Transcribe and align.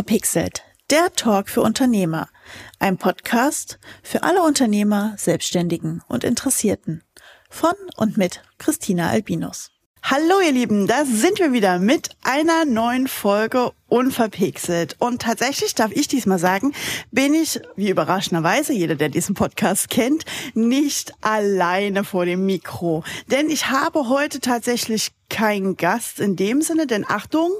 Unverpixelt, 0.00 0.62
der 0.88 1.12
Talk 1.12 1.50
für 1.50 1.60
Unternehmer. 1.60 2.30
Ein 2.78 2.96
Podcast 2.96 3.78
für 4.02 4.22
alle 4.22 4.42
Unternehmer, 4.42 5.12
Selbstständigen 5.18 6.02
und 6.08 6.24
Interessierten. 6.24 7.04
Von 7.50 7.74
und 7.98 8.16
mit 8.16 8.40
Christina 8.56 9.10
Albinus. 9.10 9.70
Hallo 10.02 10.40
ihr 10.42 10.52
Lieben, 10.52 10.86
da 10.86 11.04
sind 11.04 11.38
wir 11.38 11.52
wieder 11.52 11.78
mit 11.78 12.08
einer 12.22 12.64
neuen 12.64 13.08
Folge 13.08 13.72
Unverpixelt. 13.88 14.96
Und 14.98 15.20
tatsächlich 15.20 15.74
darf 15.74 15.92
ich 15.92 16.08
diesmal 16.08 16.38
sagen, 16.38 16.72
bin 17.10 17.34
ich, 17.34 17.60
wie 17.76 17.90
überraschenderweise, 17.90 18.72
jeder, 18.72 18.94
der 18.94 19.10
diesen 19.10 19.34
Podcast 19.34 19.90
kennt, 19.90 20.24
nicht 20.54 21.12
alleine 21.20 22.04
vor 22.04 22.24
dem 22.24 22.46
Mikro. 22.46 23.04
Denn 23.30 23.50
ich 23.50 23.68
habe 23.68 24.08
heute 24.08 24.40
tatsächlich 24.40 25.12
keinen 25.28 25.76
Gast 25.76 26.20
in 26.20 26.36
dem 26.36 26.62
Sinne, 26.62 26.86
denn 26.86 27.04
Achtung, 27.06 27.50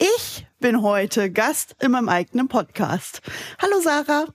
ich 0.00 0.46
bin 0.60 0.82
heute 0.82 1.30
Gast 1.30 1.76
in 1.78 1.90
meinem 1.90 2.08
eigenen 2.08 2.48
Podcast. 2.48 3.20
Hallo 3.60 3.80
Sarah. 3.82 4.26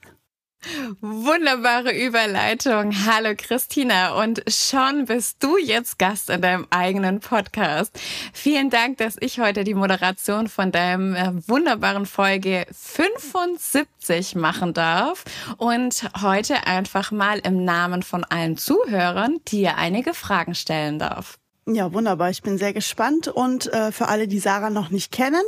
Wunderbare 1.02 1.92
Überleitung. 1.92 2.94
Hallo 3.06 3.34
Christina 3.36 4.22
und 4.22 4.44
schon 4.48 5.06
bist 5.06 5.44
du 5.44 5.58
jetzt 5.58 5.98
Gast 5.98 6.30
in 6.30 6.42
deinem 6.42 6.68
eigenen 6.70 7.20
Podcast. 7.20 8.00
Vielen 8.34 8.70
Dank, 8.70 8.98
dass 8.98 9.16
ich 9.20 9.40
heute 9.40 9.64
die 9.64 9.74
Moderation 9.74 10.48
von 10.48 10.72
deinem 10.72 11.16
äh, 11.16 11.48
wunderbaren 11.48 12.06
Folge 12.06 12.68
75 12.72 14.36
machen 14.36 14.74
darf 14.74 15.24
und 15.58 16.10
heute 16.22 16.68
einfach 16.68 17.12
mal 17.12 17.40
im 17.40 17.64
Namen 17.64 18.04
von 18.04 18.24
allen 18.24 18.58
Zuhörern 18.58 19.40
dir 19.48 19.78
einige 19.78 20.14
Fragen 20.14 20.54
stellen 20.54 21.00
darf. 21.00 21.40
Ja, 21.68 21.92
wunderbar. 21.94 22.30
Ich 22.30 22.44
bin 22.44 22.60
sehr 22.60 22.74
gespannt. 22.74 23.28
Und 23.28 23.74
äh, 23.74 23.92
für 23.92 24.08
alle, 24.08 24.28
die 24.28 24.38
Sarah 24.38 24.70
noch 24.70 24.92
nicht 24.92 25.12
kennen, 25.12 25.42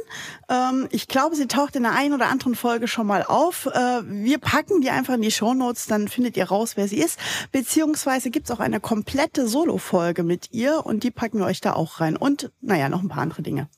ähm, 0.50 0.88
ich 0.90 1.08
glaube, 1.08 1.36
sie 1.36 1.48
taucht 1.48 1.76
in 1.76 1.84
der 1.84 1.92
einen 1.92 2.16
oder 2.16 2.30
anderen 2.30 2.56
Folge 2.56 2.88
schon 2.88 3.06
mal 3.06 3.24
auf. 3.24 3.68
Äh, 3.68 4.02
wir 4.04 4.40
packen 4.40 4.82
die 4.82 4.90
einfach 4.90 5.14
in 5.14 5.22
die 5.22 5.30
Show 5.30 5.54
Notes, 5.54 5.86
dann 5.86 6.08
findet 6.08 6.36
ihr 6.36 6.46
raus, 6.46 6.76
wer 6.76 6.88
sie 6.88 6.98
ist. 6.98 7.20
Beziehungsweise 7.52 8.32
gibt's 8.32 8.50
auch 8.50 8.60
eine 8.60 8.80
komplette 8.80 9.48
Solo-Folge 9.48 10.24
mit 10.24 10.52
ihr 10.54 10.84
und 10.88 11.04
die 11.04 11.12
packen 11.12 11.38
wir 11.38 11.46
euch 11.46 11.62
da 11.62 11.74
auch 11.74 12.00
rein. 12.00 12.18
Und 12.18 12.52
naja, 12.62 12.90
noch 12.90 13.04
ein 13.04 13.10
paar 13.10 13.22
andere 13.22 13.44
Dinge. 13.44 13.70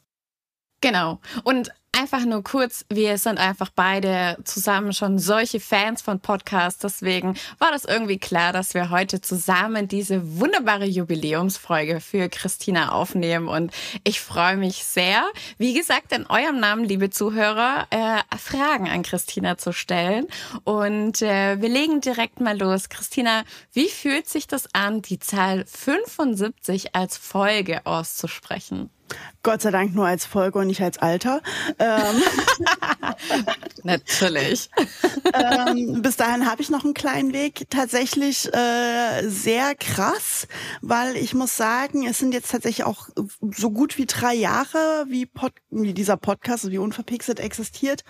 Genau. 0.79 1.19
Und 1.43 1.71
einfach 1.91 2.25
nur 2.25 2.43
kurz, 2.43 2.85
wir 2.89 3.17
sind 3.17 3.39
einfach 3.39 3.69
beide 3.73 4.37
zusammen 4.43 4.93
schon 4.93 5.19
solche 5.19 5.59
Fans 5.59 6.01
von 6.01 6.19
Podcasts. 6.19 6.79
Deswegen 6.79 7.35
war 7.57 7.71
das 7.71 7.85
irgendwie 7.85 8.17
klar, 8.17 8.53
dass 8.53 8.73
wir 8.73 8.89
heute 8.89 9.21
zusammen 9.21 9.87
diese 9.87 10.39
wunderbare 10.39 10.85
Jubiläumsfolge 10.85 11.99
für 11.99 12.29
Christina 12.29 12.91
aufnehmen. 12.91 13.47
Und 13.47 13.71
ich 14.03 14.21
freue 14.21 14.57
mich 14.57 14.83
sehr, 14.83 15.23
wie 15.57 15.73
gesagt, 15.73 16.11
in 16.11 16.25
eurem 16.27 16.59
Namen, 16.59 16.83
liebe 16.83 17.09
Zuhörer, 17.09 17.87
äh, 17.89 18.37
Fragen 18.37 18.89
an 18.89 19.03
Christina 19.03 19.57
zu 19.57 19.73
stellen. 19.73 20.27
Und 20.63 21.21
äh, 21.21 21.61
wir 21.61 21.69
legen 21.69 22.01
direkt 22.01 22.39
mal 22.39 22.57
los. 22.57 22.89
Christina, 22.89 23.43
wie 23.73 23.89
fühlt 23.89 24.27
sich 24.27 24.47
das 24.47 24.73
an, 24.73 25.01
die 25.01 25.19
Zahl 25.19 25.65
75 25.65 26.95
als 26.95 27.17
Folge 27.17 27.85
auszusprechen? 27.85 28.89
Gott 29.43 29.61
sei 29.61 29.71
Dank 29.71 29.95
nur 29.95 30.05
als 30.05 30.25
Folge 30.25 30.59
und 30.59 30.67
nicht 30.67 30.81
als 30.81 30.97
Alter. 30.97 31.41
Ähm, 31.79 32.23
Natürlich. 33.83 34.69
ähm, 35.33 36.02
bis 36.02 36.17
dahin 36.17 36.49
habe 36.49 36.61
ich 36.61 36.69
noch 36.69 36.83
einen 36.83 36.93
kleinen 36.93 37.33
Weg. 37.33 37.69
Tatsächlich 37.69 38.53
äh, 38.53 39.27
sehr 39.27 39.75
krass, 39.75 40.47
weil 40.81 41.15
ich 41.15 41.33
muss 41.33 41.55
sagen, 41.55 42.07
es 42.07 42.19
sind 42.19 42.33
jetzt 42.33 42.52
tatsächlich 42.52 42.85
auch 42.85 43.09
so 43.55 43.71
gut 43.71 43.97
wie 43.97 44.05
drei 44.05 44.33
Jahre, 44.33 45.05
wie, 45.07 45.26
Pod, 45.26 45.53
wie 45.70 45.93
dieser 45.93 46.17
Podcast, 46.17 46.70
wie 46.70 46.77
Unverpixelt 46.77 47.39
existiert. 47.39 48.03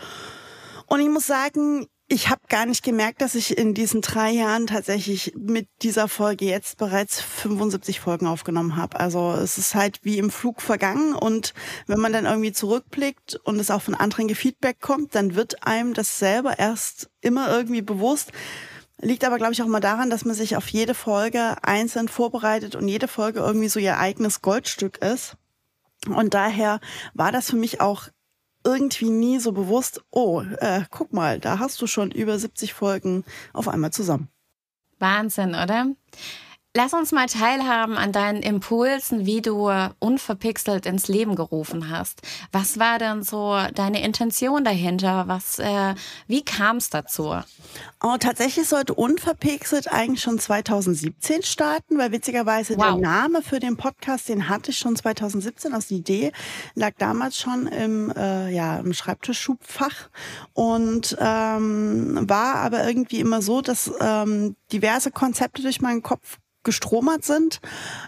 Und 0.88 1.00
ich 1.02 1.10
muss 1.10 1.28
sagen, 1.28 1.88
ich 2.12 2.30
habe 2.30 2.42
gar 2.50 2.66
nicht 2.66 2.84
gemerkt, 2.84 3.22
dass 3.22 3.36
ich 3.36 3.56
in 3.56 3.76
diesen 3.76 4.02
drei 4.02 4.32
Jahren 4.32 4.66
tatsächlich 4.66 5.34
mit 5.38 5.68
dieser 5.84 6.08
Folge 6.08 6.46
jetzt 6.46 6.80
bereits 6.80 7.22
75 7.22 8.00
Folgen 8.00 8.26
aufgenommen 8.26 8.76
habe. 8.76 9.00
Also 9.00 9.32
es 9.34 9.60
ist 9.60 9.76
halt 9.76 10.00
wie 10.02 10.18
im 10.18 10.32
Flug 10.32 10.60
vergangen 10.60 11.14
und 11.14 11.54
wenn 11.86 12.00
man 12.00 12.12
dann 12.12 12.26
irgendwie 12.26 12.52
zurückblickt 12.52 13.36
und 13.44 13.60
es 13.60 13.70
auch 13.70 13.84
von 13.84 13.94
anderen 13.94 14.28
Gefeedback 14.28 14.82
kommt, 14.82 15.14
dann 15.14 15.36
wird 15.36 15.68
einem 15.68 15.94
das 15.94 16.18
selber 16.18 16.58
erst 16.58 17.12
immer 17.22 17.56
irgendwie 17.56 17.84
bewusst. 17.84 18.32
Liegt 18.98 19.24
aber, 19.24 19.38
glaube 19.38 19.54
ich, 19.54 19.62
auch 19.62 19.68
mal 19.68 19.80
daran, 19.80 20.10
dass 20.10 20.26
man 20.26 20.36
sich 20.36 20.58
auf 20.58 20.68
jede 20.68 20.96
Folge 20.96 21.58
einzeln 21.62 22.08
vorbereitet 22.08 22.76
und 22.76 22.88
jede 22.88 23.08
Folge 23.08 23.40
irgendwie 23.40 23.70
so 23.70 23.80
ihr 23.80 24.00
eigenes 24.00 24.42
Goldstück 24.42 24.98
ist. 24.98 25.38
Und 26.08 26.34
daher 26.34 26.80
war 27.14 27.32
das 27.32 27.52
für 27.52 27.56
mich 27.56 27.82
auch 27.82 28.10
irgendwie 28.74 29.10
nie 29.10 29.40
so 29.40 29.52
bewusst, 29.52 30.02
oh, 30.12 30.42
äh, 30.60 30.82
guck 30.90 31.14
mal, 31.14 31.40
da 31.40 31.60
hast 31.60 31.82
du 31.82 31.88
schon 31.88 32.12
über 32.12 32.38
70 32.38 32.74
Folgen 32.74 33.24
auf 33.54 33.68
einmal 33.68 33.92
zusammen. 33.92 34.30
Wahnsinn, 35.00 35.56
oder? 35.56 35.88
Lass 36.78 36.94
uns 36.94 37.12
mal 37.12 37.26
teilhaben 37.26 37.98
an 37.98 38.12
deinen 38.12 38.44
Impulsen, 38.44 39.26
wie 39.26 39.42
du 39.42 39.72
unverpixelt 39.98 40.86
ins 40.86 41.08
Leben 41.08 41.36
gerufen 41.36 41.90
hast. 41.90 42.22
Was 42.52 42.78
war 42.78 43.00
denn 43.00 43.24
so 43.24 43.58
deine 43.74 44.04
Intention 44.04 44.64
dahinter? 44.64 45.28
Was, 45.28 45.58
äh, 45.58 45.96
wie 46.28 46.46
kam 46.46 46.78
es 46.78 46.92
dazu? 46.92 47.34
Oh, 48.04 48.18
tatsächlich 48.20 48.68
sollte 48.68 48.94
unverpixelt 48.94 49.92
eigentlich 49.92 50.22
schon 50.22 50.38
2017 50.38 51.42
starten, 51.42 51.98
weil 51.98 52.12
witzigerweise 52.12 52.78
wow. 52.78 52.84
der 52.84 52.98
Name 52.98 53.42
für 53.42 53.60
den 53.60 53.76
Podcast, 53.76 54.30
den 54.30 54.48
hatte 54.48 54.70
ich 54.70 54.78
schon 54.78 54.96
2017. 54.96 55.74
Also 55.74 55.88
die 55.88 56.02
Idee 56.02 56.32
lag 56.76 56.94
damals 57.00 57.40
schon 57.40 57.66
im, 57.66 58.12
äh, 58.16 58.54
ja, 58.54 58.78
im 58.78 58.94
Schreibtischschubfach 58.94 60.12
und 60.54 61.18
ähm, 61.20 62.30
war 62.30 62.58
aber 62.58 62.88
irgendwie 62.88 63.22
immer 63.22 63.42
so, 63.42 63.62
dass 63.62 63.92
ähm, 64.00 64.56
diverse 64.72 65.10
Konzepte 65.10 65.64
durch 65.64 65.82
meinen 65.82 66.04
Kopf 66.04 66.38
gestromert 66.64 67.24
sind, 67.24 67.62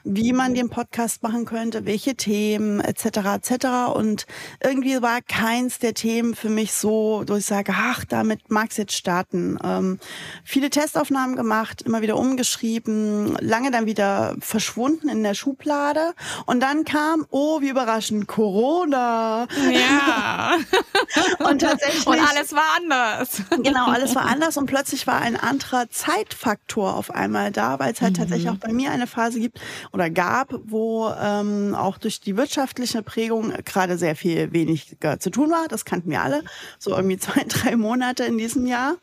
wie 0.03 0.33
man 0.33 0.53
den 0.53 0.69
Podcast 0.69 1.23
machen 1.23 1.45
könnte, 1.45 1.85
welche 1.85 2.15
Themen 2.15 2.81
etc. 2.81 3.05
etc. 3.35 3.67
Und 3.93 4.25
irgendwie 4.61 5.01
war 5.01 5.21
keins 5.21 5.79
der 5.79 5.93
Themen 5.93 6.35
für 6.35 6.49
mich 6.49 6.73
so, 6.73 7.23
wo 7.27 7.35
ich 7.35 7.45
sage, 7.45 7.73
ach, 7.75 8.03
damit 8.05 8.51
mag's 8.51 8.77
jetzt 8.77 8.93
starten. 8.93 9.57
Ähm, 9.63 9.99
viele 10.43 10.69
Testaufnahmen 10.69 11.35
gemacht, 11.35 11.81
immer 11.81 12.01
wieder 12.01 12.17
umgeschrieben, 12.17 13.37
lange 13.39 13.71
dann 13.71 13.85
wieder 13.85 14.35
verschwunden 14.39 15.07
in 15.07 15.23
der 15.23 15.33
Schublade. 15.33 16.13
Und 16.45 16.59
dann 16.59 16.83
kam, 16.83 17.25
oh, 17.29 17.61
wie 17.61 17.69
überraschend, 17.69 18.27
Corona. 18.27 19.47
Ja. 19.71 20.57
und 21.49 21.59
tatsächlich. 21.59 22.05
Und 22.05 22.19
alles 22.19 22.53
war 22.53 22.77
anders. 22.77 23.41
Genau, 23.63 23.85
alles 23.87 24.13
war 24.15 24.25
anders 24.25 24.57
und 24.57 24.65
plötzlich 24.65 25.07
war 25.07 25.21
ein 25.21 25.37
anderer 25.37 25.89
Zeitfaktor 25.89 26.95
auf 26.95 27.11
einmal 27.11 27.51
da, 27.51 27.79
weil 27.79 27.93
es 27.93 28.01
halt 28.01 28.13
mhm. 28.13 28.17
tatsächlich 28.17 28.40
tatsächlich 28.41 28.49
auch 28.49 28.67
bei 28.67 28.73
mir 28.73 28.91
eine 28.91 29.07
Phase 29.07 29.39
gibt 29.39 29.59
oder 29.93 30.09
gab, 30.09 30.53
wo 30.65 31.09
ähm, 31.09 31.75
auch 31.75 31.97
durch 31.97 32.19
die 32.19 32.37
wirtschaftliche 32.37 33.01
Prägung 33.03 33.53
gerade 33.65 33.97
sehr 33.97 34.15
viel 34.15 34.51
weniger 34.51 35.19
zu 35.19 35.29
tun 35.29 35.49
war. 35.49 35.67
Das 35.67 35.85
kannten 35.85 36.09
wir 36.09 36.21
alle. 36.21 36.43
So 36.79 36.91
irgendwie 36.91 37.17
zwei, 37.19 37.43
drei 37.47 37.75
Monate 37.75 38.23
in 38.23 38.37
diesem 38.37 38.65
Jahr. 38.65 38.97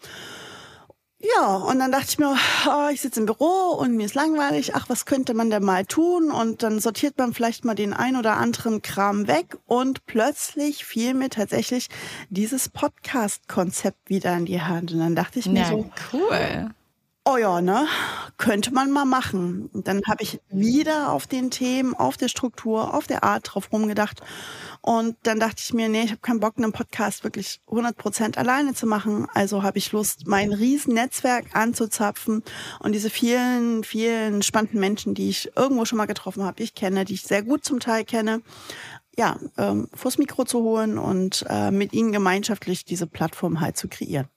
Ja, 1.21 1.57
und 1.57 1.81
dann 1.81 1.91
dachte 1.91 2.07
ich 2.11 2.19
mir, 2.19 2.37
oh, 2.69 2.89
ich 2.93 3.01
sitze 3.01 3.19
im 3.19 3.27
Büro 3.27 3.77
und 3.77 3.97
mir 3.97 4.07
ist 4.07 4.15
langweilig. 4.15 4.77
Ach, 4.77 4.89
was 4.89 5.05
könnte 5.05 5.35
man 5.35 5.51
denn 5.51 5.65
mal 5.65 5.85
tun? 5.85 6.31
Und 6.31 6.63
dann 6.63 6.79
sortiert 6.79 7.19
man 7.19 7.35
vielleicht 7.35 7.65
mal 7.65 7.75
den 7.75 7.93
ein 7.93 8.15
oder 8.15 8.37
anderen 8.37 8.83
Kram 8.83 9.27
weg. 9.27 9.59
Und 9.67 10.07
plötzlich 10.07 10.85
fiel 10.85 11.15
mir 11.15 11.29
tatsächlich 11.29 11.89
dieses 12.31 12.69
Podcast-Konzept 12.69 14.09
wieder 14.09 14.37
in 14.37 14.47
die 14.47 14.63
Hand. 14.63 14.93
Und 14.93 15.01
dann 15.01 15.17
dachte 15.17 15.41
ich 15.41 15.47
mir 15.47 15.63
ja, 15.63 15.69
so, 15.69 15.91
cool 16.13 16.71
oh 17.31 17.37
ja, 17.37 17.61
ne, 17.61 17.87
könnte 18.39 18.73
man 18.73 18.91
mal 18.91 19.05
machen. 19.05 19.69
Und 19.75 19.87
dann 19.87 20.01
habe 20.07 20.23
ich 20.23 20.41
wieder 20.49 21.13
auf 21.13 21.27
den 21.27 21.51
Themen, 21.51 21.95
auf 21.95 22.17
der 22.17 22.29
Struktur, 22.29 22.95
auf 22.95 23.07
der 23.07 23.23
Art 23.23 23.51
drauf 23.53 23.71
rumgedacht. 23.71 24.23
Und 24.81 25.17
dann 25.25 25.39
dachte 25.39 25.57
ich 25.63 25.75
mir, 25.75 25.91
nee, 25.91 26.05
ich 26.05 26.11
habe 26.11 26.23
keinen 26.23 26.41
Bock, 26.41 26.55
einen 26.57 26.73
Podcast 26.73 27.25
wirklich 27.25 27.61
100 27.67 27.97
Prozent 27.99 28.39
alleine 28.39 28.73
zu 28.73 28.87
machen. 28.87 29.27
Also 29.35 29.63
habe 29.63 29.77
ich 29.77 29.93
Lust, 29.93 30.27
mein 30.27 30.55
Riesennetzwerk 30.55 31.55
anzuzapfen 31.55 32.43
und 32.81 32.93
diese 32.93 33.11
vielen, 33.11 33.85
vielen 33.85 34.41
spannenden 34.41 34.81
Menschen, 34.81 35.15
die 35.15 35.29
ich 35.29 35.51
irgendwo 35.55 35.85
schon 35.85 35.99
mal 35.99 36.07
getroffen 36.07 36.45
habe, 36.45 36.63
ich 36.63 36.75
kenne, 36.75 37.05
die 37.05 37.15
ich 37.15 37.23
sehr 37.23 37.43
gut 37.43 37.63
zum 37.63 37.79
Teil 37.79 38.05
kenne, 38.05 38.41
ja, 39.19 39.37
ähm, 39.59 39.89
vors 39.93 40.17
Mikro 40.17 40.45
zu 40.45 40.63
holen 40.63 40.97
und 40.97 41.45
äh, 41.51 41.73
mit 41.73 41.93
ihnen 41.93 42.13
gemeinschaftlich 42.13 42.87
diese 42.87 43.07
Plattform 43.07 43.61
halt 43.61 43.77
zu 43.77 43.89
kreieren. 43.89 44.29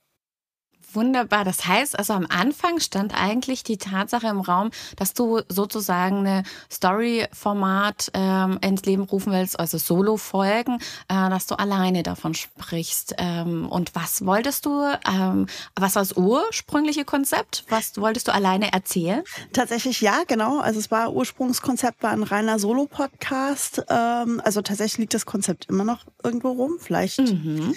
Wunderbar. 0.94 1.44
Das 1.44 1.66
heißt 1.66 1.98
also, 1.98 2.12
am 2.12 2.26
Anfang 2.28 2.80
stand 2.80 3.14
eigentlich 3.14 3.62
die 3.62 3.78
Tatsache 3.78 4.26
im 4.28 4.40
Raum, 4.40 4.70
dass 4.96 5.14
du 5.14 5.40
sozusagen 5.48 6.18
eine 6.18 6.42
Story-Format 6.70 8.10
ähm, 8.14 8.58
ins 8.62 8.82
Leben 8.84 9.02
rufen 9.02 9.32
willst, 9.32 9.58
also 9.58 9.78
Solo-Folgen, 9.78 10.78
äh, 11.08 11.30
dass 11.30 11.46
du 11.46 11.58
alleine 11.58 12.02
davon 12.02 12.34
sprichst. 12.34 13.14
Ähm, 13.18 13.68
und 13.68 13.94
was 13.94 14.24
wolltest 14.24 14.66
du, 14.66 14.82
ähm, 15.08 15.46
was 15.76 15.94
war 15.94 16.02
das 16.02 16.16
ursprüngliche 16.16 17.04
Konzept? 17.04 17.64
Was 17.68 17.96
wolltest 17.98 18.28
du 18.28 18.34
alleine 18.34 18.72
erzählen? 18.72 19.22
Tatsächlich 19.52 20.00
ja, 20.00 20.22
genau. 20.26 20.60
Also 20.60 20.78
es 20.78 20.90
war 20.90 21.12
Ursprungskonzept 21.12 22.02
war 22.02 22.10
ein 22.10 22.22
reiner 22.22 22.58
Solo-Podcast. 22.58 23.84
Ähm, 23.88 24.40
also 24.44 24.62
tatsächlich 24.62 24.98
liegt 24.98 25.14
das 25.14 25.26
Konzept 25.26 25.66
immer 25.68 25.84
noch 25.84 26.04
irgendwo 26.22 26.50
rum. 26.50 26.76
Vielleicht. 26.80 27.18
Mhm 27.18 27.74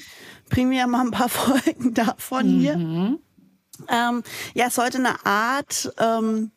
bringen 0.49 0.71
wir 0.71 0.87
mal 0.87 1.01
ein 1.01 1.11
paar 1.11 1.29
Folgen 1.29 1.93
davon 1.93 2.55
mhm. 2.55 2.59
hier. 2.59 2.73
Ähm, 3.89 4.23
ja, 4.53 4.67
es 4.67 4.75
sollte 4.75 4.97
eine 4.97 5.25
Art 5.25 5.91
ähm, 5.99 6.51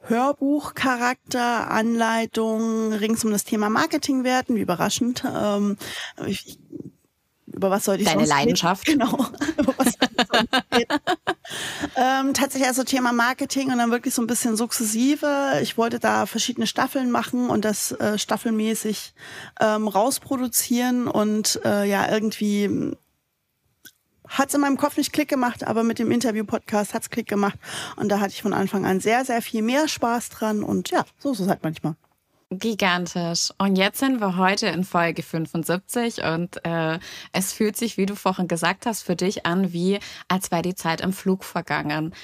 Hörbuchcharakter, 0.00 1.70
Anleitung 1.70 2.92
rings 2.92 3.24
um 3.24 3.30
das 3.30 3.44
Thema 3.44 3.70
Marketing 3.70 4.24
werden. 4.24 4.56
Wie 4.56 4.60
überraschend. 4.60 5.24
Ähm, 5.26 5.76
ich, 6.26 6.58
über 7.56 7.70
was 7.70 7.84
soll 7.84 8.00
ich 8.00 8.04
Deine 8.04 8.26
Leidenschaft. 8.26 8.86
Reden? 8.88 9.00
Genau. 9.00 9.16
ähm, 11.96 12.34
tatsächlich 12.34 12.68
also 12.68 12.84
Thema 12.84 13.12
Marketing 13.12 13.72
und 13.72 13.78
dann 13.78 13.90
wirklich 13.90 14.14
so 14.14 14.22
ein 14.22 14.26
bisschen 14.26 14.56
sukzessive. 14.56 15.58
Ich 15.62 15.78
wollte 15.78 15.98
da 15.98 16.26
verschiedene 16.26 16.66
Staffeln 16.66 17.10
machen 17.10 17.48
und 17.48 17.64
das 17.64 17.92
äh, 17.92 18.18
staffelmäßig 18.18 19.14
ähm, 19.60 19.88
rausproduzieren 19.88 21.08
und 21.08 21.60
äh, 21.64 21.88
ja 21.88 22.12
irgendwie 22.12 22.94
hat 24.28 24.48
es 24.48 24.54
in 24.54 24.60
meinem 24.60 24.76
Kopf 24.76 24.96
nicht 24.96 25.12
Klick 25.12 25.28
gemacht, 25.28 25.64
aber 25.66 25.82
mit 25.82 25.98
dem 25.98 26.10
Interview-Podcast 26.10 26.94
hat 26.94 27.02
es 27.02 27.10
Klick 27.10 27.28
gemacht. 27.28 27.58
Und 27.96 28.08
da 28.08 28.20
hatte 28.20 28.30
ich 28.30 28.42
von 28.42 28.52
Anfang 28.52 28.84
an 28.84 29.00
sehr, 29.00 29.24
sehr 29.24 29.40
viel 29.40 29.62
mehr 29.62 29.88
Spaß 29.88 30.30
dran. 30.30 30.62
Und 30.62 30.90
ja, 30.90 31.04
so 31.18 31.32
ist 31.32 31.40
es 31.40 31.48
halt 31.48 31.62
manchmal. 31.62 31.94
Gigantisch. 32.50 33.50
Und 33.58 33.76
jetzt 33.76 33.98
sind 33.98 34.20
wir 34.20 34.36
heute 34.36 34.68
in 34.68 34.84
Folge 34.84 35.24
75 35.24 36.22
und 36.22 36.64
äh, 36.64 37.00
es 37.32 37.52
fühlt 37.52 37.76
sich, 37.76 37.96
wie 37.96 38.06
du 38.06 38.14
vorhin 38.14 38.46
gesagt 38.46 38.86
hast, 38.86 39.02
für 39.02 39.16
dich 39.16 39.46
an, 39.46 39.72
wie 39.72 39.98
als 40.28 40.52
wäre 40.52 40.62
die 40.62 40.76
Zeit 40.76 41.00
im 41.00 41.12
Flug 41.12 41.42
vergangen. 41.42 42.14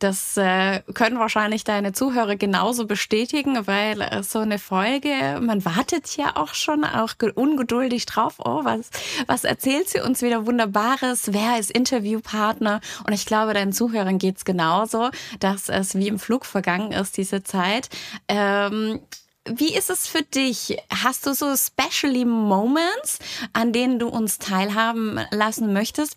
Das 0.00 0.36
äh, 0.36 0.80
können 0.94 1.20
wahrscheinlich 1.20 1.62
deine 1.62 1.92
Zuhörer 1.92 2.34
genauso 2.34 2.86
bestätigen, 2.86 3.68
weil 3.68 4.00
äh, 4.00 4.24
so 4.24 4.40
eine 4.40 4.58
Folge, 4.58 5.38
man 5.40 5.64
wartet 5.64 6.16
ja 6.16 6.36
auch 6.36 6.54
schon 6.54 6.84
auch 6.84 7.14
ungeduldig 7.34 8.06
drauf. 8.06 8.36
Oh, 8.38 8.64
was, 8.64 8.90
was 9.26 9.44
erzählt 9.44 9.88
sie 9.88 10.00
uns 10.00 10.22
wieder 10.22 10.44
Wunderbares? 10.44 11.32
Wer 11.32 11.58
ist 11.58 11.70
Interviewpartner? 11.70 12.80
Und 13.06 13.12
ich 13.12 13.26
glaube, 13.26 13.54
deinen 13.54 13.72
Zuhörern 13.72 14.18
geht's 14.18 14.44
genauso, 14.44 15.10
dass 15.38 15.68
es 15.68 15.94
wie 15.94 16.08
im 16.08 16.18
Flug 16.18 16.46
vergangen 16.46 16.90
ist, 16.90 17.16
diese 17.16 17.44
Zeit. 17.44 17.88
Ähm, 18.28 19.00
wie 19.54 19.74
ist 19.74 19.90
es 19.90 20.06
für 20.06 20.22
dich? 20.22 20.78
Hast 20.90 21.26
du 21.26 21.34
so 21.34 21.54
specially 21.56 22.24
Moments, 22.24 23.18
an 23.52 23.72
denen 23.72 23.98
du 23.98 24.08
uns 24.08 24.38
teilhaben 24.38 25.20
lassen 25.30 25.72
möchtest? 25.72 26.16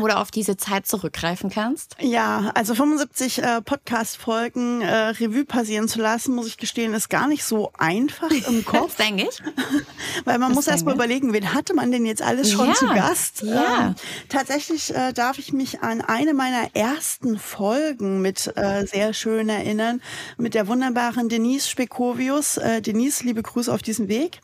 Wo 0.00 0.06
du 0.06 0.16
auf 0.16 0.30
diese 0.30 0.56
Zeit 0.56 0.86
zurückgreifen 0.86 1.50
kannst? 1.50 1.96
Ja, 2.00 2.50
also 2.54 2.74
75 2.74 3.42
äh, 3.42 3.62
Podcast-Folgen 3.62 4.82
äh, 4.82 4.94
Revue 5.08 5.44
passieren 5.44 5.88
zu 5.88 6.00
lassen, 6.00 6.34
muss 6.34 6.46
ich 6.46 6.56
gestehen, 6.56 6.94
ist 6.94 7.08
gar 7.08 7.28
nicht 7.28 7.44
so 7.44 7.72
einfach 7.78 8.30
im 8.30 8.64
Kopf. 8.64 8.96
denke 8.96 9.28
ich. 9.28 9.42
Weil 10.24 10.38
man 10.38 10.50
das 10.50 10.56
muss 10.56 10.66
erst 10.66 10.84
mal 10.84 10.94
überlegen, 10.94 11.32
wen 11.32 11.54
hatte 11.54 11.74
man 11.74 11.90
denn 11.90 12.06
jetzt 12.06 12.22
alles 12.22 12.50
schon 12.50 12.68
ja, 12.68 12.74
zu 12.74 12.86
Gast? 12.86 13.42
Ja. 13.42 13.88
Ähm, 13.88 13.94
tatsächlich 14.28 14.94
äh, 14.94 15.12
darf 15.12 15.38
ich 15.38 15.52
mich 15.52 15.82
an 15.82 16.00
eine 16.00 16.34
meiner 16.34 16.74
ersten 16.74 17.38
Folgen 17.38 18.20
mit 18.20 18.52
äh, 18.56 18.86
sehr 18.86 19.12
schön 19.12 19.48
erinnern, 19.48 20.00
mit 20.36 20.54
der 20.54 20.66
wunderbaren 20.68 21.28
Denise 21.28 21.68
Spekovius. 21.68 22.56
Äh, 22.56 22.82
Denise, 22.82 23.24
liebe 23.24 23.42
Grüße 23.42 23.72
auf 23.72 23.82
diesem 23.82 24.08
Weg. 24.08 24.40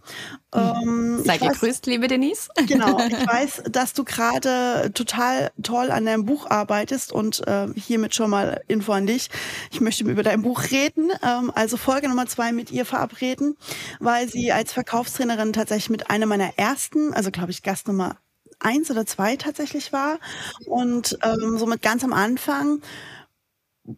Ähm, 0.54 1.22
Sei 1.24 1.38
gegrüßt, 1.38 1.86
liebe 1.86 2.06
Denise. 2.06 2.48
Genau, 2.66 2.98
ich 3.08 3.26
weiß, 3.26 3.64
dass 3.70 3.92
du 3.92 4.04
gerade 4.04 4.90
total 4.94 5.43
toll 5.62 5.90
an 5.90 6.04
deinem 6.04 6.24
Buch 6.24 6.50
arbeitest 6.50 7.12
und 7.12 7.46
äh, 7.46 7.68
hiermit 7.74 8.14
schon 8.14 8.30
mal 8.30 8.62
Info 8.68 8.92
an 8.92 9.06
dich. 9.06 9.30
Ich 9.70 9.80
möchte 9.80 10.04
über 10.04 10.22
dein 10.22 10.42
Buch 10.42 10.62
reden, 10.70 11.10
ähm, 11.22 11.52
also 11.54 11.76
Folge 11.76 12.08
Nummer 12.08 12.26
zwei 12.26 12.52
mit 12.52 12.70
ihr 12.70 12.84
verabreden, 12.84 13.56
weil 14.00 14.28
sie 14.28 14.52
als 14.52 14.72
Verkaufstrainerin 14.72 15.52
tatsächlich 15.52 15.90
mit 15.90 16.10
einer 16.10 16.26
meiner 16.26 16.58
ersten, 16.58 17.12
also 17.14 17.30
glaube 17.30 17.50
ich 17.50 17.62
Gast 17.62 17.88
Nummer 17.88 18.16
eins 18.60 18.90
oder 18.90 19.06
zwei 19.06 19.36
tatsächlich 19.36 19.92
war. 19.92 20.18
Und 20.66 21.18
ähm, 21.22 21.58
somit 21.58 21.82
ganz 21.82 22.04
am 22.04 22.12
Anfang, 22.12 22.80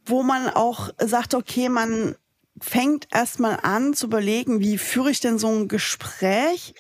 wo 0.05 0.23
man 0.23 0.49
auch 0.49 0.91
sagt, 0.99 1.35
okay, 1.35 1.69
man 1.69 2.17
fängt 2.61 3.09
erstmal 3.13 3.59
an 3.63 3.95
zu 3.95 4.07
überlegen, 4.07 4.61
wie 4.61 4.79
führe 4.79 5.11
ich 5.11 5.21
denn 5.21 5.39
so 5.39 5.49
ein 5.49 5.69
Gespräch, 5.69 6.75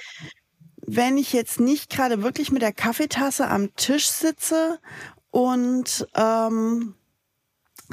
wenn 0.86 1.18
ich 1.18 1.32
jetzt 1.32 1.60
nicht 1.60 1.90
gerade 1.90 2.22
wirklich 2.22 2.50
mit 2.50 2.62
der 2.62 2.72
Kaffeetasse 2.72 3.48
am 3.48 3.74
Tisch 3.76 4.08
sitze 4.08 4.78
und 5.30 6.06
ähm, 6.14 6.94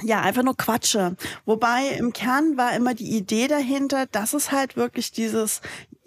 ja, 0.01 0.21
einfach 0.21 0.43
nur 0.43 0.57
quatsche. 0.57 1.15
Wobei 1.45 1.89
im 1.89 2.13
Kern 2.13 2.57
war 2.57 2.75
immer 2.75 2.93
die 2.93 3.15
Idee 3.15 3.47
dahinter, 3.47 4.05
dass 4.07 4.33
es 4.33 4.51
halt 4.51 4.75
wirklich 4.75 5.11
dieses 5.11 5.61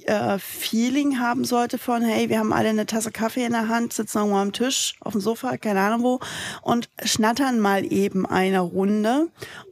äh, 0.06 0.38
Feeling 0.38 1.18
haben 1.18 1.44
sollte 1.44 1.78
von, 1.78 2.02
hey, 2.02 2.28
wir 2.28 2.38
haben 2.38 2.52
alle 2.52 2.68
eine 2.68 2.86
Tasse 2.86 3.10
Kaffee 3.10 3.44
in 3.44 3.52
der 3.52 3.68
Hand, 3.68 3.92
sitzen 3.92 4.18
irgendwo 4.18 4.38
am 4.38 4.52
Tisch, 4.52 4.94
auf 5.00 5.12
dem 5.12 5.20
Sofa, 5.20 5.56
keine 5.56 5.80
Ahnung 5.80 6.02
wo, 6.02 6.20
und 6.62 6.88
schnattern 7.04 7.60
mal 7.60 7.84
eben 7.92 8.26
eine 8.26 8.60
Runde. 8.60 9.28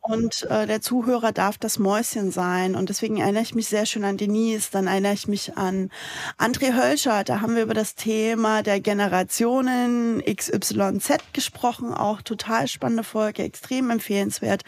Und 0.06 0.42
äh, 0.50 0.66
der 0.66 0.82
Zuhörer 0.82 1.32
darf 1.32 1.56
das 1.56 1.78
Mäuschen 1.78 2.30
sein. 2.30 2.74
Und 2.74 2.90
deswegen 2.90 3.16
erinnere 3.16 3.42
ich 3.42 3.54
mich 3.54 3.68
sehr 3.68 3.86
schön 3.86 4.04
an 4.04 4.18
Denise, 4.18 4.68
dann 4.70 4.86
erinnere 4.86 5.14
ich 5.14 5.28
mich 5.28 5.56
an 5.56 5.90
André 6.36 6.76
Hölscher. 6.76 7.24
Da 7.24 7.40
haben 7.40 7.56
wir 7.56 7.62
über 7.62 7.72
das 7.72 7.94
Thema 7.94 8.62
der 8.62 8.80
Generationen 8.80 10.22
XYZ 10.22 11.32
gesprochen. 11.32 11.94
Auch 11.94 12.20
total 12.20 12.68
spannende 12.68 13.02
Folge, 13.02 13.44
extrem 13.44 13.88
empfehlenswert, 13.88 14.64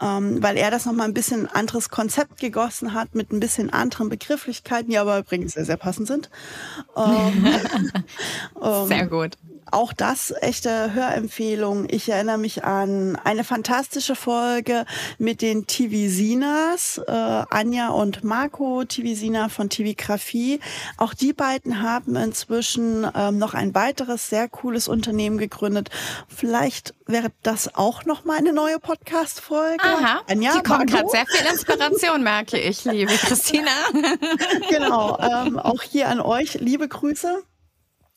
ähm, 0.00 0.40
weil 0.40 0.56
er 0.56 0.70
das 0.70 0.86
nochmal 0.86 1.08
ein 1.08 1.14
bisschen 1.14 1.48
anderes 1.48 1.88
Konzept 1.88 2.38
gegossen 2.38 2.94
hat 2.94 3.16
mit 3.16 3.32
ein 3.32 3.40
bisschen 3.40 3.70
anderen 3.70 4.08
Begrifflichkeiten, 4.08 4.88
die 4.88 4.98
aber 4.98 5.18
übrigens 5.18 5.54
sehr, 5.54 5.64
sehr 5.64 5.78
passend 5.78 6.06
sind. 6.06 6.30
Ähm, 6.96 7.44
sehr 8.86 9.00
ähm, 9.00 9.10
gut. 9.10 9.36
Auch 9.70 9.92
das 9.92 10.32
echte 10.42 10.94
Hörempfehlung. 10.94 11.88
Ich 11.90 12.08
erinnere 12.08 12.38
mich 12.38 12.62
an 12.62 13.16
eine 13.24 13.42
fantastische 13.42 14.14
Folge 14.14 14.84
mit 15.18 15.42
den 15.42 15.66
TV-Sinas, 15.66 16.98
äh, 16.98 17.10
Anja 17.10 17.88
und 17.88 18.22
Marco, 18.22 18.84
TV-Sina 18.84 19.48
von 19.48 19.68
TV-Graphie. 19.68 20.60
Auch 20.98 21.14
die 21.14 21.32
beiden 21.32 21.82
haben 21.82 22.14
inzwischen 22.14 23.06
ähm, 23.14 23.38
noch 23.38 23.54
ein 23.54 23.74
weiteres 23.74 24.30
sehr 24.30 24.48
cooles 24.48 24.86
Unternehmen 24.86 25.36
gegründet. 25.36 25.90
Vielleicht 26.28 26.94
wäre 27.06 27.32
das 27.42 27.74
auch 27.74 28.04
noch 28.04 28.24
mal 28.24 28.38
eine 28.38 28.52
neue 28.52 28.78
Podcast-Folge. 28.78 29.82
Aha, 29.82 30.22
Anja, 30.28 30.52
die 30.52 30.62
kommt 30.62 30.90
gerade 30.90 31.08
sehr 31.08 31.26
viel 31.26 31.46
Inspiration, 31.50 32.22
merke 32.22 32.58
ich, 32.58 32.84
liebe 32.84 33.12
Christina. 33.26 33.70
genau, 34.68 35.18
ähm, 35.18 35.58
auch 35.58 35.82
hier 35.82 36.08
an 36.08 36.20
euch 36.20 36.54
liebe 36.54 36.86
Grüße. 36.86 37.42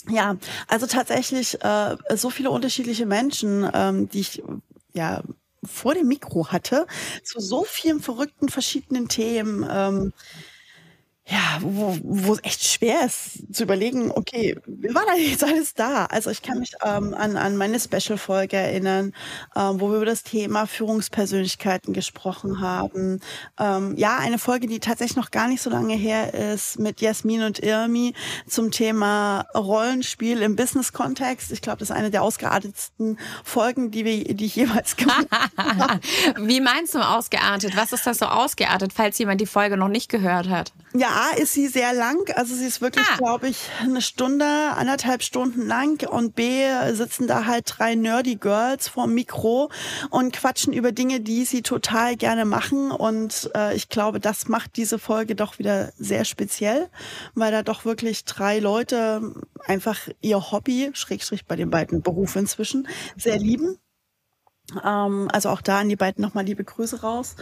Ja, 0.08 0.38
also 0.68 0.88
tatsächlich 0.88 1.62
äh, 1.64 1.98
so 2.16 2.30
viele 2.30 2.52
unterschiedliche 2.52 3.06
Menschen, 3.06 3.70
ähm, 3.74 4.10
die 4.10 4.22
ich 4.22 4.42
ja 4.94 5.22
vor 5.64 5.94
dem 5.94 6.08
Mikro 6.08 6.48
hatte, 6.52 6.88
zu 7.24 7.40
so 7.42 7.66
vielen 7.66 8.00
verrückten 8.00 8.48
verschiedenen 8.50 9.10
Themen. 9.10 9.68
Ähm, 9.70 10.14
ja, 11.30 11.60
wo, 11.62 11.96
wo 12.02 12.34
es 12.34 12.44
echt 12.44 12.64
schwer 12.64 13.06
ist 13.06 13.54
zu 13.54 13.64
überlegen, 13.64 14.12
okay, 14.12 14.58
wie 14.66 14.94
war 14.96 15.06
da 15.06 15.14
jetzt 15.14 15.44
alles 15.44 15.76
da? 15.76 16.06
Also 16.06 16.32
ich 16.32 16.42
kann 16.42 16.58
mich 16.58 16.74
ähm, 16.84 17.14
an, 17.14 17.38
an 17.38 17.56
meine 17.56 17.80
Special-Folge 17.80 18.58
erinnern, 18.58 19.14
ähm, 19.56 19.80
wo 19.80 19.90
wir 19.90 19.98
über 19.98 20.08
das 20.08 20.24
Thema 20.24 20.66
Führungspersönlichkeiten 20.66 21.94
gesprochen 21.94 22.62
haben. 22.62 23.20
Ähm, 23.60 23.96
ja, 23.96 24.18
eine 24.18 24.40
Folge, 24.40 24.66
die 24.66 24.80
tatsächlich 24.80 25.18
noch 25.18 25.30
gar 25.30 25.48
nicht 25.48 25.62
so 25.62 25.70
lange 25.70 25.94
her 25.94 26.34
ist, 26.34 26.80
mit 26.80 27.00
Jasmin 27.00 27.44
und 27.44 27.60
Irmi 27.60 28.16
zum 28.48 28.72
Thema 28.72 29.46
Rollenspiel 29.56 30.42
im 30.42 30.56
Business-Kontext. 30.56 31.52
Ich 31.52 31.62
glaube, 31.62 31.78
das 31.78 31.92
ist 31.92 31.96
eine 31.96 32.10
der 32.10 32.24
ausgeartetsten 32.24 33.20
Folgen, 33.44 33.92
die, 33.92 34.04
wir, 34.04 34.34
die 34.34 34.46
ich 34.46 34.56
jemals 34.56 34.96
gemacht 34.96 35.28
habe. 35.58 36.00
Wie 36.40 36.60
meinst 36.60 36.96
du 36.96 37.00
ausgeartet? 37.00 37.76
Was 37.76 37.94
ist 37.94 38.08
das 38.08 38.18
so 38.18 38.26
ausgeartet, 38.26 38.94
falls 38.94 39.20
jemand 39.20 39.42
die 39.42 39.46
Folge 39.46 39.78
noch 39.78 39.90
nicht 39.90 40.10
gehört 40.10 40.50
hat? 40.50 40.74
Ja, 40.96 41.19
A 41.20 41.32
ist 41.32 41.52
sie 41.52 41.68
sehr 41.68 41.92
lang, 41.92 42.32
also 42.36 42.56
sie 42.56 42.66
ist 42.66 42.80
wirklich, 42.80 43.06
ah. 43.12 43.18
glaube 43.18 43.50
ich, 43.50 43.58
eine 43.82 44.02
Stunde, 44.02 44.46
anderthalb 44.46 45.22
Stunden 45.22 45.68
lang 45.68 46.08
und 46.10 46.34
B 46.34 46.64
sitzen 46.94 47.28
da 47.28 47.46
halt 47.46 47.66
drei 47.68 47.96
nerdy 47.96 48.38
Girls 48.38 48.88
vorm 48.88 49.14
Mikro 49.14 49.70
und 50.12 50.32
quatschen 50.32 50.72
über 50.72 50.94
Dinge, 50.94 51.20
die 51.20 51.44
sie 51.44 51.62
total 51.62 52.16
gerne 52.16 52.46
machen. 52.46 52.92
Und 52.92 53.52
äh, 53.54 53.76
ich 53.76 53.90
glaube, 53.90 54.22
das 54.22 54.48
macht 54.48 54.78
diese 54.78 54.98
Folge 54.98 55.36
doch 55.36 55.60
wieder 55.60 55.92
sehr 55.98 56.24
speziell, 56.24 56.90
weil 57.36 57.52
da 57.52 57.64
doch 57.64 57.84
wirklich 57.84 58.24
drei 58.24 58.60
Leute 58.60 59.34
einfach 59.66 60.08
ihr 60.22 60.52
Hobby, 60.52 60.90
Schrägstrich 60.94 61.46
bei 61.46 61.58
den 61.58 61.70
beiden 61.70 62.02
Beruf 62.02 62.38
inzwischen, 62.38 62.88
sehr 63.18 63.38
lieben 63.38 63.78
also 64.78 65.50
auch 65.50 65.62
da 65.62 65.80
an 65.80 65.90
die 65.90 65.96
beiden 65.96 66.22
nochmal 66.22 66.46
liebe 66.46 66.64
Grüße 66.64 67.02
raus. 67.02 67.36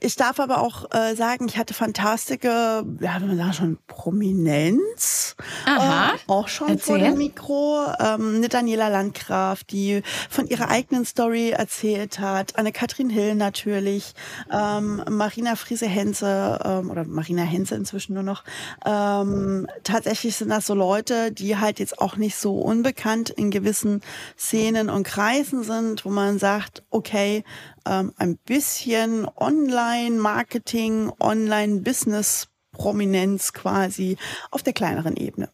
Ich 0.00 0.16
darf 0.16 0.40
aber 0.40 0.60
auch 0.60 0.90
äh, 0.92 1.14
sagen, 1.14 1.46
ich 1.48 1.58
hatte 1.58 1.74
fantastische, 1.74 2.84
ja, 3.00 3.20
wenn 3.20 3.28
man 3.28 3.36
sagen 3.36 3.52
schon 3.52 3.78
Prominenz. 3.86 5.36
Aha. 5.66 6.14
Äh, 6.14 6.18
auch 6.26 6.48
schon 6.48 6.68
Erzähl. 6.68 6.84
vor 6.84 6.98
dem 6.98 7.18
Mikro. 7.18 7.86
Ähm, 8.00 8.36
eine 8.36 8.48
Daniela 8.48 8.88
Landgraf, 8.88 9.64
die 9.64 10.02
von 10.30 10.46
ihrer 10.46 10.68
eigenen 10.68 11.04
Story 11.04 11.50
erzählt 11.50 12.18
hat. 12.18 12.58
Anne-Kathrin 12.58 13.10
Hill 13.10 13.34
natürlich. 13.34 14.14
Ähm, 14.50 15.02
Marina 15.08 15.56
Friese-Henze 15.56 16.60
ähm, 16.64 16.90
oder 16.90 17.04
Marina 17.04 17.42
Henze 17.42 17.74
inzwischen 17.74 18.14
nur 18.14 18.22
noch. 18.22 18.44
Ähm, 18.84 19.66
tatsächlich 19.84 20.36
sind 20.36 20.48
das 20.48 20.66
so 20.66 20.74
Leute, 20.74 21.32
die 21.32 21.56
halt 21.56 21.78
jetzt 21.78 21.98
auch 21.98 22.16
nicht 22.16 22.36
so 22.36 22.58
unbekannt 22.58 23.30
in 23.30 23.50
gewissen 23.50 24.00
Szenen 24.38 24.90
und 24.90 25.04
Kreisen 25.04 25.62
sind, 25.62 26.04
wo 26.04 26.10
man 26.10 26.38
sagt, 26.38 26.71
okay, 26.90 27.44
ähm, 27.86 28.12
ein 28.16 28.36
bisschen 28.38 29.28
Online-Marketing, 29.36 31.12
Online-Business-Prominenz 31.18 33.52
quasi 33.52 34.16
auf 34.50 34.62
der 34.62 34.72
kleineren 34.72 35.16
Ebene. 35.16 35.50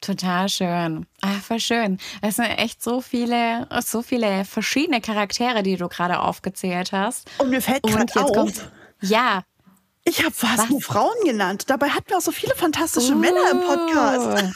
Total 0.00 0.48
schön. 0.48 1.06
Ach, 1.22 1.42
voll 1.42 1.58
schön. 1.58 1.98
Es 2.22 2.36
sind 2.36 2.46
echt 2.46 2.82
so 2.82 3.00
viele, 3.00 3.66
so 3.84 4.02
viele 4.02 4.44
verschiedene 4.44 5.00
Charaktere, 5.00 5.62
die 5.62 5.76
du 5.76 5.88
gerade 5.88 6.20
aufgezählt 6.20 6.92
hast. 6.92 7.28
Und 7.38 7.50
mir 7.50 7.62
fällt 7.62 7.82
gerade 7.82 8.20
auf, 8.20 8.32
kommt, 8.32 8.70
ja. 9.00 9.42
Ich 10.04 10.22
habe 10.22 10.32
fast 10.32 10.58
Was? 10.58 10.70
nur 10.70 10.80
Frauen 10.80 11.16
genannt. 11.24 11.64
Dabei 11.68 11.88
hatten 11.88 12.10
wir 12.10 12.18
auch 12.18 12.22
so 12.22 12.30
viele 12.30 12.54
fantastische 12.54 13.14
uh. 13.14 13.18
Männer 13.18 13.50
im 13.50 13.60
Podcast. 13.60 14.52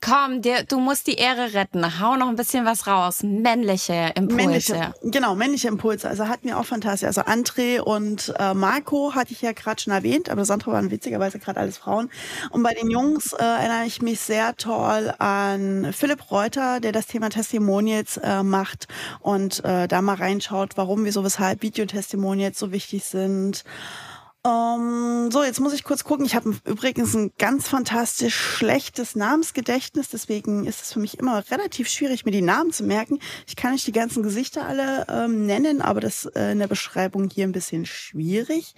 Komm, 0.00 0.42
der, 0.42 0.62
du 0.62 0.78
musst 0.78 1.08
die 1.08 1.14
Ehre 1.14 1.54
retten. 1.54 2.00
Hau 2.00 2.16
noch 2.16 2.28
ein 2.28 2.36
bisschen 2.36 2.64
was 2.64 2.86
raus. 2.86 3.24
Männliche 3.24 4.12
Impulse. 4.14 4.36
Männliche, 4.36 4.94
genau, 5.02 5.34
männliche 5.34 5.66
Impulse. 5.66 6.08
Also 6.08 6.28
hatten 6.28 6.46
wir 6.46 6.56
auch 6.58 6.64
fantastisch. 6.64 7.08
Also 7.08 7.22
André 7.22 7.80
und 7.80 8.32
äh, 8.38 8.54
Marco 8.54 9.16
hatte 9.16 9.32
ich 9.32 9.42
ja 9.42 9.50
gerade 9.50 9.80
schon 9.80 9.92
erwähnt, 9.92 10.30
aber 10.30 10.42
das 10.42 10.52
andere 10.52 10.70
waren 10.70 10.92
witzigerweise 10.92 11.40
gerade 11.40 11.58
alles 11.58 11.78
Frauen. 11.78 12.10
Und 12.50 12.62
bei 12.62 12.74
den 12.74 12.90
Jungs 12.90 13.32
äh, 13.32 13.42
erinnere 13.42 13.86
ich 13.86 14.00
mich 14.00 14.20
sehr 14.20 14.54
toll 14.56 15.12
an 15.18 15.92
Philipp 15.92 16.30
Reuter, 16.30 16.78
der 16.78 16.92
das 16.92 17.08
Thema 17.08 17.28
Testimonials 17.28 18.18
äh, 18.18 18.44
macht 18.44 18.86
und 19.20 19.64
äh, 19.64 19.88
da 19.88 20.00
mal 20.00 20.14
reinschaut, 20.14 20.76
warum, 20.76 21.04
wieso, 21.06 21.24
weshalb 21.24 21.62
Videotestimonials 21.62 22.56
so 22.56 22.70
wichtig 22.70 23.04
sind. 23.04 23.64
Um, 24.48 25.26
ähm, 25.26 25.30
so, 25.30 25.44
jetzt 25.44 25.60
muss 25.60 25.74
ich 25.74 25.84
kurz 25.84 26.04
gucken. 26.04 26.24
Ich 26.24 26.34
habe 26.34 26.56
übrigens 26.64 27.14
ein 27.14 27.32
ganz 27.38 27.68
fantastisch 27.68 28.34
schlechtes 28.34 29.14
Namensgedächtnis, 29.14 30.08
deswegen 30.08 30.64
ist 30.64 30.82
es 30.82 30.92
für 30.92 31.00
mich 31.00 31.18
immer 31.18 31.44
relativ 31.50 31.88
schwierig, 31.88 32.24
mir 32.24 32.30
die 32.30 32.42
Namen 32.42 32.72
zu 32.72 32.82
merken. 32.82 33.18
Ich 33.46 33.56
kann 33.56 33.72
nicht 33.72 33.86
die 33.86 33.92
ganzen 33.92 34.22
Gesichter 34.22 34.66
alle 34.66 35.06
ähm, 35.08 35.46
nennen, 35.46 35.82
aber 35.82 36.00
das 36.00 36.24
äh, 36.24 36.52
in 36.52 36.60
der 36.60 36.66
Beschreibung 36.66 37.28
hier 37.28 37.44
ein 37.44 37.52
bisschen 37.52 37.84
schwierig. 37.84 38.74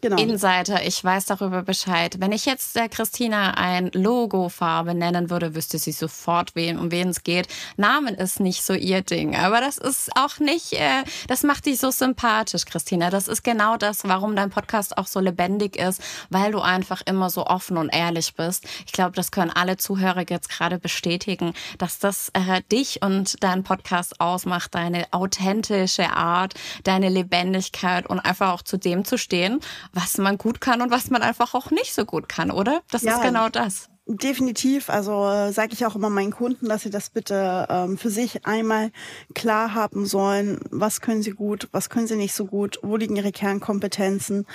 Genau. 0.00 0.16
Insider, 0.16 0.84
ich 0.86 1.02
weiß 1.02 1.26
darüber 1.26 1.62
Bescheid. 1.62 2.16
Wenn 2.18 2.32
ich 2.32 2.46
jetzt 2.46 2.74
der 2.74 2.88
Christina 2.88 3.54
ein 3.54 3.90
Logofarbe 3.92 4.94
nennen 4.94 5.30
würde, 5.30 5.54
wüsste 5.54 5.78
sie 5.78 5.92
sofort, 5.92 6.54
wen, 6.54 6.78
um 6.78 6.90
wen 6.90 7.08
es 7.08 7.22
geht. 7.22 7.48
Namen 7.76 8.14
ist 8.14 8.40
nicht 8.40 8.64
so 8.64 8.72
ihr 8.72 9.02
Ding, 9.02 9.36
aber 9.36 9.60
das 9.60 9.78
ist 9.78 10.10
auch 10.16 10.38
nicht, 10.38 10.72
äh, 10.72 11.04
das 11.28 11.42
macht 11.42 11.66
dich 11.66 11.78
so 11.78 11.90
sympathisch, 11.90 12.64
Christina. 12.64 13.10
Das 13.10 13.28
ist 13.28 13.44
genau 13.44 13.76
das, 13.76 14.04
warum 14.04 14.36
dein 14.36 14.50
Podcast 14.50 14.96
auch 14.96 15.01
so 15.06 15.20
lebendig 15.20 15.76
ist, 15.76 16.02
weil 16.30 16.52
du 16.52 16.60
einfach 16.60 17.02
immer 17.04 17.30
so 17.30 17.46
offen 17.46 17.76
und 17.76 17.88
ehrlich 17.88 18.34
bist. 18.34 18.66
Ich 18.86 18.92
glaube, 18.92 19.12
das 19.12 19.30
können 19.30 19.50
alle 19.50 19.76
Zuhörer 19.76 20.24
jetzt 20.28 20.48
gerade 20.48 20.78
bestätigen, 20.78 21.54
dass 21.78 21.98
das 21.98 22.30
äh, 22.34 22.62
dich 22.70 23.02
und 23.02 23.42
deinen 23.42 23.64
Podcast 23.64 24.20
ausmacht, 24.20 24.74
deine 24.74 25.06
authentische 25.12 26.10
Art, 26.10 26.54
deine 26.84 27.08
Lebendigkeit 27.08 28.06
und 28.06 28.20
einfach 28.20 28.52
auch 28.52 28.62
zu 28.62 28.76
dem 28.76 29.04
zu 29.04 29.18
stehen, 29.18 29.60
was 29.92 30.18
man 30.18 30.38
gut 30.38 30.60
kann 30.60 30.82
und 30.82 30.90
was 30.90 31.10
man 31.10 31.22
einfach 31.22 31.54
auch 31.54 31.70
nicht 31.70 31.94
so 31.94 32.04
gut 32.04 32.28
kann, 32.28 32.50
oder? 32.50 32.80
Das 32.90 33.02
ja. 33.02 33.16
ist 33.16 33.22
genau 33.22 33.48
das. 33.48 33.91
Definitiv. 34.14 34.90
Also 34.90 35.26
äh, 35.26 35.52
sage 35.52 35.72
ich 35.72 35.86
auch 35.86 35.96
immer 35.96 36.10
meinen 36.10 36.32
Kunden, 36.32 36.68
dass 36.68 36.82
sie 36.82 36.90
das 36.90 37.08
bitte 37.08 37.66
ähm, 37.70 37.96
für 37.96 38.10
sich 38.10 38.44
einmal 38.44 38.90
klar 39.34 39.72
haben 39.74 40.04
sollen. 40.04 40.60
Was 40.70 41.00
können 41.00 41.22
sie 41.22 41.30
gut, 41.30 41.68
was 41.72 41.88
können 41.88 42.06
sie 42.06 42.16
nicht 42.16 42.34
so 42.34 42.44
gut, 42.44 42.78
wo 42.82 42.96
liegen 42.96 43.16
ihre 43.16 43.32
Kernkompetenzen. 43.32 44.46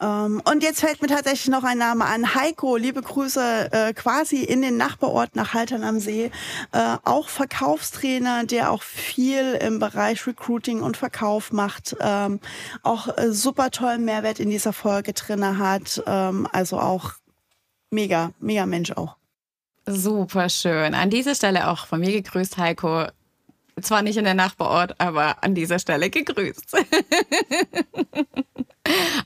Ähm, 0.00 0.40
und 0.50 0.62
jetzt 0.62 0.80
fällt 0.80 1.02
mir 1.02 1.08
tatsächlich 1.08 1.48
noch 1.48 1.62
ein 1.62 1.76
Name 1.76 2.06
an. 2.06 2.34
Heiko, 2.34 2.76
liebe 2.76 3.02
Grüße 3.02 3.68
äh, 3.72 3.92
quasi 3.92 4.44
in 4.44 4.62
den 4.62 4.78
Nachbarort 4.78 5.36
nach 5.36 5.52
Haltern 5.52 5.84
am 5.84 6.00
See. 6.00 6.30
Äh, 6.72 6.96
auch 7.04 7.28
Verkaufstrainer, 7.28 8.44
der 8.44 8.70
auch 8.70 8.82
viel 8.82 9.58
im 9.60 9.78
Bereich 9.78 10.26
Recruiting 10.26 10.80
und 10.80 10.96
Verkauf 10.96 11.52
macht. 11.52 11.94
Ähm, 12.00 12.40
auch 12.82 13.18
äh, 13.18 13.30
super 13.30 13.70
tollen 13.70 14.06
Mehrwert 14.06 14.40
in 14.40 14.48
dieser 14.48 14.72
Folge 14.72 15.12
drinne 15.12 15.58
hat. 15.58 16.02
Ähm, 16.06 16.48
also 16.50 16.78
auch 16.78 17.12
mega, 17.92 18.32
mega 18.40 18.66
Mensch 18.66 18.90
auch. 18.92 19.16
Super 19.86 20.48
schön. 20.48 20.94
An 20.94 21.10
dieser 21.10 21.34
Stelle 21.34 21.68
auch 21.68 21.86
von 21.86 22.00
mir 22.00 22.12
gegrüßt, 22.12 22.56
Heiko. 22.56 23.06
Zwar 23.80 24.02
nicht 24.02 24.18
in 24.18 24.24
der 24.24 24.34
Nachbarort, 24.34 25.00
aber 25.00 25.42
an 25.42 25.54
dieser 25.54 25.78
Stelle 25.78 26.10
gegrüßt. 26.10 26.76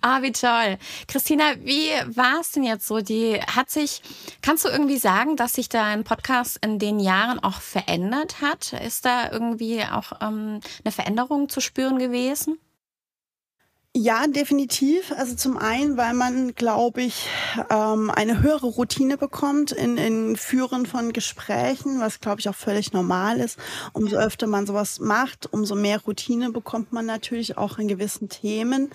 ah, 0.00 0.22
wie 0.22 0.32
toll. 0.32 0.78
Christina, 1.08 1.54
wie 1.62 1.90
war 2.16 2.40
es 2.40 2.52
denn 2.52 2.62
jetzt 2.62 2.86
so? 2.86 3.00
Die 3.00 3.40
hat 3.40 3.70
sich, 3.70 4.02
kannst 4.42 4.64
du 4.64 4.68
irgendwie 4.68 4.98
sagen, 4.98 5.36
dass 5.36 5.54
sich 5.54 5.68
dein 5.68 6.04
Podcast 6.04 6.58
in 6.64 6.78
den 6.78 7.00
Jahren 7.00 7.40
auch 7.40 7.60
verändert 7.60 8.40
hat? 8.40 8.72
Ist 8.72 9.04
da 9.04 9.30
irgendwie 9.30 9.82
auch 9.82 10.12
ähm, 10.22 10.60
eine 10.84 10.92
Veränderung 10.92 11.48
zu 11.48 11.60
spüren 11.60 11.98
gewesen? 11.98 12.58
Ja, 13.98 14.26
definitiv. 14.26 15.10
Also 15.16 15.34
zum 15.36 15.56
einen, 15.56 15.96
weil 15.96 16.12
man, 16.12 16.54
glaube 16.54 17.00
ich, 17.00 17.30
ähm, 17.70 18.10
eine 18.10 18.42
höhere 18.42 18.66
Routine 18.66 19.16
bekommt 19.16 19.72
in, 19.72 19.96
in 19.96 20.36
Führen 20.36 20.84
von 20.84 21.14
Gesprächen, 21.14 21.98
was, 21.98 22.20
glaube 22.20 22.40
ich, 22.40 22.48
auch 22.50 22.54
völlig 22.54 22.92
normal 22.92 23.40
ist. 23.40 23.58
Umso 23.94 24.16
öfter 24.16 24.48
man 24.48 24.66
sowas 24.66 25.00
macht, 25.00 25.50
umso 25.50 25.74
mehr 25.76 25.98
Routine 26.02 26.50
bekommt 26.50 26.92
man 26.92 27.06
natürlich 27.06 27.56
auch 27.56 27.78
in 27.78 27.88
gewissen 27.88 28.28
Themen. 28.28 28.90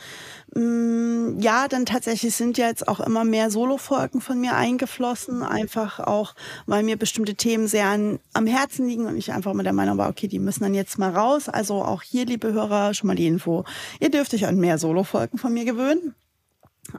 Mm, 0.54 1.40
ja, 1.40 1.68
dann 1.68 1.88
tatsächlich 1.88 2.36
sind 2.36 2.60
ja 2.60 2.68
jetzt 2.68 2.88
auch 2.88 3.00
immer 3.00 3.24
mehr 3.24 3.50
Solo-Folgen 3.50 4.22
von 4.22 4.40
mir 4.40 4.56
eingeflossen, 4.56 5.42
einfach 5.42 6.00
auch, 6.00 6.36
weil 6.68 6.84
mir 6.84 6.96
bestimmte 6.96 7.34
Themen 7.34 7.66
sehr 7.66 7.88
an, 7.88 8.20
am 8.34 8.46
Herzen 8.46 8.88
liegen 8.88 9.08
und 9.08 9.18
ich 9.18 9.32
einfach 9.32 9.54
mit 9.54 9.66
der 9.66 9.74
Meinung 9.74 9.98
war, 9.98 10.10
okay, 10.10 10.28
die 10.28 10.38
müssen 10.38 10.62
dann 10.62 10.76
jetzt 10.76 11.00
mal 11.00 11.10
raus. 11.10 11.50
Also 11.50 11.82
auch 11.82 12.04
hier, 12.04 12.28
liebe 12.28 12.54
Hörer, 12.54 12.94
schon 12.94 13.08
mal 13.08 13.16
die 13.16 13.26
Info. 13.26 13.66
Ihr 14.00 14.12
dürft 14.12 14.36
euch 14.36 14.46
an 14.46 14.58
mehr 14.58 14.78
Solo 14.78 14.91
Solo-Folgen 14.92 15.38
von 15.38 15.54
mir 15.54 15.64
gewöhnen. 15.64 16.16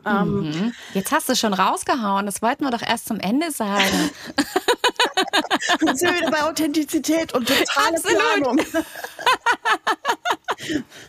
Ähm, 0.06 0.40
mhm. 0.40 0.74
Jetzt 0.94 1.12
hast 1.12 1.28
du 1.28 1.36
schon 1.36 1.52
rausgehauen, 1.52 2.24
das 2.24 2.40
wollten 2.40 2.64
wir 2.64 2.70
doch 2.70 2.80
erst 2.80 3.06
zum 3.06 3.20
Ende 3.20 3.50
sagen. 3.50 4.10
Jetzt 5.82 5.98
sind 6.00 6.10
wir 6.10 6.20
wieder 6.20 6.30
bei 6.30 6.42
Authentizität 6.44 7.34
und 7.34 7.46
totale 7.46 7.96
Absolut. 7.96 8.18
Planung. 8.18 8.60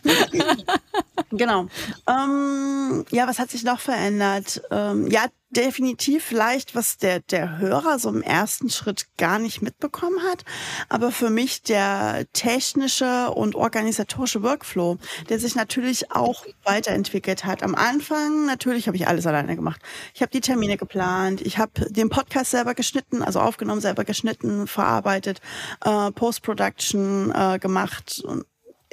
genau. 1.30 1.68
Ähm, 2.08 3.04
ja, 3.10 3.26
was 3.26 3.38
hat 3.38 3.50
sich 3.50 3.64
noch 3.64 3.80
verändert? 3.80 4.62
Ähm, 4.70 5.08
ja, 5.10 5.26
definitiv 5.54 6.24
vielleicht, 6.24 6.74
was 6.74 6.98
der, 6.98 7.20
der 7.20 7.58
Hörer 7.58 7.98
so 7.98 8.08
im 8.08 8.22
ersten 8.22 8.70
Schritt 8.70 9.06
gar 9.16 9.38
nicht 9.38 9.62
mitbekommen 9.62 10.22
hat. 10.22 10.44
Aber 10.88 11.12
für 11.12 11.30
mich 11.30 11.62
der 11.62 12.26
technische 12.32 13.30
und 13.30 13.54
organisatorische 13.54 14.42
Workflow, 14.42 14.98
der 15.28 15.38
sich 15.38 15.54
natürlich 15.54 16.10
auch 16.12 16.44
weiterentwickelt 16.64 17.44
hat. 17.44 17.62
Am 17.62 17.74
Anfang 17.74 18.46
natürlich 18.46 18.86
habe 18.86 18.96
ich 18.96 19.08
alles 19.08 19.26
alleine 19.26 19.56
gemacht. 19.56 19.80
Ich 20.14 20.22
habe 20.22 20.32
die 20.32 20.40
Termine 20.40 20.76
geplant, 20.76 21.40
ich 21.40 21.58
habe 21.58 21.88
den 21.88 22.10
Podcast 22.10 22.50
selber 22.50 22.74
geschnitten, 22.74 23.22
also 23.22 23.40
aufgenommen, 23.40 23.80
selber 23.80 24.04
geschnitten, 24.04 24.66
verarbeitet, 24.66 25.40
äh, 25.84 26.10
Post-Production 26.10 27.32
äh, 27.32 27.58
gemacht 27.58 28.22
und 28.24 28.44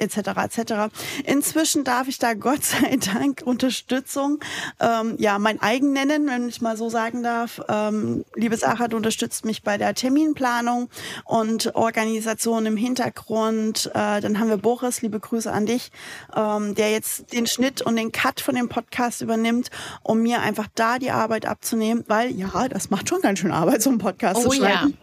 etc. 0.02 0.56
etc. 0.56 0.72
Inzwischen 1.24 1.84
darf 1.84 2.08
ich 2.08 2.18
da 2.18 2.34
Gott 2.42 2.64
sei 2.64 2.96
Dank 2.96 3.42
Unterstützung, 3.44 4.40
ähm, 4.80 5.16
ja, 5.18 5.38
mein 5.38 5.60
eigen 5.60 5.92
nennen, 5.92 6.26
wenn 6.26 6.48
ich 6.48 6.60
mal 6.60 6.76
so 6.76 6.88
sagen 6.88 7.22
darf. 7.22 7.60
Ähm, 7.68 8.24
liebe 8.34 8.56
Sarah, 8.56 8.88
du 8.88 8.96
unterstützt 8.96 9.44
mich 9.44 9.62
bei 9.62 9.78
der 9.78 9.94
Terminplanung 9.94 10.88
und 11.24 11.74
Organisation 11.74 12.66
im 12.66 12.76
Hintergrund. 12.76 13.90
Äh, 13.94 14.20
dann 14.20 14.38
haben 14.38 14.48
wir 14.48 14.56
Boris, 14.56 15.02
liebe 15.02 15.20
Grüße 15.20 15.52
an 15.52 15.66
dich, 15.66 15.90
ähm, 16.34 16.74
der 16.74 16.90
jetzt 16.90 17.32
den 17.32 17.46
Schnitt 17.46 17.82
und 17.82 17.96
den 17.96 18.12
Cut 18.12 18.40
von 18.40 18.54
dem 18.54 18.68
Podcast 18.68 19.22
übernimmt, 19.22 19.70
um 20.02 20.22
mir 20.22 20.40
einfach 20.40 20.68
da 20.74 20.98
die 20.98 21.10
Arbeit 21.10 21.46
abzunehmen, 21.46 22.04
weil 22.08 22.30
ja, 22.30 22.68
das 22.68 22.90
macht 22.90 23.08
schon 23.08 23.20
ganz 23.20 23.38
schön 23.38 23.52
Arbeit, 23.52 23.82
so 23.82 23.90
einen 23.90 23.98
Podcast 23.98 24.40
oh, 24.44 24.48
zu 24.48 24.56
schreiben. 24.56 24.98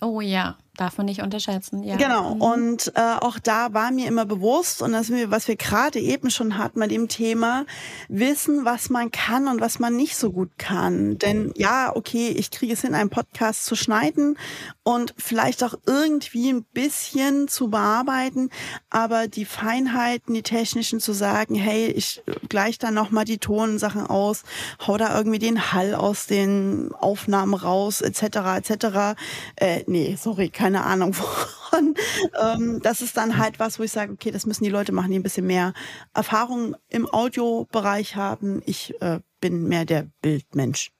Ja. 0.00 0.06
Oh 0.06 0.20
ja. 0.20 0.56
Darf 0.76 0.98
man 0.98 1.06
nicht 1.06 1.22
unterschätzen. 1.22 1.82
Ja. 1.82 1.96
Genau. 1.96 2.34
Mhm. 2.34 2.40
Und 2.40 2.92
äh, 2.94 3.16
auch 3.20 3.38
da 3.38 3.72
war 3.72 3.90
mir 3.90 4.06
immer 4.06 4.26
bewusst, 4.26 4.82
und 4.82 4.92
das, 4.92 5.10
was 5.10 5.48
wir 5.48 5.56
gerade 5.56 5.98
eben 5.98 6.30
schon 6.30 6.58
hatten 6.58 6.80
bei 6.80 6.86
dem 6.86 7.08
Thema, 7.08 7.64
wissen, 8.08 8.64
was 8.64 8.90
man 8.90 9.10
kann 9.10 9.48
und 9.48 9.60
was 9.60 9.78
man 9.78 9.96
nicht 9.96 10.16
so 10.16 10.30
gut 10.30 10.50
kann. 10.58 11.18
Denn 11.18 11.52
ja, 11.56 11.94
okay, 11.94 12.28
ich 12.28 12.50
kriege 12.50 12.72
es 12.72 12.82
hin, 12.82 12.94
einen 12.94 13.10
Podcast 13.10 13.64
zu 13.64 13.74
schneiden 13.74 14.38
und 14.82 15.14
vielleicht 15.16 15.64
auch 15.64 15.74
irgendwie 15.86 16.52
ein 16.52 16.64
bisschen 16.64 17.48
zu 17.48 17.68
bearbeiten, 17.68 18.50
aber 18.90 19.28
die 19.28 19.44
Feinheiten, 19.44 20.34
die 20.34 20.42
technischen 20.42 21.00
zu 21.00 21.12
sagen, 21.12 21.54
hey, 21.54 21.86
ich 21.88 22.22
gleiche 22.48 22.78
da 22.78 22.90
nochmal 22.90 23.24
die 23.24 23.38
Tonsachen 23.38 24.06
aus, 24.06 24.42
hau 24.86 24.96
da 24.96 25.16
irgendwie 25.16 25.38
den 25.38 25.72
Hall 25.72 25.94
aus 25.94 26.26
den 26.26 26.92
Aufnahmen 26.94 27.54
raus, 27.54 28.00
etc., 28.00 28.22
etc. 28.56 29.18
Äh, 29.56 29.82
nee, 29.86 30.16
sorry, 30.20 30.50
keine 30.66 30.84
Ahnung 30.84 31.12
von. 31.14 31.94
Ähm, 32.40 32.80
das 32.82 33.00
ist 33.00 33.16
dann 33.16 33.38
halt 33.38 33.60
was, 33.60 33.78
wo 33.78 33.84
ich 33.84 33.92
sage, 33.92 34.12
okay, 34.12 34.32
das 34.32 34.46
müssen 34.46 34.64
die 34.64 34.70
Leute 34.70 34.90
machen, 34.90 35.10
die 35.12 35.18
ein 35.18 35.22
bisschen 35.22 35.46
mehr 35.46 35.74
Erfahrung 36.12 36.74
im 36.88 37.08
Audiobereich 37.08 38.16
haben. 38.16 38.62
Ich 38.66 39.00
äh, 39.00 39.20
bin 39.40 39.68
mehr 39.68 39.84
der 39.84 40.08
Bildmensch. 40.22 40.90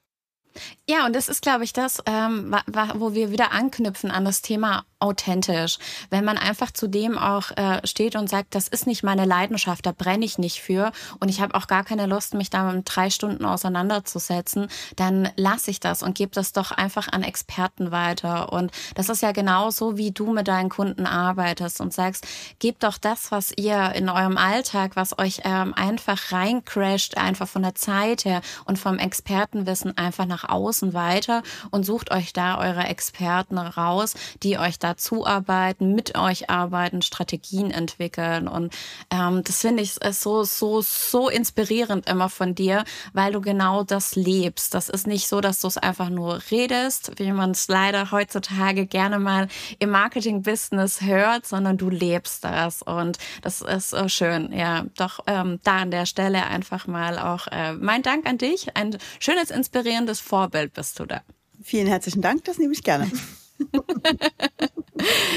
Ja, 0.89 1.05
und 1.05 1.15
das 1.15 1.27
ist, 1.27 1.41
glaube 1.41 1.65
ich, 1.65 1.73
das, 1.73 2.01
ähm, 2.05 2.55
wo 2.95 3.13
wir 3.13 3.29
wieder 3.31 3.51
anknüpfen 3.51 4.09
an 4.09 4.23
das 4.23 4.41
Thema 4.41 4.85
authentisch. 4.99 5.77
Wenn 6.09 6.25
man 6.25 6.37
einfach 6.37 6.71
zu 6.71 6.87
dem 6.87 7.17
auch 7.17 7.51
äh, 7.51 7.85
steht 7.85 8.15
und 8.15 8.29
sagt, 8.29 8.55
das 8.55 8.67
ist 8.67 8.87
nicht 8.87 9.03
meine 9.03 9.25
Leidenschaft, 9.25 9.85
da 9.85 9.91
brenne 9.91 10.25
ich 10.25 10.37
nicht 10.37 10.61
für 10.61 10.91
und 11.19 11.29
ich 11.29 11.39
habe 11.39 11.53
auch 11.55 11.67
gar 11.67 11.83
keine 11.83 12.07
Lust, 12.07 12.33
mich 12.33 12.49
da 12.49 12.71
mit 12.71 12.83
drei 12.85 13.09
Stunden 13.09 13.45
auseinanderzusetzen, 13.45 14.67
dann 14.95 15.29
lasse 15.35 15.69
ich 15.69 15.79
das 15.79 16.01
und 16.01 16.15
gebe 16.15 16.31
das 16.33 16.51
doch 16.51 16.71
einfach 16.71 17.07
an 17.09 17.21
Experten 17.21 17.91
weiter. 17.91 18.51
Und 18.51 18.71
das 18.95 19.09
ist 19.09 19.21
ja 19.21 19.33
genauso, 19.33 19.97
wie 19.97 20.11
du 20.11 20.33
mit 20.33 20.47
deinen 20.47 20.69
Kunden 20.69 21.05
arbeitest 21.05 21.79
und 21.79 21.93
sagst, 21.93 22.25
gebt 22.59 22.83
doch 22.83 22.97
das, 22.97 23.31
was 23.31 23.51
ihr 23.55 23.91
in 23.93 24.09
eurem 24.09 24.37
Alltag, 24.37 24.95
was 24.95 25.17
euch 25.19 25.41
ähm, 25.43 25.73
einfach 25.75 26.31
reincrasht, 26.31 27.17
einfach 27.17 27.47
von 27.47 27.61
der 27.61 27.75
Zeit 27.75 28.25
her 28.25 28.41
und 28.65 28.79
vom 28.79 28.97
Expertenwissen 28.97 29.95
einfach 29.97 30.25
nach 30.25 30.49
außen 30.49 30.93
weiter 30.93 31.43
und 31.69 31.85
sucht 31.85 32.11
euch 32.11 32.33
da 32.33 32.57
eure 32.57 32.85
Experten 32.85 33.59
raus, 33.59 34.15
die 34.41 34.57
euch 34.57 34.79
da 34.79 34.86
zuarbeiten, 34.95 35.93
mit 35.93 36.17
euch 36.17 36.49
arbeiten, 36.49 37.01
Strategien 37.01 37.71
entwickeln. 37.71 38.47
Und 38.47 38.73
ähm, 39.11 39.43
das 39.43 39.61
finde 39.61 39.83
ich 39.83 39.95
so, 40.11 40.43
so, 40.43 40.81
so 40.81 41.29
inspirierend 41.29 42.07
immer 42.07 42.29
von 42.29 42.55
dir, 42.55 42.83
weil 43.13 43.33
du 43.33 43.41
genau 43.41 43.83
das 43.83 44.15
lebst. 44.15 44.73
Das 44.73 44.87
ist 44.87 45.07
nicht 45.07 45.27
so, 45.27 45.41
dass 45.41 45.61
du 45.61 45.67
es 45.67 45.77
einfach 45.77 46.09
nur 46.09 46.39
redest, 46.51 47.11
wie 47.17 47.31
man 47.31 47.51
es 47.51 47.67
leider 47.67 48.11
heutzutage 48.11 48.85
gerne 48.85 49.19
mal 49.19 49.47
im 49.79 49.89
Marketing-Business 49.89 51.01
hört, 51.01 51.45
sondern 51.45 51.77
du 51.77 51.89
lebst 51.89 52.43
das. 52.43 52.81
Und 52.81 53.17
das 53.41 53.61
ist 53.61 53.89
so 53.89 54.07
schön. 54.07 54.53
Ja, 54.53 54.85
doch 54.95 55.19
ähm, 55.27 55.59
da 55.63 55.79
an 55.79 55.91
der 55.91 56.05
Stelle 56.05 56.45
einfach 56.45 56.87
mal 56.87 57.19
auch 57.19 57.47
äh, 57.47 57.73
mein 57.73 58.03
Dank 58.03 58.25
an 58.27 58.37
dich. 58.37 58.75
Ein 58.75 58.97
schönes, 59.19 59.51
inspirierendes 59.51 60.19
Vorbild 60.19 60.73
bist 60.73 60.99
du 60.99 61.05
da. 61.05 61.21
Vielen 61.63 61.87
herzlichen 61.87 62.21
Dank, 62.21 62.43
das 62.45 62.57
nehme 62.59 62.73
ich 62.73 62.83
gerne. 62.83 63.09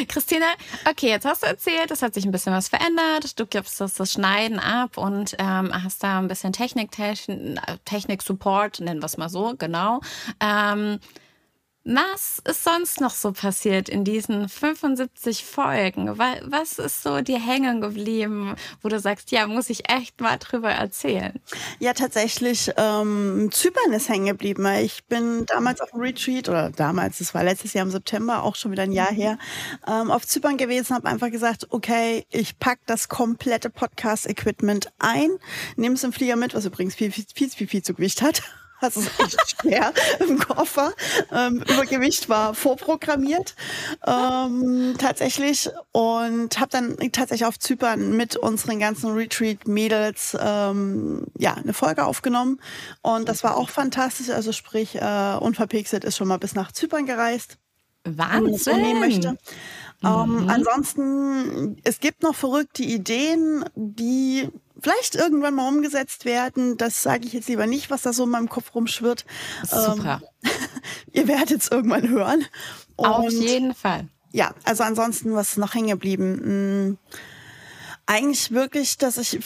Christina, 0.08 0.46
okay, 0.88 1.08
jetzt 1.08 1.26
hast 1.26 1.42
du 1.42 1.46
erzählt, 1.46 1.90
es 1.90 2.02
hat 2.02 2.14
sich 2.14 2.24
ein 2.24 2.30
bisschen 2.30 2.52
was 2.52 2.68
verändert. 2.68 3.38
Du 3.38 3.46
gibst 3.46 3.80
das, 3.80 3.94
das 3.94 4.12
Schneiden 4.12 4.58
ab 4.58 4.96
und 4.96 5.36
ähm, 5.38 5.72
hast 5.72 6.02
da 6.02 6.18
ein 6.18 6.28
bisschen 6.28 6.52
Technik, 6.52 6.90
Technik-Support, 6.92 8.80
nennen 8.80 9.00
wir 9.00 9.06
es 9.06 9.16
mal 9.16 9.28
so, 9.28 9.54
genau. 9.58 10.00
Ähm, 10.40 10.98
was 11.84 12.42
ist 12.46 12.62
sonst 12.62 13.00
noch 13.00 13.10
so 13.10 13.32
passiert 13.32 13.88
in 13.88 14.04
diesen 14.04 14.48
75 14.48 15.44
Folgen? 15.44 16.18
Was 16.18 16.78
ist 16.78 17.02
so 17.02 17.22
dir 17.22 17.40
hängen 17.40 17.80
geblieben, 17.80 18.54
wo 18.82 18.88
du 18.88 19.00
sagst, 19.00 19.30
ja, 19.30 19.46
muss 19.46 19.70
ich 19.70 19.88
echt 19.90 20.20
mal 20.20 20.36
drüber 20.36 20.70
erzählen? 20.70 21.40
Ja, 21.78 21.94
tatsächlich, 21.94 22.70
ähm, 22.76 23.48
Zypern 23.50 23.94
ist 23.94 24.10
hängen 24.10 24.26
geblieben. 24.26 24.66
Ich 24.82 25.04
bin 25.04 25.46
damals 25.46 25.80
auf 25.80 25.90
dem 25.90 26.00
Retreat, 26.00 26.50
oder 26.50 26.70
damals, 26.70 27.20
es 27.20 27.32
war 27.32 27.44
letztes 27.44 27.72
Jahr 27.72 27.86
im 27.86 27.90
September, 27.90 28.42
auch 28.42 28.56
schon 28.56 28.72
wieder 28.72 28.82
ein 28.82 28.92
Jahr 28.92 29.12
her, 29.12 29.38
ähm, 29.86 30.10
auf 30.10 30.26
Zypern 30.26 30.58
gewesen, 30.58 30.94
habe 30.94 31.08
einfach 31.08 31.30
gesagt, 31.30 31.68
okay, 31.70 32.26
ich 32.30 32.58
pack 32.58 32.80
das 32.84 33.08
komplette 33.08 33.70
Podcast-Equipment 33.70 34.92
ein, 34.98 35.30
nehme 35.76 35.94
es 35.94 36.04
im 36.04 36.12
Flieger 36.12 36.36
mit, 36.36 36.54
was 36.54 36.66
übrigens 36.66 36.94
viel, 36.94 37.10
viel, 37.10 37.24
viel, 37.34 37.48
viel, 37.48 37.68
viel 37.68 37.82
zu 37.82 37.94
Gewicht 37.94 38.20
hat. 38.20 38.42
Das 38.80 38.96
ist 38.96 39.10
echt 39.20 39.60
schwer 39.60 39.92
im 40.20 40.38
Koffer. 40.38 40.92
Ähm, 41.32 41.62
Übergewicht 41.62 42.28
war 42.28 42.54
vorprogrammiert 42.54 43.54
ähm, 44.06 44.94
tatsächlich 44.98 45.70
und 45.92 46.58
habe 46.58 46.70
dann 46.70 46.96
tatsächlich 47.12 47.46
auf 47.46 47.58
Zypern 47.58 48.16
mit 48.16 48.36
unseren 48.36 48.78
ganzen 48.78 49.12
Retreat-Mädels 49.12 50.36
ähm, 50.40 51.26
ja 51.36 51.54
eine 51.54 51.74
Folge 51.74 52.04
aufgenommen 52.04 52.60
und 53.02 53.28
das 53.28 53.44
war 53.44 53.56
auch 53.56 53.68
fantastisch. 53.68 54.30
Also 54.30 54.52
sprich, 54.52 54.96
äh, 54.96 55.36
unverpixelt 55.40 56.04
ist 56.04 56.16
schon 56.16 56.28
mal 56.28 56.38
bis 56.38 56.54
nach 56.54 56.72
Zypern 56.72 57.06
gereist. 57.06 57.58
Wahnsinn. 58.04 58.76
Wenn 58.76 58.82
man 58.82 59.00
möchte. 59.00 59.38
Ähm, 60.02 60.44
mhm. 60.44 60.48
ansonsten, 60.48 61.76
es 61.84 62.00
gibt 62.00 62.22
noch 62.22 62.34
verrückte 62.34 62.82
Ideen, 62.82 63.64
die 63.74 64.48
vielleicht 64.82 65.14
irgendwann 65.14 65.54
mal 65.54 65.68
umgesetzt 65.68 66.24
werden. 66.24 66.76
Das 66.76 67.02
sage 67.02 67.26
ich 67.26 67.32
jetzt 67.32 67.48
lieber 67.48 67.66
nicht, 67.66 67.90
was 67.90 68.02
da 68.02 68.12
so 68.12 68.24
in 68.24 68.30
meinem 68.30 68.48
Kopf 68.48 68.74
rumschwirrt. 68.74 69.24
Super. 69.64 70.22
Ähm, 70.42 70.50
ihr 71.12 71.28
werdet 71.28 71.62
es 71.62 71.68
irgendwann 71.70 72.08
hören. 72.08 72.44
Und 72.96 73.06
Auf 73.06 73.30
jeden 73.30 73.74
Fall. 73.74 74.08
Ja, 74.32 74.54
also 74.64 74.82
ansonsten, 74.82 75.34
was 75.34 75.52
ist 75.52 75.58
noch 75.58 75.74
hängen 75.74 75.88
geblieben? 75.88 76.40
Hm, 76.42 76.98
eigentlich 78.06 78.52
wirklich, 78.52 78.98
dass 78.98 79.18
ich 79.18 79.38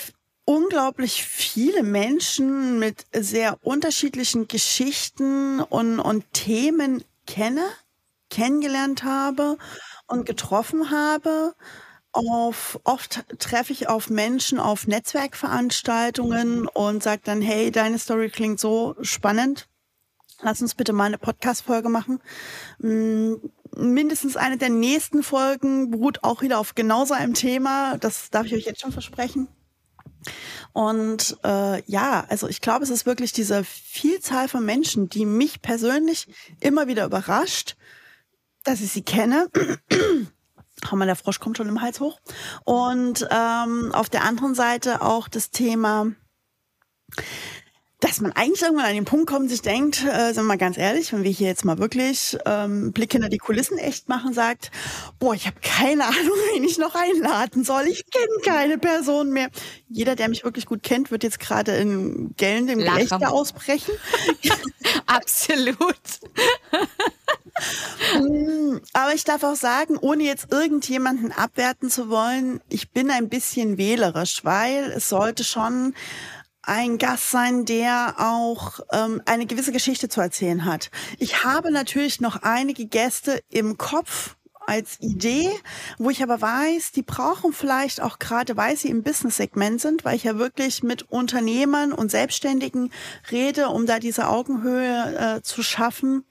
unglaublich 0.44 1.24
viele 1.24 1.82
Menschen 1.82 2.78
mit 2.78 3.06
sehr 3.14 3.58
unterschiedlichen 3.62 4.46
Geschichten 4.46 5.60
und, 5.60 6.00
und 6.00 6.24
Themen 6.32 7.02
kenne, 7.26 7.64
kennengelernt 8.30 9.04
habe 9.04 9.56
und 10.06 10.26
getroffen 10.26 10.90
habe 10.90 11.54
auf, 12.14 12.80
oft 12.84 13.24
treffe 13.38 13.72
ich 13.72 13.88
auf 13.88 14.08
Menschen 14.08 14.58
auf 14.58 14.86
Netzwerkveranstaltungen 14.86 16.66
und 16.68 17.02
sage 17.02 17.22
dann, 17.24 17.42
hey, 17.42 17.70
deine 17.70 17.98
Story 17.98 18.30
klingt 18.30 18.60
so 18.60 18.94
spannend. 19.02 19.68
Lass 20.40 20.62
uns 20.62 20.74
bitte 20.74 20.92
mal 20.92 21.04
eine 21.04 21.18
Podcast-Folge 21.18 21.88
machen. 21.88 22.20
Mm, 22.78 23.34
mindestens 23.76 24.36
eine 24.36 24.56
der 24.56 24.70
nächsten 24.70 25.22
Folgen 25.22 25.90
beruht 25.90 26.22
auch 26.22 26.42
wieder 26.42 26.58
auf 26.58 26.74
genau 26.74 27.04
so 27.04 27.14
einem 27.14 27.34
Thema. 27.34 27.98
Das 27.98 28.30
darf 28.30 28.46
ich 28.46 28.54
euch 28.54 28.64
jetzt 28.64 28.80
schon 28.80 28.92
versprechen. 28.92 29.48
Und 30.72 31.36
äh, 31.44 31.82
ja, 31.90 32.24
also 32.28 32.48
ich 32.48 32.60
glaube, 32.60 32.84
es 32.84 32.90
ist 32.90 33.06
wirklich 33.06 33.32
diese 33.32 33.64
Vielzahl 33.64 34.48
von 34.48 34.64
Menschen, 34.64 35.08
die 35.08 35.26
mich 35.26 35.62
persönlich 35.62 36.28
immer 36.60 36.86
wieder 36.86 37.04
überrascht, 37.04 37.76
dass 38.64 38.80
ich 38.80 38.90
sie 38.90 39.02
kenne 39.02 39.48
Hammer, 40.90 41.06
der 41.06 41.16
Frosch 41.16 41.40
kommt 41.40 41.56
schon 41.56 41.68
im 41.68 41.80
Hals 41.80 42.00
hoch. 42.00 42.20
Und 42.64 43.26
ähm, 43.30 43.92
auf 43.92 44.08
der 44.08 44.24
anderen 44.24 44.54
Seite 44.54 45.02
auch 45.02 45.28
das 45.28 45.50
Thema, 45.50 46.06
dass 48.04 48.20
man 48.20 48.32
eigentlich 48.32 48.60
irgendwann 48.60 48.84
an 48.84 48.94
den 48.94 49.06
Punkt 49.06 49.26
kommt, 49.26 49.48
sich 49.48 49.62
denkt, 49.62 50.04
äh, 50.04 50.26
sind 50.26 50.36
wir 50.36 50.42
mal 50.42 50.58
ganz 50.58 50.76
ehrlich, 50.76 51.14
wenn 51.14 51.24
wir 51.24 51.30
hier 51.30 51.48
jetzt 51.48 51.64
mal 51.64 51.78
wirklich 51.78 52.36
ähm, 52.44 52.92
Blick 52.92 53.12
hinter 53.12 53.30
die 53.30 53.38
Kulissen 53.38 53.78
echt 53.78 54.10
machen, 54.10 54.34
sagt, 54.34 54.70
boah, 55.18 55.32
ich 55.32 55.46
habe 55.46 55.56
keine 55.62 56.04
Ahnung, 56.04 56.36
wen 56.52 56.64
ich 56.64 56.76
noch 56.76 56.94
einladen 56.94 57.64
soll. 57.64 57.86
Ich 57.88 58.04
kenne 58.10 58.26
keine 58.44 58.76
Person 58.76 59.30
mehr. 59.30 59.48
Jeder, 59.88 60.16
der 60.16 60.28
mich 60.28 60.44
wirklich 60.44 60.66
gut 60.66 60.82
kennt, 60.82 61.10
wird 61.10 61.22
jetzt 61.22 61.40
gerade 61.40 61.76
in 61.76 62.34
gellendem 62.36 62.80
Gelächter 62.80 63.32
ausbrechen. 63.32 63.94
Absolut. 65.06 65.96
Mm, 68.18 68.78
aber 68.92 69.14
ich 69.14 69.22
darf 69.22 69.44
auch 69.44 69.54
sagen, 69.54 69.96
ohne 69.96 70.24
jetzt 70.24 70.50
irgendjemanden 70.50 71.30
abwerten 71.30 71.88
zu 71.88 72.08
wollen, 72.08 72.60
ich 72.68 72.90
bin 72.90 73.12
ein 73.12 73.28
bisschen 73.28 73.78
wählerisch, 73.78 74.44
weil 74.44 74.90
es 74.90 75.08
sollte 75.08 75.44
schon 75.44 75.94
ein 76.66 76.98
Gast 76.98 77.30
sein, 77.30 77.64
der 77.64 78.16
auch 78.18 78.80
ähm, 78.92 79.22
eine 79.26 79.46
gewisse 79.46 79.72
Geschichte 79.72 80.08
zu 80.08 80.20
erzählen 80.20 80.64
hat. 80.64 80.90
Ich 81.18 81.44
habe 81.44 81.70
natürlich 81.70 82.20
noch 82.20 82.42
einige 82.42 82.86
Gäste 82.86 83.42
im 83.50 83.78
Kopf 83.78 84.36
als 84.66 84.98
Idee, 85.00 85.50
wo 85.98 86.08
ich 86.10 86.22
aber 86.22 86.40
weiß, 86.40 86.92
die 86.92 87.02
brauchen 87.02 87.52
vielleicht 87.52 88.00
auch 88.00 88.18
gerade, 88.18 88.56
weil 88.56 88.76
sie 88.76 88.88
im 88.88 89.02
Business-Segment 89.02 89.80
sind, 89.80 90.04
weil 90.04 90.16
ich 90.16 90.24
ja 90.24 90.38
wirklich 90.38 90.82
mit 90.82 91.02
Unternehmern 91.02 91.92
und 91.92 92.10
Selbstständigen 92.10 92.90
rede, 93.30 93.68
um 93.68 93.84
da 93.86 93.98
diese 93.98 94.28
Augenhöhe 94.28 95.36
äh, 95.36 95.42
zu 95.42 95.62
schaffen 95.62 96.24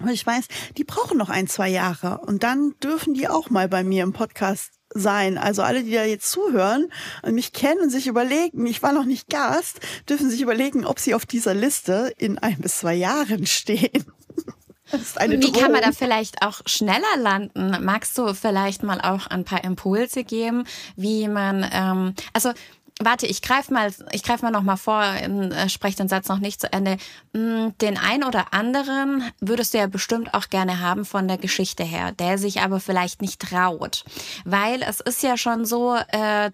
und 0.00 0.08
ich 0.08 0.26
weiß, 0.26 0.46
die 0.76 0.84
brauchen 0.84 1.18
noch 1.18 1.28
ein, 1.28 1.46
zwei 1.46 1.68
Jahre. 1.68 2.18
Und 2.26 2.42
dann 2.42 2.74
dürfen 2.82 3.14
die 3.14 3.28
auch 3.28 3.50
mal 3.50 3.68
bei 3.68 3.84
mir 3.84 4.02
im 4.02 4.12
Podcast 4.12 4.72
sein. 4.94 5.38
Also 5.38 5.62
alle, 5.62 5.82
die 5.82 5.92
da 5.92 6.04
jetzt 6.04 6.30
zuhören 6.30 6.88
und 7.22 7.34
mich 7.34 7.52
kennen 7.52 7.80
und 7.82 7.90
sich 7.90 8.06
überlegen, 8.06 8.66
ich 8.66 8.82
war 8.82 8.92
noch 8.92 9.04
nicht 9.04 9.28
Gast, 9.28 9.80
dürfen 10.08 10.30
sich 10.30 10.40
überlegen, 10.40 10.84
ob 10.84 10.98
sie 10.98 11.14
auf 11.14 11.26
dieser 11.26 11.54
Liste 11.54 12.12
in 12.18 12.38
ein 12.38 12.58
bis 12.58 12.78
zwei 12.78 12.94
Jahren 12.94 13.46
stehen. 13.46 14.04
Wie 14.92 15.52
kann 15.52 15.72
man 15.72 15.80
da 15.80 15.92
vielleicht 15.92 16.42
auch 16.42 16.60
schneller 16.66 17.16
landen? 17.16 17.78
Magst 17.82 18.18
du 18.18 18.34
vielleicht 18.34 18.82
mal 18.82 19.00
auch 19.00 19.26
ein 19.26 19.44
paar 19.44 19.64
Impulse 19.64 20.22
geben, 20.22 20.64
wie 20.96 21.28
man, 21.28 21.66
ähm, 21.72 22.14
also 22.34 22.52
Warte, 23.04 23.26
ich 23.26 23.42
greife 23.42 23.72
mal, 23.72 23.92
ich 24.12 24.22
greife 24.22 24.44
mal 24.44 24.50
noch 24.50 24.62
mal 24.62 24.76
vor, 24.76 25.02
äh, 25.02 25.68
spreche 25.68 25.96
den 25.96 26.08
Satz 26.08 26.28
noch 26.28 26.38
nicht 26.38 26.60
zu 26.60 26.72
Ende. 26.72 26.98
Hm, 27.34 27.74
den 27.80 27.98
ein 27.98 28.24
oder 28.24 28.52
anderen 28.52 29.24
würdest 29.40 29.74
du 29.74 29.78
ja 29.78 29.86
bestimmt 29.86 30.34
auch 30.34 30.48
gerne 30.48 30.80
haben 30.80 31.04
von 31.04 31.28
der 31.28 31.38
Geschichte 31.38 31.82
her, 31.82 32.12
der 32.12 32.38
sich 32.38 32.60
aber 32.60 32.80
vielleicht 32.80 33.20
nicht 33.20 33.40
traut, 33.40 34.04
weil 34.44 34.82
es 34.82 35.00
ist 35.00 35.22
ja 35.22 35.36
schon 35.36 35.64
so, 35.64 35.96
äh, 35.96 36.50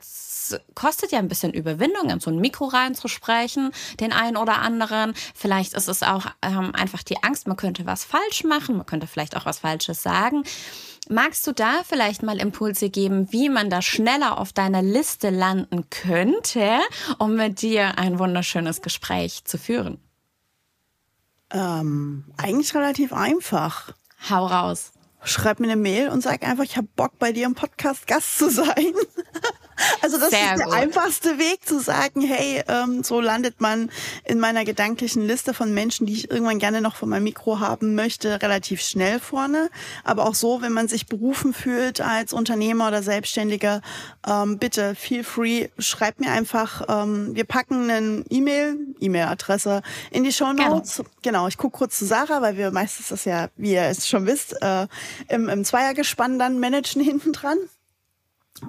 kostet 0.75 1.13
ja 1.13 1.19
ein 1.19 1.29
bisschen 1.29 1.53
Überwindung, 1.53 2.09
in 2.11 2.21
so 2.21 2.31
ein 2.31 2.39
Mikro 2.39 2.67
reinzusprechen, 2.67 3.73
den 4.01 4.13
einen 4.13 4.37
oder 4.37 4.59
anderen. 4.59 5.15
Vielleicht 5.35 5.75
ist 5.75 5.89
es 5.89 6.03
auch 6.03 6.27
ähm, 6.43 6.75
einfach 6.75 7.03
die 7.03 7.23
Angst, 7.23 7.47
man 7.47 7.57
könnte 7.57 7.85
was 7.87 8.05
falsch 8.05 8.45
machen, 8.45 8.77
man 8.77 8.87
könnte 8.87 9.07
vielleicht 9.07 9.37
auch 9.37 9.45
was 9.45 9.59
Falsches 9.59 10.03
sagen. 10.03 10.45
Magst 11.11 11.47
du 11.47 11.53
da 11.53 11.83
vielleicht 11.85 12.23
mal 12.23 12.39
Impulse 12.39 12.91
geben, 12.91 13.33
wie 13.33 13.49
man 13.49 13.71
da 13.71 13.81
schneller 13.81 14.39
auf 14.39 14.53
deiner 14.53 14.83
Liste 14.83 15.31
landen 15.31 15.89
könnte, 15.89 16.81
um 17.19 17.35
mit 17.35 17.63
dir 17.63 17.99
ein 17.99 18.19
wunderschönes 18.19 18.83
Gespräch 18.83 19.45
zu 19.45 19.59
führen? 19.59 19.99
Ähm, 21.51 22.25
eigentlich 22.37 22.75
relativ 22.75 23.13
einfach. 23.13 23.93
Hau 24.29 24.47
raus. 24.47 24.93
Schreib 25.25 25.61
mir 25.61 25.67
eine 25.67 25.77
Mail 25.77 26.11
und 26.11 26.23
sag 26.23 26.43
einfach, 26.43 26.65
ich 26.65 26.77
habe 26.77 26.89
Bock 26.95 27.19
bei 27.19 27.33
dir 27.33 27.47
im 27.47 27.55
Podcast 27.55 28.07
Gast 28.07 28.39
zu 28.39 28.51
sein. 28.51 28.67
Also 30.03 30.19
das 30.19 30.31
Sehr 30.31 30.55
ist 30.55 30.59
der 30.59 30.67
gut. 30.67 30.75
einfachste 30.75 31.39
Weg 31.39 31.67
zu 31.67 31.81
sagen, 31.81 32.21
hey, 32.21 32.63
ähm, 32.69 33.03
so 33.03 33.21
landet 33.21 33.61
man 33.61 33.91
in 34.25 34.41
meiner 34.41 34.65
gedanklichen 34.65 35.27
Liste 35.27 35.55
von 35.55 35.73
Menschen, 35.75 36.07
die 36.07 36.15
ich 36.15 36.31
irgendwann 36.31 36.59
gerne 36.59 36.81
noch 36.81 36.97
von 36.97 37.09
meinem 37.09 37.25
Mikro 37.25 37.61
haben 37.61 37.95
möchte, 37.95 38.43
relativ 38.43 38.81
schnell 38.81 39.21
vorne. 39.21 39.71
Aber 40.05 40.27
auch 40.27 40.35
so, 40.35 40.63
wenn 40.63 40.73
man 40.73 40.89
sich 40.89 41.07
berufen 41.07 41.53
fühlt 41.53 42.01
als 42.01 42.33
Unternehmer 42.33 42.89
oder 42.89 43.03
Selbstständiger, 43.03 43.83
ähm, 44.27 44.59
bitte 44.59 44.95
feel 44.95 45.25
free, 45.25 45.69
schreibt 45.79 46.21
mir 46.21 46.31
einfach, 46.31 46.83
ähm, 46.89 47.35
wir 47.35 47.45
packen 47.45 47.91
eine 47.91 48.25
E-Mail, 48.29 48.77
E-Mail-Adresse 49.01 49.83
in 50.11 50.25
die 50.25 50.33
Show 50.33 50.53
Notes. 50.53 51.03
Genau, 51.23 51.49
ich 51.49 51.57
gucke 51.57 51.79
kurz 51.79 51.99
zu 51.99 52.05
Sarah, 52.05 52.43
weil 52.43 52.57
wir 52.57 52.71
meistens 52.71 53.09
das 53.09 53.25
ja, 53.25 53.49
wie 53.57 53.73
ihr 53.73 53.83
es 53.83 54.09
schon 54.09 54.27
wisst, 54.27 54.61
äh, 54.63 54.87
im, 55.29 55.49
im 55.49 55.65
Zweiergespann 55.65 56.39
dann 56.39 56.59
managen 56.61 57.03
hinten 57.03 57.33
dran. 57.33 57.59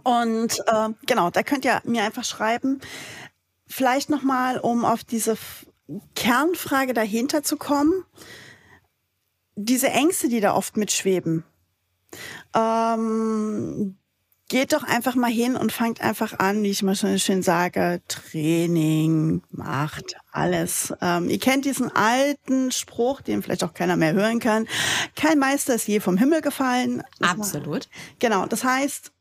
Und 0.03 0.59
äh, 0.67 0.89
genau, 1.05 1.29
da 1.29 1.43
könnt 1.43 1.65
ihr 1.65 1.81
mir 1.85 2.03
einfach 2.03 2.23
schreiben. 2.23 2.79
Vielleicht 3.67 4.09
nochmal, 4.09 4.59
um 4.59 4.85
auf 4.85 5.03
diese 5.03 5.37
Kernfrage 6.15 6.93
dahinter 6.93 7.43
zu 7.43 7.57
kommen. 7.57 8.05
Diese 9.55 9.89
Ängste, 9.89 10.29
die 10.29 10.39
da 10.39 10.55
oft 10.55 10.77
mitschweben. 10.77 11.43
Ähm, 12.55 13.97
geht 14.49 14.73
doch 14.73 14.83
einfach 14.83 15.15
mal 15.15 15.31
hin 15.31 15.55
und 15.55 15.71
fangt 15.71 16.01
einfach 16.01 16.39
an, 16.39 16.63
wie 16.63 16.71
ich 16.71 16.81
immer 16.81 16.95
schon 16.95 17.19
schön 17.19 17.43
sage, 17.43 18.01
Training 18.07 19.43
macht 19.51 20.15
alles. 20.31 20.93
Ähm, 21.01 21.29
ihr 21.29 21.39
kennt 21.39 21.65
diesen 21.65 21.95
alten 21.95 22.71
Spruch, 22.71 23.21
den 23.21 23.43
vielleicht 23.43 23.63
auch 23.63 23.75
keiner 23.75 23.95
mehr 23.95 24.13
hören 24.13 24.39
kann. 24.39 24.67
Kein 25.15 25.37
Meister 25.37 25.75
ist 25.75 25.87
je 25.87 25.99
vom 25.99 26.17
Himmel 26.17 26.41
gefallen. 26.41 27.03
Absolut. 27.21 27.87
Genau, 28.17 28.47
das 28.47 28.63
heißt, 28.63 29.11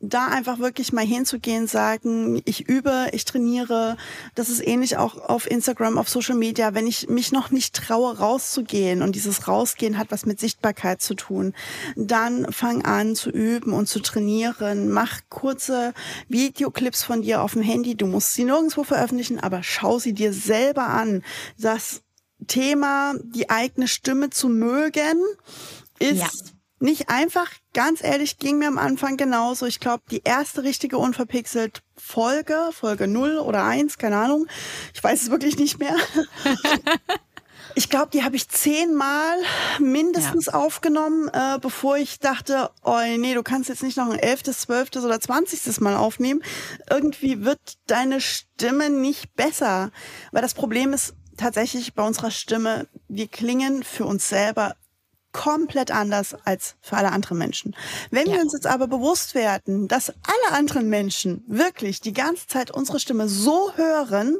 da 0.00 0.28
einfach 0.28 0.58
wirklich 0.58 0.92
mal 0.94 1.04
hinzugehen, 1.04 1.66
sagen, 1.66 2.40
ich 2.46 2.66
übe, 2.68 3.08
ich 3.12 3.26
trainiere. 3.26 3.98
Das 4.34 4.48
ist 4.48 4.66
ähnlich 4.66 4.96
auch 4.96 5.18
auf 5.28 5.48
Instagram, 5.48 5.98
auf 5.98 6.08
Social 6.08 6.36
Media. 6.36 6.74
Wenn 6.74 6.86
ich 6.86 7.08
mich 7.08 7.32
noch 7.32 7.50
nicht 7.50 7.74
traue, 7.76 8.18
rauszugehen 8.18 9.02
und 9.02 9.14
dieses 9.14 9.46
Rausgehen 9.46 9.98
hat 9.98 10.10
was 10.10 10.24
mit 10.24 10.40
Sichtbarkeit 10.40 11.02
zu 11.02 11.14
tun, 11.14 11.52
dann 11.96 12.50
fang 12.50 12.82
an 12.82 13.14
zu 13.14 13.30
üben 13.30 13.74
und 13.74 13.88
zu 13.88 14.00
trainieren. 14.00 14.90
Mach 14.90 15.20
kurze 15.28 15.92
Videoclips 16.28 17.02
von 17.02 17.20
dir 17.20 17.42
auf 17.42 17.52
dem 17.52 17.62
Handy. 17.62 17.94
Du 17.94 18.06
musst 18.06 18.32
sie 18.32 18.44
nirgendwo 18.44 18.84
veröffentlichen, 18.84 19.38
aber 19.38 19.62
schau 19.62 19.98
sie 19.98 20.14
dir 20.14 20.32
selber 20.32 20.86
an. 20.86 21.22
Das 21.58 22.00
Thema, 22.46 23.14
die 23.22 23.50
eigene 23.50 23.86
Stimme 23.86 24.30
zu 24.30 24.48
mögen, 24.48 25.20
ist 25.98 26.20
ja 26.20 26.28
nicht 26.80 27.08
einfach. 27.08 27.50
Ganz 27.74 28.02
ehrlich, 28.02 28.38
ging 28.38 28.58
mir 28.58 28.68
am 28.68 28.78
Anfang 28.78 29.16
genauso. 29.16 29.66
Ich 29.66 29.80
glaube, 29.80 30.02
die 30.10 30.22
erste 30.24 30.62
richtige 30.62 30.98
unverpixelt 30.98 31.82
Folge, 31.96 32.70
Folge 32.72 33.06
0 33.06 33.38
oder 33.38 33.64
1, 33.64 33.98
keine 33.98 34.16
Ahnung. 34.16 34.46
Ich 34.94 35.02
weiß 35.02 35.22
es 35.22 35.30
wirklich 35.30 35.58
nicht 35.58 35.78
mehr. 35.78 35.94
Ich 37.74 37.88
glaube, 37.88 38.08
die 38.12 38.24
habe 38.24 38.36
ich 38.36 38.48
zehnmal 38.48 39.36
mindestens 39.78 40.46
ja. 40.46 40.54
aufgenommen, 40.54 41.28
äh, 41.32 41.58
bevor 41.60 41.96
ich 41.96 42.18
dachte, 42.18 42.70
oh 42.82 42.98
nee, 43.16 43.34
du 43.34 43.42
kannst 43.42 43.68
jetzt 43.68 43.82
nicht 43.82 43.96
noch 43.96 44.10
ein 44.10 44.18
elftes, 44.18 44.62
zwölftes 44.62 45.04
oder 45.04 45.20
zwanzigstes 45.20 45.80
Mal 45.80 45.96
aufnehmen. 45.96 46.42
Irgendwie 46.90 47.44
wird 47.44 47.60
deine 47.86 48.20
Stimme 48.20 48.90
nicht 48.90 49.34
besser. 49.36 49.90
Weil 50.32 50.42
das 50.42 50.54
Problem 50.54 50.92
ist 50.92 51.14
tatsächlich 51.36 51.94
bei 51.94 52.04
unserer 52.04 52.30
Stimme, 52.30 52.88
wir 53.08 53.28
klingen 53.28 53.82
für 53.82 54.04
uns 54.04 54.28
selber 54.28 54.74
komplett 55.32 55.90
anders 55.90 56.34
als 56.44 56.76
für 56.80 56.96
alle 56.96 57.12
anderen 57.12 57.38
Menschen. 57.38 57.76
Wenn 58.10 58.26
ja. 58.26 58.34
wir 58.34 58.40
uns 58.40 58.52
jetzt 58.52 58.66
aber 58.66 58.88
bewusst 58.88 59.34
werden, 59.34 59.88
dass 59.88 60.10
alle 60.10 60.56
anderen 60.56 60.88
Menschen 60.88 61.44
wirklich 61.46 62.00
die 62.00 62.12
ganze 62.12 62.46
Zeit 62.46 62.70
unsere 62.70 63.00
Stimme 63.00 63.28
so 63.28 63.72
hören, 63.76 64.38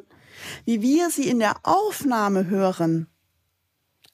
wie 0.64 0.82
wir 0.82 1.10
sie 1.10 1.28
in 1.28 1.38
der 1.38 1.56
Aufnahme 1.62 2.46
hören, 2.46 3.06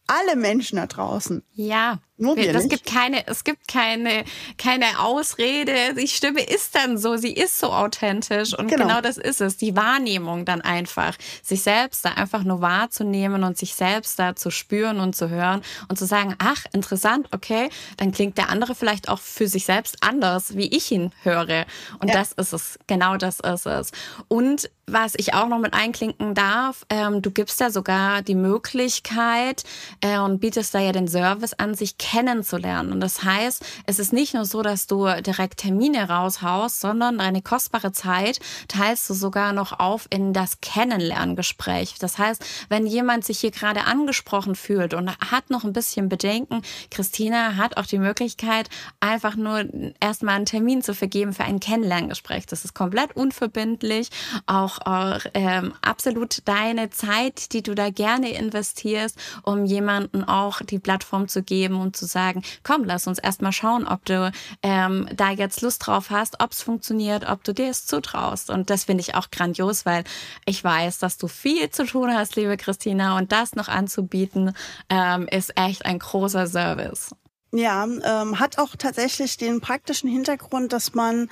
alle 0.07 0.37
Menschen 0.37 0.77
da 0.77 0.87
draußen. 0.87 1.43
Ja. 1.53 2.01
Nur 2.19 2.37
wir 2.37 2.53
das 2.53 2.65
nicht. 2.65 2.71
gibt 2.71 2.87
keine, 2.87 3.27
es 3.27 3.45
gibt 3.45 3.69
keine, 3.69 4.25
keine 4.57 5.01
Ausrede. 5.01 5.95
Die 5.99 6.09
Stimme 6.09 6.43
ist 6.43 6.75
dann 6.75 6.97
so, 6.97 7.17
sie 7.17 7.33
ist 7.33 7.59
so 7.59 7.73
authentisch 7.73 8.55
und 8.55 8.69
genau. 8.69 8.87
genau 8.87 9.01
das 9.01 9.19
ist 9.19 9.41
es. 9.41 9.59
Die 9.59 9.77
Wahrnehmung 9.77 10.45
dann 10.45 10.63
einfach, 10.63 11.17
sich 11.43 11.63
selbst 11.63 12.05
da 12.05 12.13
einfach 12.13 12.43
nur 12.43 12.63
wahrzunehmen 12.63 13.45
und 13.45 13.59
sich 13.59 13.75
selbst 13.75 14.19
da 14.19 14.35
zu 14.35 14.51
spüren 14.51 14.99
und 14.99 15.15
zu 15.15 15.29
hören 15.29 15.63
und 15.89 15.99
zu 15.99 16.07
sagen, 16.07 16.35
ach, 16.39 16.65
interessant, 16.73 17.29
okay, 17.33 17.69
dann 17.99 18.13
klingt 18.13 18.39
der 18.39 18.49
andere 18.49 18.75
vielleicht 18.75 19.09
auch 19.09 19.21
für 19.21 19.47
sich 19.47 19.67
selbst 19.67 19.97
anders, 20.01 20.57
wie 20.57 20.69
ich 20.69 20.91
ihn 20.91 21.13
höre. 21.23 21.67
Und 21.99 22.09
ja. 22.09 22.15
das 22.15 22.33
ist 22.33 22.53
es. 22.53 22.79
Genau 22.87 23.17
das 23.17 23.41
ist 23.41 23.67
es. 23.67 23.91
Und 24.29 24.71
was 24.87 25.15
ich 25.17 25.35
auch 25.35 25.49
noch 25.49 25.59
mit 25.59 25.75
einklinken 25.75 26.35
darf, 26.35 26.87
ähm, 26.91 27.21
du 27.21 27.31
gibst 27.31 27.61
da 27.61 27.71
sogar 27.71 28.23
die 28.23 28.37
Möglichkeit 28.37 29.65
äh, 30.01 30.19
und 30.19 30.39
bietest 30.39 30.75
da 30.75 30.79
ja 30.79 30.93
den 30.93 31.09
Service 31.09 31.55
an, 31.55 31.75
sich 31.75 31.99
kennenzulernen. 32.07 32.93
Und 32.93 33.01
das 33.01 33.25
heißt, 33.25 33.65
es 33.87 33.99
ist 33.99 34.13
nicht 34.13 34.33
nur 34.33 34.45
so, 34.45 34.63
dass 34.63 34.87
du 34.87 35.07
direkt 35.23 35.59
Termine 35.59 36.09
raushaust, 36.09 36.81
sondern 36.81 37.19
deine 37.19 37.43
kostbare 37.43 37.91
Zeit 37.91 38.39
teilst 38.69 39.11
du 39.11 39.15
sogar 39.15 39.53
noch 39.53 39.81
auf 39.81 40.07
in 40.11 40.33
das 40.33 40.61
Kennenlerngespräch. 40.61 41.97
Das 41.99 42.17
heißt, 42.19 42.45
wenn 42.69 42.87
jemand 42.87 43.25
sich 43.25 43.41
hier 43.41 43.51
gerade 43.51 43.87
angesprochen 43.87 44.55
fühlt 44.55 44.95
und 44.95 45.11
hat 45.19 45.51
noch 45.51 45.65
ein 45.65 45.73
bisschen 45.73 46.09
Bedenken, 46.09 46.63
Christina 46.93 47.57
hat 47.57 47.77
auch 47.77 47.87
die 47.87 47.99
Möglichkeit, 47.99 48.69
einfach 49.01 49.35
nur 49.35 49.65
erstmal 49.99 50.37
einen 50.37 50.47
Termin 50.47 50.83
zu 50.83 50.95
vergeben 50.95 51.33
für 51.33 51.43
ein 51.43 51.59
Kennenlerngespräch. 51.59 52.47
Das 52.47 52.65
ist 52.65 52.75
komplett 52.75 53.17
unverbindlich, 53.17 54.11
auch, 54.47 54.79
auch 54.87 55.23
ähm, 55.35 55.75
absolut 55.83 56.43
deine 56.45 56.91
Zeit, 56.91 57.53
die 57.53 57.65
du 57.65 57.75
da 57.75 57.91
gerne 57.91 58.31
investierst, 58.31 59.19
um 59.43 59.65
jemanden 59.65 60.23
auch 60.23 60.61
die 60.63 60.79
Plattform 60.79 61.27
zu 61.27 61.43
geben 61.43 61.81
und 61.81 61.96
zu 61.97 62.07
sagen, 62.07 62.43
komm, 62.63 62.85
lass 62.85 63.07
uns 63.07 63.19
erstmal 63.19 63.53
schauen, 63.53 63.87
ob 63.87 64.05
du 64.05 64.31
ähm, 64.63 65.09
da 65.15 65.31
jetzt 65.31 65.63
Lust 65.63 65.87
drauf 65.87 66.11
hast, 66.11 66.41
ob 66.41 66.53
es 66.53 66.63
funktioniert, 66.63 67.29
ob 67.29 67.45
du 67.45 67.53
dir 67.53 67.69
es 67.69 67.87
zutraust. 67.87 68.51
Und 68.51 68.71
das 68.71 68.85
finde 68.85 69.03
ich 69.03 69.15
auch 69.15 69.31
grandios, 69.31 69.87
weil 69.87 70.05
ich 70.45 70.63
weiß, 70.63 70.99
dass 70.99 71.19
du 71.19 71.29
viel 71.29 71.71
zu 71.71 71.85
tun 71.87 72.15
hast, 72.15 72.37
liebe 72.37 72.57
Christina, 72.57 73.17
und 73.17 73.33
das 73.33 73.55
noch 73.55 73.69
anzubieten, 73.69 74.53
ähm, 74.89 75.27
ist 75.29 75.53
echt 75.57 75.85
ein 75.85 75.99
großer 75.99 76.47
Service. 76.47 77.15
Ja, 77.57 77.85
ähm, 77.85 78.39
hat 78.39 78.59
auch 78.59 78.77
tatsächlich 78.77 79.39
den 79.39 79.63
praktischen 79.63 80.11
Hintergrund, 80.11 80.75
dass 80.75 80.93
man 80.93 81.31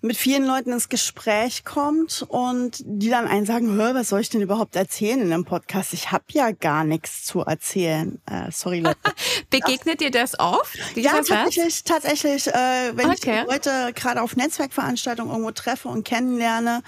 mit 0.00 0.16
vielen 0.16 0.46
Leuten 0.46 0.72
ins 0.72 0.88
Gespräch 0.88 1.64
kommt 1.64 2.24
und 2.28 2.82
die 2.86 3.10
dann 3.10 3.26
einen 3.26 3.44
sagen, 3.44 3.74
hör, 3.74 3.94
was 3.94 4.08
soll 4.08 4.20
ich 4.20 4.30
denn 4.30 4.40
überhaupt 4.40 4.76
erzählen 4.76 5.20
in 5.20 5.30
einem 5.30 5.44
Podcast? 5.44 5.92
Ich 5.92 6.10
habe 6.10 6.24
ja 6.30 6.52
gar 6.52 6.84
nichts 6.84 7.24
zu 7.24 7.40
erzählen. 7.40 8.18
Äh, 8.24 8.50
sorry, 8.50 8.80
Leute. 8.80 8.96
Begegnet 9.50 10.00
dir 10.00 10.10
das 10.10 10.38
oft? 10.38 10.78
Ja, 10.94 11.12
tatsächlich, 11.12 11.84
tatsächlich, 11.84 12.46
äh, 12.46 12.96
wenn 12.96 13.10
okay. 13.10 13.42
ich 13.42 13.46
Leute 13.50 13.92
gerade 13.94 14.22
auf 14.22 14.36
Netzwerkveranstaltungen 14.36 15.30
irgendwo 15.30 15.50
treffe 15.50 15.88
und 15.88 16.04
kennenlerne 16.04 16.82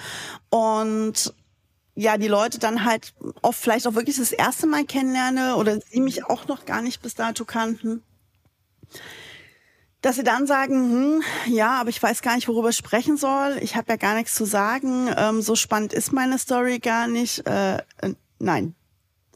und 0.49 1.35
ja, 1.97 2.17
die 2.17 2.29
Leute 2.29 2.59
dann 2.59 2.87
halt 2.87 3.13
oft 3.43 3.61
vielleicht 3.61 3.87
auch 3.87 3.95
wirklich 3.95 4.17
das 4.17 4.33
erste 4.33 4.67
Mal 4.67 4.85
kennenlerne 4.85 5.57
oder 5.57 5.81
sie 5.81 6.01
mich 6.01 6.25
auch 6.25 6.47
noch 6.47 6.65
gar 6.65 6.81
nicht 6.81 7.03
bis 7.03 7.15
dato 7.15 7.45
kannten 7.45 8.03
dass 10.03 10.17
sie 10.17 10.25
dann 10.25 10.47
sagen, 10.47 10.75
hm, 10.75 11.23
ja, 11.53 11.81
aber 11.81 11.91
ich 11.91 12.03
weiß 12.03 12.23
gar 12.23 12.35
nicht, 12.35 12.49
worüber 12.49 12.71
ich 12.71 12.77
sprechen 12.77 13.17
soll. 13.17 13.59
Ich 13.61 13.77
habe 13.77 13.87
ja 13.91 13.97
gar 13.97 14.15
nichts 14.15 14.35
zu 14.35 14.45
sagen. 14.45 15.11
Ähm, 15.17 15.43
so 15.43 15.57
spannend 15.57 15.93
ist 15.93 16.13
meine 16.13 16.39
Story 16.39 16.79
gar 16.79 17.07
nicht. 17.07 17.47
Äh, 17.47 17.77
äh, 17.77 18.15
nein, 18.39 18.75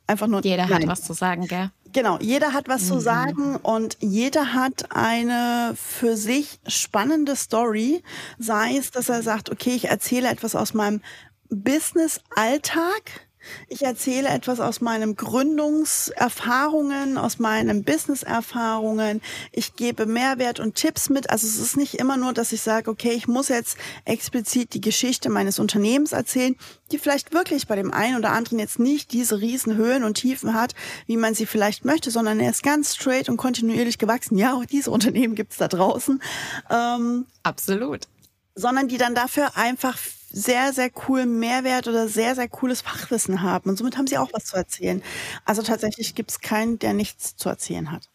einfach 0.06 0.26
nur. 0.26 0.42
Jeder 0.42 0.66
nein. 0.66 0.82
hat 0.82 0.86
was 0.86 1.02
zu 1.02 1.12
sagen, 1.12 1.46
gell? 1.46 1.70
Genau, 1.92 2.18
jeder 2.18 2.52
hat 2.52 2.66
was 2.66 2.82
mhm. 2.82 2.86
zu 2.86 3.00
sagen 3.00 3.56
und 3.56 3.96
jeder 4.00 4.52
hat 4.52 4.90
eine 4.90 5.74
für 5.76 6.16
sich 6.16 6.58
spannende 6.66 7.36
Story. 7.36 8.02
Sei 8.38 8.76
es, 8.76 8.90
dass 8.90 9.08
er 9.08 9.22
sagt, 9.22 9.48
okay, 9.50 9.76
ich 9.76 9.88
erzähle 9.88 10.28
etwas 10.28 10.56
aus 10.56 10.74
meinem 10.74 11.02
Business-Alltag 11.50 13.23
ich 13.68 13.82
erzähle 13.82 14.28
etwas 14.28 14.60
aus 14.60 14.80
meinen 14.80 15.16
Gründungserfahrungen, 15.16 17.18
aus 17.18 17.38
meinen 17.38 17.84
Business-Erfahrungen. 17.84 19.20
Ich 19.52 19.76
gebe 19.76 20.06
Mehrwert 20.06 20.60
und 20.60 20.74
Tipps 20.74 21.10
mit. 21.10 21.30
Also 21.30 21.46
es 21.46 21.58
ist 21.58 21.76
nicht 21.76 21.94
immer 21.94 22.16
nur, 22.16 22.32
dass 22.32 22.52
ich 22.52 22.62
sage, 22.62 22.90
okay, 22.90 23.12
ich 23.12 23.28
muss 23.28 23.48
jetzt 23.48 23.76
explizit 24.04 24.74
die 24.74 24.80
Geschichte 24.80 25.30
meines 25.30 25.58
Unternehmens 25.58 26.12
erzählen, 26.12 26.56
die 26.92 26.98
vielleicht 26.98 27.32
wirklich 27.32 27.66
bei 27.66 27.76
dem 27.76 27.92
einen 27.92 28.16
oder 28.16 28.32
anderen 28.32 28.58
jetzt 28.58 28.78
nicht 28.78 29.12
diese 29.12 29.40
riesen 29.40 29.76
Höhen 29.76 30.04
und 30.04 30.14
Tiefen 30.14 30.54
hat, 30.54 30.74
wie 31.06 31.16
man 31.16 31.34
sie 31.34 31.46
vielleicht 31.46 31.84
möchte, 31.84 32.10
sondern 32.10 32.40
er 32.40 32.50
ist 32.50 32.62
ganz 32.62 32.94
straight 32.94 33.28
und 33.28 33.36
kontinuierlich 33.36 33.98
gewachsen. 33.98 34.38
Ja, 34.38 34.54
auch 34.54 34.64
diese 34.64 34.90
Unternehmen 34.90 35.34
gibt 35.34 35.52
es 35.52 35.58
da 35.58 35.68
draußen. 35.68 36.22
Ähm, 36.70 37.26
Absolut. 37.42 38.06
Sondern 38.54 38.88
die 38.88 38.98
dann 38.98 39.14
dafür 39.14 39.56
einfach 39.56 39.98
sehr, 40.34 40.72
sehr 40.72 40.90
coolen 40.90 41.38
Mehrwert 41.38 41.86
oder 41.88 42.08
sehr, 42.08 42.34
sehr 42.34 42.48
cooles 42.48 42.80
Fachwissen 42.82 43.42
haben. 43.42 43.70
Und 43.70 43.76
somit 43.78 43.96
haben 43.96 44.06
sie 44.08 44.18
auch 44.18 44.30
was 44.32 44.46
zu 44.46 44.56
erzählen. 44.56 45.02
Also 45.44 45.62
tatsächlich 45.62 46.14
gibt 46.14 46.30
es 46.32 46.40
keinen, 46.40 46.78
der 46.78 46.92
nichts 46.94 47.36
zu 47.36 47.48
erzählen 47.48 47.92
hat. 47.92 48.10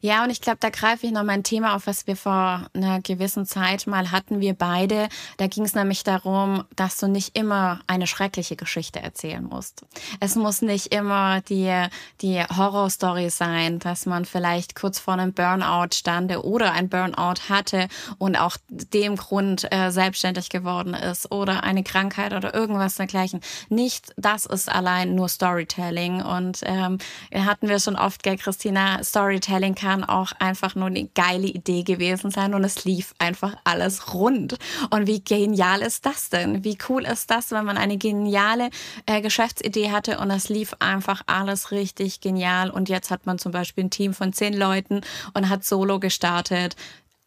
Ja, 0.00 0.22
und 0.22 0.30
ich 0.30 0.40
glaube, 0.40 0.58
da 0.60 0.70
greife 0.70 1.06
ich 1.06 1.12
noch 1.12 1.24
mal 1.24 1.32
ein 1.32 1.42
Thema 1.42 1.74
auf, 1.74 1.86
was 1.86 2.06
wir 2.06 2.16
vor 2.16 2.66
einer 2.72 3.00
gewissen 3.00 3.46
Zeit 3.46 3.86
mal 3.86 4.12
hatten, 4.12 4.40
wir 4.40 4.54
beide. 4.54 5.08
Da 5.38 5.46
ging 5.46 5.64
es 5.64 5.74
nämlich 5.74 6.04
darum, 6.04 6.64
dass 6.76 6.98
du 6.98 7.08
nicht 7.08 7.36
immer 7.36 7.80
eine 7.86 8.06
schreckliche 8.06 8.56
Geschichte 8.56 9.00
erzählen 9.00 9.42
musst. 9.42 9.84
Es 10.20 10.36
muss 10.36 10.62
nicht 10.62 10.94
immer 10.94 11.40
die, 11.42 11.86
die 12.20 12.42
Horrorstory 12.42 13.30
sein, 13.30 13.78
dass 13.80 14.06
man 14.06 14.24
vielleicht 14.24 14.74
kurz 14.74 14.98
vor 14.98 15.14
einem 15.14 15.32
Burnout 15.32 15.94
stande 15.94 16.44
oder 16.44 16.72
ein 16.72 16.88
Burnout 16.88 17.48
hatte 17.48 17.88
und 18.18 18.36
auch 18.36 18.56
dem 18.68 19.16
Grund 19.16 19.66
äh, 19.72 19.90
selbstständig 19.90 20.48
geworden 20.48 20.94
ist 20.94 21.32
oder 21.32 21.64
eine 21.64 21.82
Krankheit 21.82 22.32
oder 22.32 22.54
irgendwas 22.54 22.96
dergleichen. 22.96 23.40
Nicht 23.68 24.12
das 24.16 24.46
ist 24.46 24.68
allein 24.68 25.14
nur 25.14 25.28
Storytelling. 25.28 26.22
Und 26.22 26.60
ähm, 26.64 26.98
hatten 27.34 27.68
wir 27.68 27.80
schon 27.80 27.96
oft, 27.96 28.22
gell, 28.22 28.36
Christina, 28.36 29.02
Storytelling 29.02 29.74
kann 29.74 29.87
kann 29.88 30.04
auch 30.04 30.32
einfach 30.38 30.74
nur 30.74 30.88
eine 30.88 31.06
geile 31.14 31.46
Idee 31.46 31.82
gewesen 31.82 32.30
sein 32.30 32.52
und 32.52 32.62
es 32.62 32.84
lief 32.84 33.14
einfach 33.18 33.56
alles 33.64 34.12
rund. 34.12 34.58
Und 34.90 35.06
wie 35.06 35.24
genial 35.24 35.80
ist 35.80 36.04
das 36.04 36.28
denn? 36.28 36.62
Wie 36.62 36.76
cool 36.90 37.06
ist 37.06 37.30
das, 37.30 37.52
wenn 37.52 37.64
man 37.64 37.78
eine 37.78 37.96
geniale 37.96 38.68
äh, 39.06 39.22
Geschäftsidee 39.22 39.90
hatte 39.90 40.18
und 40.18 40.30
es 40.30 40.50
lief 40.50 40.74
einfach 40.78 41.22
alles 41.26 41.70
richtig 41.70 42.20
genial 42.20 42.68
und 42.68 42.90
jetzt 42.90 43.10
hat 43.10 43.24
man 43.24 43.38
zum 43.38 43.50
Beispiel 43.50 43.84
ein 43.84 43.90
Team 43.90 44.12
von 44.12 44.34
zehn 44.34 44.52
Leuten 44.52 45.00
und 45.32 45.48
hat 45.48 45.64
Solo 45.64 45.98
gestartet. 45.98 46.76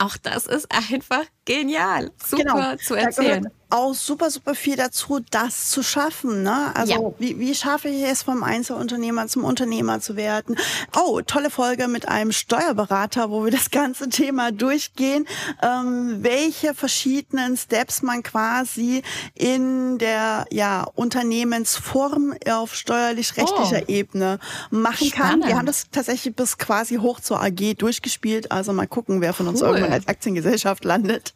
Auch 0.01 0.17
das 0.17 0.47
ist 0.47 0.71
einfach 0.71 1.25
genial. 1.45 2.11
Super 2.25 2.43
genau. 2.43 2.75
zu 2.77 2.95
erzählen 2.95 3.47
auch 3.71 3.93
super, 3.93 4.29
super 4.29 4.53
viel 4.53 4.75
dazu, 4.75 5.19
das 5.31 5.69
zu 5.69 5.83
schaffen. 5.83 6.43
Ne? 6.43 6.75
Also 6.75 6.91
ja. 6.93 7.13
wie, 7.19 7.39
wie 7.39 7.55
schaffe 7.55 7.87
ich 7.87 8.03
es, 8.03 8.23
vom 8.23 8.43
Einzelunternehmer 8.43 9.27
zum 9.27 9.43
Unternehmer 9.43 9.99
zu 9.99 10.15
werden? 10.15 10.57
Oh, 10.95 11.21
tolle 11.21 11.49
Folge 11.49 11.87
mit 11.87 12.07
einem 12.07 12.31
Steuerberater, 12.31 13.31
wo 13.31 13.43
wir 13.45 13.51
das 13.51 13.71
ganze 13.71 14.09
Thema 14.09 14.51
durchgehen, 14.51 15.25
ähm, 15.61 16.17
welche 16.21 16.73
verschiedenen 16.73 17.57
Steps 17.57 18.01
man 18.01 18.23
quasi 18.23 19.03
in 19.33 19.97
der 19.97 20.45
ja, 20.51 20.85
Unternehmensform 20.95 22.35
auf 22.49 22.75
steuerlich-rechtlicher 22.75 23.83
oh. 23.83 23.91
Ebene 23.91 24.39
machen 24.69 25.07
Spannend. 25.07 25.43
kann. 25.43 25.49
Wir 25.49 25.57
haben 25.57 25.65
das 25.65 25.85
tatsächlich 25.91 26.35
bis 26.35 26.57
quasi 26.57 26.95
hoch 26.97 27.19
zur 27.19 27.41
AG 27.41 27.75
durchgespielt. 27.77 28.51
Also 28.51 28.73
mal 28.73 28.87
gucken, 28.87 29.21
wer 29.21 29.33
von 29.33 29.47
uns 29.47 29.61
irgendwann 29.61 29.90
als 29.91 30.07
Aktiengesellschaft 30.07 30.83
landet. 30.85 31.33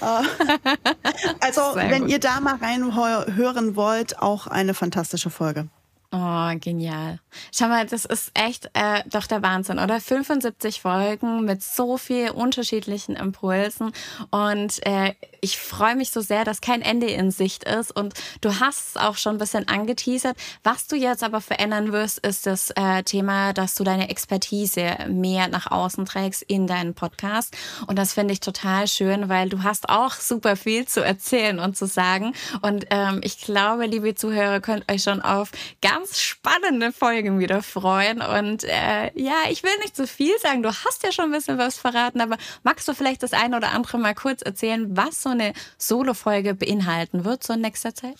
Äh, 0.00 0.04
also 1.40 1.72
sehr 1.74 1.90
wenn 1.90 2.02
gut. 2.02 2.10
ihr 2.10 2.20
da 2.20 2.40
mal 2.40 2.56
reinhören 2.56 3.76
wollt, 3.76 4.20
auch 4.20 4.46
eine 4.46 4.74
fantastische 4.74 5.30
Folge. 5.30 5.68
Oh, 6.16 6.52
genial. 6.60 7.18
Schau 7.52 7.66
mal, 7.66 7.86
das 7.86 8.04
ist 8.04 8.30
echt 8.34 8.70
äh, 8.74 9.02
doch 9.06 9.26
der 9.26 9.42
Wahnsinn, 9.42 9.80
oder? 9.80 10.00
75 10.00 10.80
Folgen 10.80 11.44
mit 11.44 11.60
so 11.60 11.96
viel 11.96 12.30
unterschiedlichen 12.30 13.16
Impulsen. 13.16 13.90
Und 14.30 14.86
äh, 14.86 15.14
ich 15.40 15.58
freue 15.58 15.96
mich 15.96 16.12
so 16.12 16.20
sehr, 16.20 16.44
dass 16.44 16.60
kein 16.60 16.82
Ende 16.82 17.06
in 17.06 17.32
Sicht 17.32 17.64
ist. 17.64 17.90
Und 17.90 18.14
du 18.42 18.60
hast 18.60 18.90
es 18.90 18.96
auch 18.96 19.16
schon 19.16 19.34
ein 19.34 19.38
bisschen 19.38 19.66
angeteasert. 19.66 20.36
Was 20.62 20.86
du 20.86 20.94
jetzt 20.94 21.24
aber 21.24 21.40
verändern 21.40 21.90
wirst, 21.90 22.24
ist 22.24 22.46
das 22.46 22.70
äh, 22.76 23.02
Thema, 23.02 23.52
dass 23.52 23.74
du 23.74 23.82
deine 23.82 24.08
Expertise 24.08 24.96
mehr 25.08 25.48
nach 25.48 25.72
außen 25.72 26.06
trägst 26.06 26.42
in 26.42 26.68
deinen 26.68 26.94
Podcast. 26.94 27.56
Und 27.88 27.98
das 27.98 28.12
finde 28.12 28.34
ich 28.34 28.40
total 28.40 28.86
schön, 28.86 29.28
weil 29.28 29.48
du 29.48 29.64
hast 29.64 29.88
auch 29.88 30.14
super 30.14 30.54
viel 30.54 30.86
zu 30.86 31.04
erzählen 31.04 31.58
und 31.58 31.76
zu 31.76 31.86
sagen. 31.86 32.34
Und 32.62 32.86
ähm, 32.90 33.20
ich 33.24 33.40
glaube, 33.40 33.86
liebe 33.86 34.14
Zuhörer, 34.14 34.60
könnt 34.60 34.90
euch 34.90 35.02
schon 35.02 35.20
auf 35.20 35.50
ganz 35.82 36.03
ganz 36.04 36.20
spannende 36.20 36.92
Folgen 36.92 37.38
wieder 37.38 37.62
freuen. 37.62 38.20
Und 38.20 38.64
äh, 38.64 39.10
ja, 39.14 39.44
ich 39.50 39.62
will 39.62 39.70
nicht 39.80 39.96
zu 39.96 40.06
viel 40.06 40.36
sagen. 40.38 40.62
Du 40.62 40.68
hast 40.68 41.02
ja 41.02 41.12
schon 41.12 41.26
ein 41.26 41.30
bisschen 41.32 41.56
was 41.56 41.78
verraten, 41.78 42.20
aber 42.20 42.36
magst 42.62 42.86
du 42.86 42.92
vielleicht 42.92 43.22
das 43.22 43.32
eine 43.32 43.56
oder 43.56 43.72
andere 43.72 43.96
mal 43.96 44.14
kurz 44.14 44.42
erzählen, 44.42 44.94
was 44.94 45.22
so 45.22 45.30
eine 45.30 45.54
Solo-Folge 45.78 46.54
beinhalten 46.54 47.24
wird, 47.24 47.42
so 47.42 47.54
in 47.54 47.62
nächster 47.62 47.94
Zeit? 47.94 48.16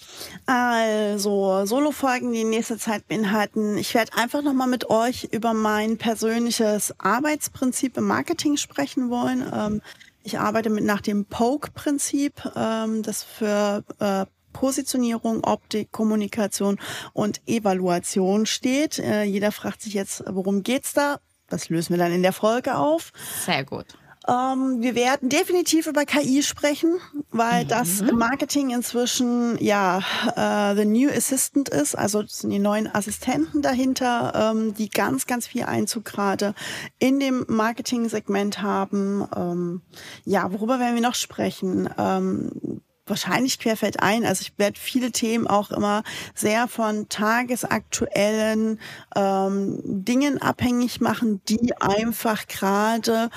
Also, 0.46 1.66
Solo-Folgen, 1.66 2.32
die 2.32 2.40
in 2.40 2.50
nächster 2.50 2.78
Zeit 2.78 3.06
beinhalten. 3.06 3.76
Ich 3.76 3.92
werde 3.92 4.16
einfach 4.16 4.40
nochmal 4.40 4.68
mit 4.68 4.88
euch 4.88 5.28
über 5.30 5.52
mein 5.52 5.98
persönliches 5.98 6.98
Arbeitsprinzip 6.98 7.98
im 7.98 8.06
Marketing 8.06 8.56
sprechen 8.56 9.10
wollen. 9.10 9.44
Ähm, 9.54 9.82
ich 10.22 10.38
arbeite 10.38 10.70
mit 10.70 10.84
nach 10.84 11.02
dem 11.02 11.26
Poke-Prinzip, 11.26 12.50
ähm, 12.56 13.02
das 13.02 13.24
für 13.24 13.84
äh, 13.98 14.24
Positionierung, 14.54 15.44
Optik, 15.44 15.92
Kommunikation 15.92 16.80
und 17.12 17.42
Evaluation 17.46 18.46
steht. 18.46 18.98
Äh, 18.98 19.24
jeder 19.24 19.52
fragt 19.52 19.82
sich 19.82 19.92
jetzt, 19.92 20.24
worum 20.26 20.62
geht's 20.62 20.94
da? 20.94 21.20
Das 21.50 21.68
lösen 21.68 21.90
wir 21.90 21.98
dann 21.98 22.12
in 22.12 22.22
der 22.22 22.32
Folge 22.32 22.76
auf. 22.76 23.12
Sehr 23.44 23.64
gut. 23.64 23.98
Ähm, 24.26 24.80
wir 24.80 24.94
werden 24.94 25.28
definitiv 25.28 25.86
über 25.86 26.06
KI 26.06 26.42
sprechen, 26.42 26.98
weil 27.30 27.64
mhm. 27.64 27.68
das 27.68 28.00
Marketing 28.00 28.70
inzwischen 28.70 29.62
ja 29.62 30.00
äh, 30.34 30.74
the 30.76 30.86
new 30.86 31.10
assistant 31.10 31.68
ist. 31.68 31.94
Also 31.94 32.22
das 32.22 32.38
sind 32.38 32.50
die 32.50 32.58
neuen 32.58 32.92
Assistenten 32.92 33.60
dahinter, 33.60 34.52
ähm, 34.52 34.74
die 34.74 34.88
ganz, 34.88 35.26
ganz 35.26 35.46
viel 35.46 35.64
Einzug 35.64 36.06
gerade 36.06 36.54
in 36.98 37.20
dem 37.20 37.44
Marketing-Segment 37.48 38.62
haben. 38.62 39.26
Ähm, 39.36 39.82
ja, 40.24 40.50
worüber 40.52 40.78
werden 40.78 40.94
wir 40.94 41.02
noch 41.02 41.14
sprechen? 41.14 41.90
Ähm, 41.98 42.80
wahrscheinlich 43.06 43.58
querfeld 43.58 44.00
ein. 44.00 44.24
Also 44.24 44.42
ich 44.42 44.58
werde 44.58 44.78
viele 44.78 45.12
Themen 45.12 45.46
auch 45.46 45.70
immer 45.70 46.02
sehr 46.34 46.68
von 46.68 47.08
tagesaktuellen 47.08 48.80
ähm, 49.14 49.80
Dingen 49.84 50.40
abhängig 50.40 51.00
machen, 51.00 51.42
die 51.48 51.76
einfach 51.80 52.46
gerade 52.46 53.30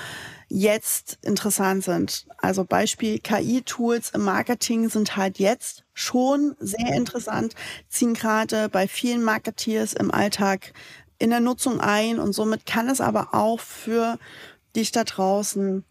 jetzt 0.48 1.18
interessant 1.22 1.84
sind. 1.84 2.26
Also 2.38 2.64
Beispiel 2.64 3.18
KI-Tools 3.18 4.10
im 4.10 4.24
Marketing 4.24 4.88
sind 4.88 5.16
halt 5.16 5.38
jetzt 5.38 5.84
schon 5.92 6.56
sehr 6.58 6.94
interessant, 6.94 7.54
ziehen 7.88 8.14
gerade 8.14 8.68
bei 8.68 8.88
vielen 8.88 9.22
Marketeers 9.22 9.92
im 9.92 10.10
Alltag 10.10 10.72
in 11.18 11.30
der 11.30 11.40
Nutzung 11.40 11.80
ein 11.80 12.18
und 12.18 12.32
somit 12.32 12.64
kann 12.64 12.88
es 12.88 13.00
aber 13.00 13.34
auch 13.34 13.60
für 13.60 14.18
dich 14.74 14.92
da 14.92 15.04
draußen 15.04 15.84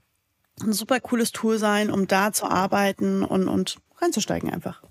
ein 0.61 0.73
super 0.73 0.99
cooles 0.99 1.31
Tool 1.31 1.59
sein, 1.59 1.91
um 1.91 2.07
da 2.07 2.31
zu 2.31 2.45
arbeiten 2.45 3.23
und, 3.23 3.47
und 3.47 3.77
reinzusteigen 3.97 4.49
einfach. 4.49 4.81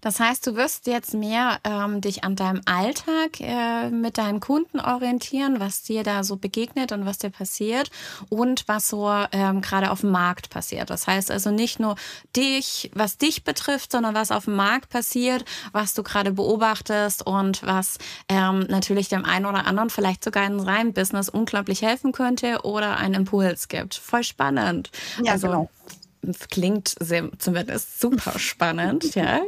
Das 0.00 0.20
heißt, 0.20 0.46
du 0.46 0.56
wirst 0.56 0.86
jetzt 0.86 1.14
mehr 1.14 1.58
ähm, 1.64 2.00
dich 2.00 2.24
an 2.24 2.36
deinem 2.36 2.60
Alltag 2.64 3.40
äh, 3.40 3.90
mit 3.90 4.18
deinen 4.18 4.40
Kunden 4.40 4.80
orientieren, 4.80 5.60
was 5.60 5.82
dir 5.82 6.02
da 6.02 6.24
so 6.24 6.36
begegnet 6.36 6.92
und 6.92 7.06
was 7.06 7.18
dir 7.18 7.30
passiert 7.30 7.90
und 8.28 8.66
was 8.66 8.88
so 8.88 9.10
ähm, 9.32 9.60
gerade 9.60 9.90
auf 9.90 10.00
dem 10.00 10.10
Markt 10.10 10.50
passiert. 10.50 10.90
Das 10.90 11.06
heißt 11.06 11.30
also 11.30 11.50
nicht 11.50 11.80
nur 11.80 11.96
dich, 12.34 12.90
was 12.94 13.18
dich 13.18 13.44
betrifft, 13.44 13.92
sondern 13.92 14.14
was 14.14 14.30
auf 14.30 14.44
dem 14.44 14.56
Markt 14.56 14.90
passiert, 14.90 15.44
was 15.72 15.94
du 15.94 16.02
gerade 16.02 16.32
beobachtest 16.32 17.26
und 17.26 17.62
was 17.64 17.98
ähm, 18.28 18.60
natürlich 18.68 19.08
dem 19.08 19.24
einen 19.24 19.46
oder 19.46 19.66
anderen 19.66 19.90
vielleicht 19.90 20.24
sogar 20.24 20.46
in 20.46 20.60
seinem 20.60 20.92
Business 20.92 21.28
unglaublich 21.28 21.82
helfen 21.82 22.12
könnte 22.12 22.60
oder 22.62 22.96
einen 22.96 23.14
Impuls 23.14 23.68
gibt. 23.68 23.94
Voll 23.94 24.24
spannend. 24.24 24.90
Ja, 25.22 25.32
also, 25.32 25.46
genau 25.48 25.70
klingt 26.50 26.94
sehr, 27.00 27.30
zumindest 27.38 28.00
super 28.00 28.38
spannend, 28.38 29.14
ja. 29.14 29.40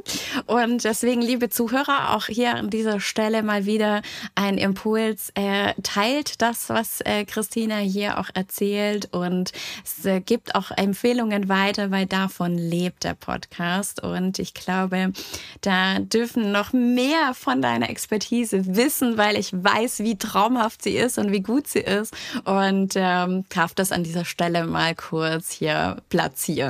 Und 0.47 0.85
deswegen, 0.85 1.23
liebe 1.23 1.51
Zuhörer, 1.51 2.15
auch 2.15 2.27
hier 2.27 2.55
an 2.55 2.71
dieser 2.71 3.01
Stelle 3.01 3.43
mal 3.43 3.67
wieder 3.67 4.03
ein 4.35 4.59
Impuls. 4.59 5.31
Äh, 5.35 5.75
teilt 5.83 6.41
das, 6.43 6.69
was 6.69 7.01
äh, 7.03 7.25
Christina 7.25 7.77
hier 7.77 8.19
auch 8.19 8.29
erzählt 8.35 9.13
und 9.13 9.53
es 9.85 10.05
äh, 10.05 10.21
gibt 10.21 10.55
auch 10.55 10.71
Empfehlungen 10.71 11.49
weiter, 11.49 11.91
weil 11.91 12.07
davon 12.07 12.57
lebt 12.57 13.05
der 13.05 13.15
Podcast. 13.15 14.03
Und 14.03 14.39
ich 14.39 14.55
glaube, 14.55 15.13
da 15.61 15.99
dürfen 15.99 16.53
noch 16.53 16.73
mehr 16.73 17.35
von 17.35 17.63
deiner 17.63 17.91
Expertise 17.91 18.77
wissen, 18.77 19.17
weil 19.17 19.37
ich 19.37 19.53
weiß, 19.53 20.01
wie 20.01 20.17
traumhaft 20.17 20.83
sie 20.83 20.97
ist 20.97 21.19
und 21.19 21.33
wie 21.33 21.41
gut 21.41 21.67
sie 21.67 21.81
ist. 21.81 22.15
Und 22.45 22.95
ähm, 22.97 23.45
darf 23.49 23.75
das 23.75 23.93
an 23.93 24.05
dieser 24.05 24.25
Stelle 24.25 24.67
mal 24.67 24.95
kurz 24.95 25.51
hier 25.51 25.97
platzieren. 26.09 26.68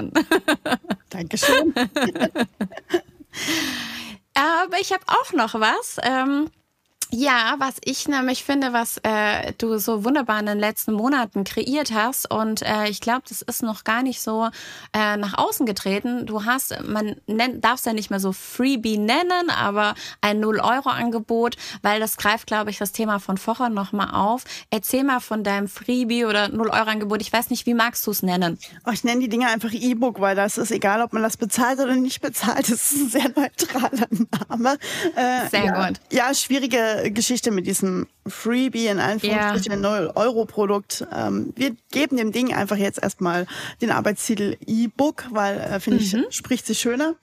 Dankeschön. 1.11 1.75
Aber 4.35 4.81
ich 4.81 4.93
habe 4.93 5.03
auch 5.07 5.33
noch 5.33 5.55
was. 5.55 5.97
Ähm, 6.03 6.51
ja, 7.11 7.55
was 7.59 7.77
ich 7.85 8.07
nämlich 8.07 8.44
finde, 8.44 8.73
was 8.73 8.99
äh, 9.03 9.53
du 9.57 9.79
so 9.79 10.05
wunderbar 10.05 10.40
in 10.40 10.47
den 10.47 10.59
letzten 10.59 10.92
Monaten 10.92 11.44
kreiert 11.44 11.90
hast 11.92 12.31
und 12.31 12.61
äh, 12.62 12.88
ich 12.88 13.01
glaube, 13.01 13.23
das 13.29 13.40
ist 13.40 13.62
noch 13.62 13.85
gar 13.85 14.03
nicht 14.03 14.21
so 14.21 14.49
äh, 14.92 15.16
nach 15.16 15.38
außen 15.38 15.64
getreten. 15.64 16.27
Du 16.27 16.44
hast, 16.44 16.77
man 16.87 17.16
darf 17.61 17.79
es 17.79 17.87
ja 17.87 17.94
nicht 17.94 18.11
mehr 18.11 18.21
so 18.21 18.33
Freebie 18.33 18.99
nennen, 18.99 19.49
aber 19.49 19.94
ein 20.21 20.44
0-Euro-Angebot, 20.44 21.57
weil 21.81 21.99
das 21.99 22.18
greift, 22.18 22.47
glaube 22.47 22.71
ich, 22.71 22.79
das 22.79 22.92
Thema 22.92 23.21
von 23.21 23.38
vorher 23.38 23.71
nochmal 23.71 24.11
auf. 24.12 24.44
Erzähl 24.71 25.03
mal 25.03 25.21
von 25.21 25.44
deinem 25.44 25.68
Freebie 25.68 26.27
oder 26.27 26.47
0-Euro-Angebot. 26.47 27.23
Ich 27.23 27.33
weiß 27.33 27.49
nicht, 27.49 27.64
wie 27.64 27.75
magst 27.75 28.07
du 28.07 28.11
es 28.11 28.23
nennen? 28.23 28.59
Oh, 28.87 28.90
ich 28.90 29.03
nenne 29.05 29.21
die 29.21 29.31
Dinge 29.31 29.49
einfach 29.49 29.73
E-Book, 29.73 30.21
weil 30.21 30.37
das 30.37 30.59
ist 30.59 30.71
egal, 30.73 31.01
ob 31.01 31.14
man 31.14 31.23
das 31.23 31.38
bezahlt 31.38 31.79
oder 31.81 31.97
nicht 31.97 32.21
bezahlt. 32.21 32.71
Das 32.71 32.92
ist 32.92 33.01
ein 33.01 33.09
sehr 33.09 33.29
neutraler 33.35 34.09
Name. 34.49 34.79
Äh, 35.16 35.49
sehr 35.49 35.64
ja, 35.64 35.87
gut. 35.87 36.01
Ja, 36.11 36.35
schwierige 36.35 36.98
Geschichte 37.11 37.51
mit 37.51 37.67
diesem 37.67 38.07
Freebie 38.27 38.87
in 38.87 38.99
Anführungsstrichen 38.99 39.83
ja. 39.83 39.89
0-Euro-Produkt. 39.89 41.07
Ähm, 41.13 41.53
wir 41.57 41.77
geben 41.91 42.17
dem 42.17 42.33
Ding 42.33 42.55
einfach 42.55 42.77
jetzt 42.77 43.03
erstmal 43.03 43.47
den 43.81 43.91
Arbeitstitel 43.91 44.57
E-Book, 44.67 45.27
weil, 45.31 45.59
äh, 45.59 45.81
finde 45.81 46.01
mhm. 46.01 46.25
ich, 46.29 46.37
spricht 46.37 46.67
sich 46.67 46.79
schöner. 46.79 47.15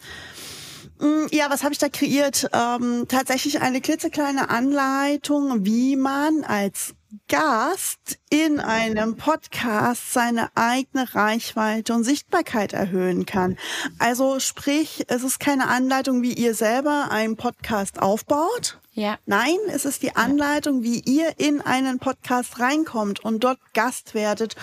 Mm, 1.00 1.26
ja, 1.32 1.50
was 1.50 1.64
habe 1.64 1.74
ich 1.74 1.80
da 1.80 1.90
kreiert? 1.90 2.50
Ähm, 2.54 3.06
tatsächlich 3.08 3.62
eine 3.62 3.82
klitzekleine 3.82 4.50
Anleitung, 4.50 5.66
wie 5.66 5.96
man 5.96 6.44
als 6.44 6.96
Gast 7.28 8.20
in 8.30 8.60
einem 8.60 9.16
Podcast 9.16 10.14
seine 10.14 10.50
eigene 10.56 11.16
Reichweite 11.16 11.94
und 11.94 12.04
Sichtbarkeit 12.04 12.74
erhöhen 12.74 13.26
kann. 13.26 13.58
Also 14.00 14.40
sprich, 14.40 15.06
es 15.08 15.24
ist 15.24 15.40
keine 15.40 15.68
Anleitung, 15.68 16.22
wie 16.22 16.34
ihr 16.34 16.54
selber 16.54 17.08
einen 17.12 17.36
Podcast 17.36 18.02
aufbaut, 18.02 18.80
ja. 18.95 19.17
Nein, 19.25 19.58
es 19.67 19.84
ist 19.84 20.03
die 20.03 20.15
Anleitung, 20.15 20.81
wie 20.81 21.01
ihr 21.01 21.38
in 21.38 21.60
einen 21.60 21.99
Podcast 21.99 22.62
reinkommt 22.62 23.19
und 23.19 23.43
dort 23.43 23.60
Gast 23.73 24.13
werdet 24.13 24.55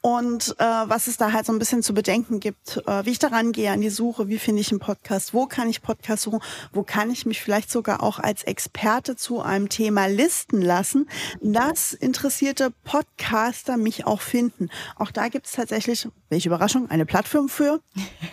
und 0.00 0.54
äh, 0.60 0.64
was 0.64 1.08
es 1.08 1.16
da 1.16 1.32
halt 1.32 1.44
so 1.44 1.52
ein 1.52 1.58
bisschen 1.58 1.82
zu 1.82 1.92
bedenken 1.92 2.38
gibt, 2.38 2.80
äh, 2.86 3.04
wie 3.04 3.10
ich 3.10 3.18
daran 3.18 3.50
gehe 3.50 3.72
an 3.72 3.80
die 3.80 3.90
Suche, 3.90 4.28
wie 4.28 4.38
finde 4.38 4.60
ich 4.60 4.70
einen 4.70 4.78
Podcast, 4.78 5.34
wo 5.34 5.46
kann 5.46 5.68
ich 5.68 5.82
Podcast 5.82 6.22
suchen, 6.22 6.38
wo 6.72 6.84
kann 6.84 7.10
ich 7.10 7.26
mich 7.26 7.42
vielleicht 7.42 7.68
sogar 7.68 8.00
auch 8.00 8.20
als 8.20 8.44
Experte 8.44 9.16
zu 9.16 9.40
einem 9.40 9.68
Thema 9.68 10.06
listen 10.06 10.62
lassen, 10.62 11.08
dass 11.40 11.92
interessierte 11.92 12.72
Podcaster 12.84 13.76
mich 13.76 14.06
auch 14.06 14.20
finden. 14.20 14.70
Auch 14.94 15.10
da 15.10 15.26
gibt 15.26 15.46
es 15.46 15.52
tatsächlich, 15.52 16.06
welche 16.30 16.48
Überraschung, 16.48 16.88
eine 16.88 17.04
Plattform 17.04 17.48
für. 17.48 17.80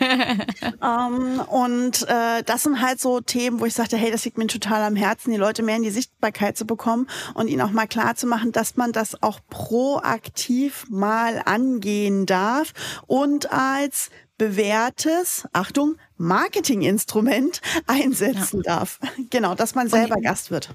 ähm, 0.00 1.40
und 1.40 2.08
äh, 2.08 2.42
das 2.44 2.62
sind 2.62 2.80
halt 2.80 3.00
so 3.00 3.20
Themen, 3.20 3.60
wo 3.60 3.66
ich 3.66 3.74
sagte, 3.74 3.96
hey, 3.96 4.10
das 4.10 4.24
liegt 4.24 4.38
mir 4.38 4.46
total 4.46 4.82
am 4.82 4.96
Herzen, 4.96 5.32
die 5.32 5.36
Leute 5.36 5.62
mehr 5.62 5.76
in 5.76 5.82
die 5.82 5.90
Sichtbarkeit 5.90 6.56
zu 6.56 6.64
bekommen 6.64 7.08
und 7.34 7.48
ihnen 7.48 7.60
auch 7.60 7.72
mal 7.72 7.86
klar 7.86 8.14
zu 8.14 8.26
machen, 8.26 8.52
dass 8.52 8.76
man 8.76 8.92
das 8.92 9.22
auch 9.22 9.40
proaktiv 9.50 10.86
mal 10.88 11.42
angehen 11.44 12.24
darf 12.24 12.72
und 13.06 13.52
als 13.52 14.10
bewährtes, 14.38 15.48
Achtung, 15.52 15.96
Marketinginstrument 16.16 17.60
einsetzen 17.86 18.62
ja. 18.64 18.76
darf. 18.76 19.00
Genau, 19.30 19.54
dass 19.54 19.74
man 19.74 19.88
selber 19.88 20.16
Gast 20.20 20.50
wird. 20.50 20.70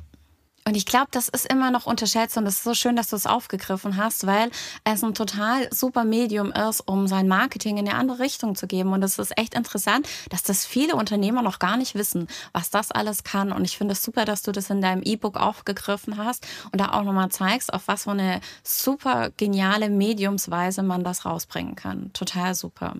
Und 0.65 0.75
ich 0.75 0.85
glaube, 0.85 1.07
das 1.11 1.29
ist 1.29 1.45
immer 1.51 1.71
noch 1.71 1.85
unterschätzt 1.85 2.37
und 2.37 2.45
es 2.45 2.55
ist 2.57 2.63
so 2.63 2.73
schön, 2.73 2.95
dass 2.95 3.09
du 3.09 3.15
es 3.15 3.25
aufgegriffen 3.25 3.97
hast, 3.97 4.25
weil 4.25 4.49
es 4.83 5.03
ein 5.03 5.13
total 5.13 5.71
super 5.73 6.03
Medium 6.03 6.51
ist, 6.51 6.81
um 6.81 7.07
sein 7.07 7.27
Marketing 7.27 7.77
in 7.77 7.87
eine 7.87 7.97
andere 7.97 8.19
Richtung 8.19 8.55
zu 8.55 8.67
geben. 8.67 8.93
Und 8.93 9.03
es 9.03 9.19
ist 9.19 9.37
echt 9.37 9.53
interessant, 9.53 10.07
dass 10.29 10.43
das 10.43 10.65
viele 10.65 10.95
Unternehmer 10.95 11.41
noch 11.41 11.59
gar 11.59 11.77
nicht 11.77 11.95
wissen, 11.95 12.27
was 12.53 12.69
das 12.69 12.91
alles 12.91 13.23
kann. 13.23 13.51
Und 13.51 13.65
ich 13.65 13.77
finde 13.77 13.93
es 13.93 14.03
super, 14.03 14.25
dass 14.25 14.41
du 14.41 14.51
das 14.51 14.69
in 14.69 14.81
deinem 14.81 15.03
E-Book 15.03 15.37
aufgegriffen 15.37 16.17
hast 16.17 16.45
und 16.71 16.79
da 16.79 16.93
auch 16.93 17.03
nochmal 17.03 17.29
zeigst, 17.29 17.73
auf 17.73 17.87
was 17.87 18.03
für 18.03 18.11
eine 18.11 18.41
super 18.63 19.31
geniale 19.31 19.89
Mediumsweise 19.89 20.83
man 20.83 21.03
das 21.03 21.25
rausbringen 21.25 21.75
kann. 21.75 22.11
Total 22.13 22.55
super. 22.55 22.95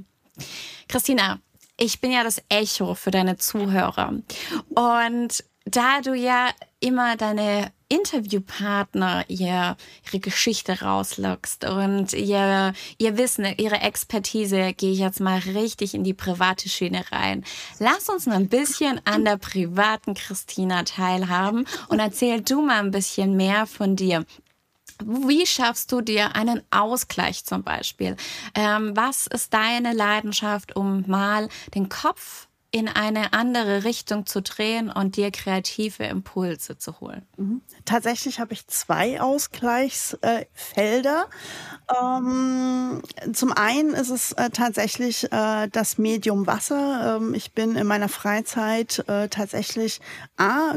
Christina, 0.88 1.40
ich 1.78 2.02
bin 2.02 2.12
ja 2.12 2.24
das 2.24 2.42
Echo 2.50 2.96
für 2.96 3.12
deine 3.12 3.38
Zuhörer. 3.38 4.14
Und 4.70 5.44
da 5.66 6.02
du 6.02 6.14
ja 6.14 6.50
immer 6.80 7.16
deine 7.16 7.72
Interviewpartner 7.88 9.24
ihr, 9.28 9.78
ihre 10.06 10.20
Geschichte 10.20 10.82
rauslockst 10.82 11.66
und 11.66 12.14
ihr, 12.14 12.74
ihr 12.98 13.18
Wissen, 13.18 13.46
ihre 13.58 13.82
Expertise, 13.82 14.74
gehe 14.74 14.92
ich 14.94 15.00
jetzt 15.00 15.20
mal 15.20 15.40
richtig 15.40 15.94
in 15.94 16.04
die 16.04 16.14
private 16.14 16.70
Schiene 16.70 17.04
rein. 17.12 17.44
Lass 17.80 18.10
uns 18.10 18.26
noch 18.26 18.36
ein 18.36 18.50
bisschen 18.50 19.00
an 19.06 19.26
der 19.26 19.38
privaten 19.38 20.16
Christina 20.16 20.84
teilhaben 20.84 21.66
und 21.88 22.00
erzähl 22.00 22.42
du 22.42 22.62
mal 22.62 22.80
ein 22.80 22.92
bisschen 22.92 23.38
mehr 23.38 23.68
von 23.68 23.96
dir. 23.96 24.26
Wie 25.06 25.46
schaffst 25.46 25.92
du 25.92 26.02
dir 26.02 26.36
einen 26.36 26.62
Ausgleich 26.72 27.46
zum 27.46 27.64
Beispiel? 27.64 28.16
Ähm, 28.56 28.96
was 28.96 29.28
ist 29.28 29.54
deine 29.54 29.94
Leidenschaft, 29.94 30.76
um 30.76 31.04
mal 31.08 31.50
den 31.76 31.90
Kopf 31.90 32.48
in 32.76 32.88
eine 32.88 33.34
andere 33.34 33.84
Richtung 33.84 34.26
zu 34.26 34.42
drehen 34.42 34.90
und 34.90 35.16
dir 35.16 35.30
kreative 35.30 36.06
Impulse 36.06 36.76
zu 36.76 37.00
holen? 37.00 37.22
Mhm. 37.38 37.62
Tatsächlich 37.86 38.40
habe 38.40 38.54
ich 38.54 38.66
zwei 38.66 39.22
Ausgleichsfelder. 39.22 41.28
Ähm, 42.02 43.04
zum 43.32 43.52
einen 43.52 43.94
ist 43.94 44.10
es 44.10 44.32
äh, 44.32 44.50
tatsächlich 44.50 45.32
äh, 45.32 45.68
das 45.68 46.00
Medium 46.00 46.48
Wasser. 46.48 47.18
Ähm, 47.18 47.36
ich 47.36 47.52
bin 47.52 47.76
in 47.76 47.86
meiner 47.86 48.10
Freizeit 48.10 49.08
äh, 49.08 49.30
tatsächlich 49.30 50.02
A, 50.38 50.74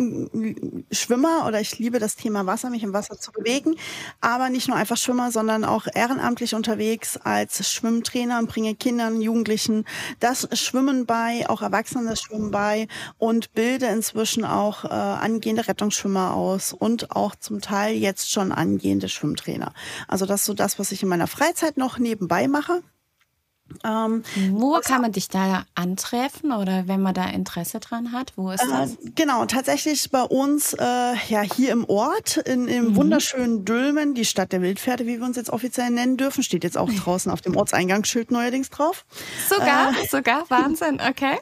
Schwimmer 0.90 1.46
oder 1.46 1.62
ich 1.62 1.78
liebe 1.78 1.98
das 1.98 2.16
Thema 2.16 2.44
Wasser, 2.44 2.68
mich 2.68 2.82
im 2.82 2.92
Wasser 2.92 3.18
zu 3.18 3.32
bewegen, 3.32 3.74
aber 4.20 4.50
nicht 4.50 4.68
nur 4.68 4.76
einfach 4.76 4.98
Schwimmer, 4.98 5.32
sondern 5.32 5.64
auch 5.64 5.86
ehrenamtlich 5.94 6.54
unterwegs 6.54 7.16
als 7.16 7.72
Schwimmtrainer 7.72 8.38
und 8.38 8.50
bringe 8.50 8.74
Kindern, 8.74 9.22
Jugendlichen 9.22 9.86
das 10.20 10.46
Schwimmen 10.52 11.06
bei, 11.06 11.48
auch 11.48 11.62
Erwachsenen 11.62 11.85
Erwachsenen 11.94 12.50
bei 12.50 12.88
und 13.18 13.52
bilde 13.54 13.86
inzwischen 13.86 14.44
auch 14.44 14.84
äh, 14.84 14.88
angehende 14.88 15.68
Rettungsschwimmer 15.68 16.34
aus 16.34 16.72
und 16.72 17.12
auch 17.12 17.34
zum 17.36 17.60
Teil 17.60 17.94
jetzt 17.96 18.30
schon 18.30 18.52
angehende 18.52 19.08
Schwimmtrainer. 19.08 19.72
Also 20.08 20.26
das 20.26 20.40
ist 20.40 20.46
so 20.46 20.54
das, 20.54 20.78
was 20.78 20.92
ich 20.92 21.02
in 21.02 21.08
meiner 21.08 21.26
Freizeit 21.26 21.76
noch 21.76 21.98
nebenbei 21.98 22.48
mache. 22.48 22.82
Ähm, 23.84 24.22
Wo 24.50 24.80
kann 24.80 25.02
man 25.02 25.12
dich 25.12 25.28
da 25.28 25.64
antreffen 25.74 26.52
oder 26.52 26.86
wenn 26.86 27.02
man 27.02 27.14
da 27.14 27.24
Interesse 27.24 27.80
dran 27.80 28.12
hat? 28.12 28.32
Wo 28.36 28.50
ist 28.50 28.64
das? 28.64 28.92
Äh, 28.92 29.10
genau, 29.14 29.44
tatsächlich 29.46 30.10
bei 30.10 30.22
uns 30.22 30.72
äh, 30.74 31.14
ja 31.28 31.42
hier 31.42 31.72
im 31.72 31.84
Ort, 31.84 32.36
in, 32.36 32.68
im 32.68 32.90
mhm. 32.90 32.96
wunderschönen 32.96 33.64
Dülmen, 33.64 34.14
die 34.14 34.24
Stadt 34.24 34.52
der 34.52 34.62
Wildpferde, 34.62 35.06
wie 35.06 35.18
wir 35.18 35.26
uns 35.26 35.36
jetzt 35.36 35.50
offiziell 35.50 35.90
nennen 35.90 36.16
dürfen, 36.16 36.42
steht 36.42 36.62
jetzt 36.62 36.78
auch 36.78 36.90
draußen 37.04 37.30
auf 37.30 37.40
dem 37.40 37.56
Ortseingangsschild 37.56 38.30
neuerdings 38.30 38.70
drauf. 38.70 39.04
Sogar, 39.48 39.90
äh, 39.90 40.06
sogar, 40.06 40.44
Wahnsinn, 40.48 41.00
okay. 41.00 41.38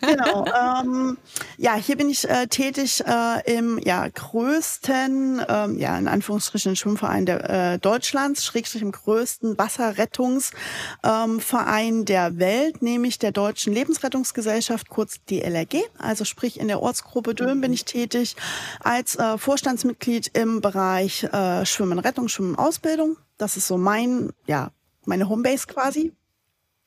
genau. 0.00 0.44
Ähm, 0.62 1.16
ja, 1.56 1.74
hier 1.74 1.96
bin 1.96 2.10
ich 2.10 2.28
äh, 2.28 2.46
tätig 2.46 3.02
äh, 3.06 3.56
im 3.56 3.78
ja, 3.78 4.06
größten, 4.06 5.42
ähm, 5.48 5.78
ja, 5.78 5.96
in 5.96 6.08
Anführungsstrichen 6.08 6.76
Schwimmverein 6.76 7.26
der, 7.26 7.50
äh, 7.50 7.78
Deutschlands, 7.78 8.44
schrägstrich 8.44 8.82
im 8.82 8.92
größten 8.92 9.58
Wasserrettungsverein. 9.58 11.61
Verein 11.62 12.04
der 12.04 12.40
Welt, 12.40 12.82
nämlich 12.82 13.20
der 13.20 13.30
Deutschen 13.30 13.72
Lebensrettungsgesellschaft, 13.72 14.88
kurz 14.88 15.20
DLRG. 15.30 15.76
Also 15.96 16.24
sprich 16.24 16.58
in 16.58 16.66
der 16.66 16.82
Ortsgruppe 16.82 17.36
Dülmen 17.36 17.60
bin 17.60 17.72
ich 17.72 17.84
tätig 17.84 18.34
als 18.80 19.14
äh, 19.14 19.38
Vorstandsmitglied 19.38 20.36
im 20.36 20.60
Bereich 20.60 21.22
äh, 21.22 21.64
Schwimmen, 21.64 22.00
Rettung, 22.00 22.26
Schwimmen, 22.26 22.56
Ausbildung. 22.56 23.16
Das 23.38 23.56
ist 23.56 23.68
so 23.68 23.78
mein, 23.78 24.32
ja, 24.46 24.72
meine 25.06 25.28
Homebase 25.28 25.68
quasi 25.68 26.12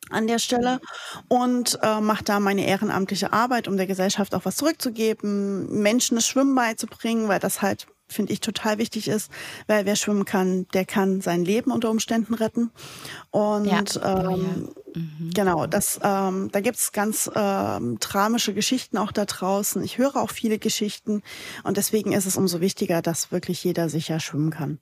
an 0.09 0.27
der 0.27 0.39
Stelle 0.39 0.81
und 1.29 1.79
äh, 1.81 2.01
mache 2.01 2.25
da 2.25 2.41
meine 2.41 2.67
ehrenamtliche 2.67 3.31
Arbeit, 3.31 3.69
um 3.69 3.77
der 3.77 3.87
Gesellschaft 3.87 4.35
auch 4.35 4.43
was 4.43 4.57
zurückzugeben, 4.57 5.81
Menschen 5.81 6.15
das 6.15 6.27
Schwimmen 6.27 6.53
beizubringen, 6.53 7.29
weil 7.29 7.39
das 7.39 7.61
halt 7.61 7.87
finde 8.07 8.33
ich 8.33 8.39
total 8.39 8.77
wichtig 8.77 9.07
ist, 9.07 9.31
weil 9.67 9.85
wer 9.85 9.95
schwimmen 9.95 10.25
kann, 10.25 10.67
der 10.73 10.85
kann 10.85 11.21
sein 11.21 11.43
Leben 11.43 11.71
unter 11.71 11.89
Umständen 11.89 12.33
retten. 12.33 12.71
Und 13.31 13.95
ja. 13.95 14.29
ähm, 14.31 14.69
Mhm. 14.95 15.31
Genau, 15.33 15.67
das, 15.67 15.99
ähm, 16.01 16.49
da 16.51 16.61
gibt's 16.61 16.91
ganz 16.91 17.29
ähm, 17.35 17.99
tramische 17.99 18.53
Geschichten 18.53 18.97
auch 18.97 19.11
da 19.11 19.25
draußen. 19.25 19.83
Ich 19.83 19.97
höre 19.97 20.15
auch 20.15 20.29
viele 20.29 20.57
Geschichten 20.57 21.21
und 21.63 21.77
deswegen 21.77 22.13
ist 22.13 22.25
es 22.25 22.37
umso 22.37 22.61
wichtiger, 22.61 23.01
dass 23.01 23.31
wirklich 23.31 23.63
jeder 23.63 23.89
sicher 23.89 24.19
schwimmen 24.19 24.51
kann. 24.51 24.79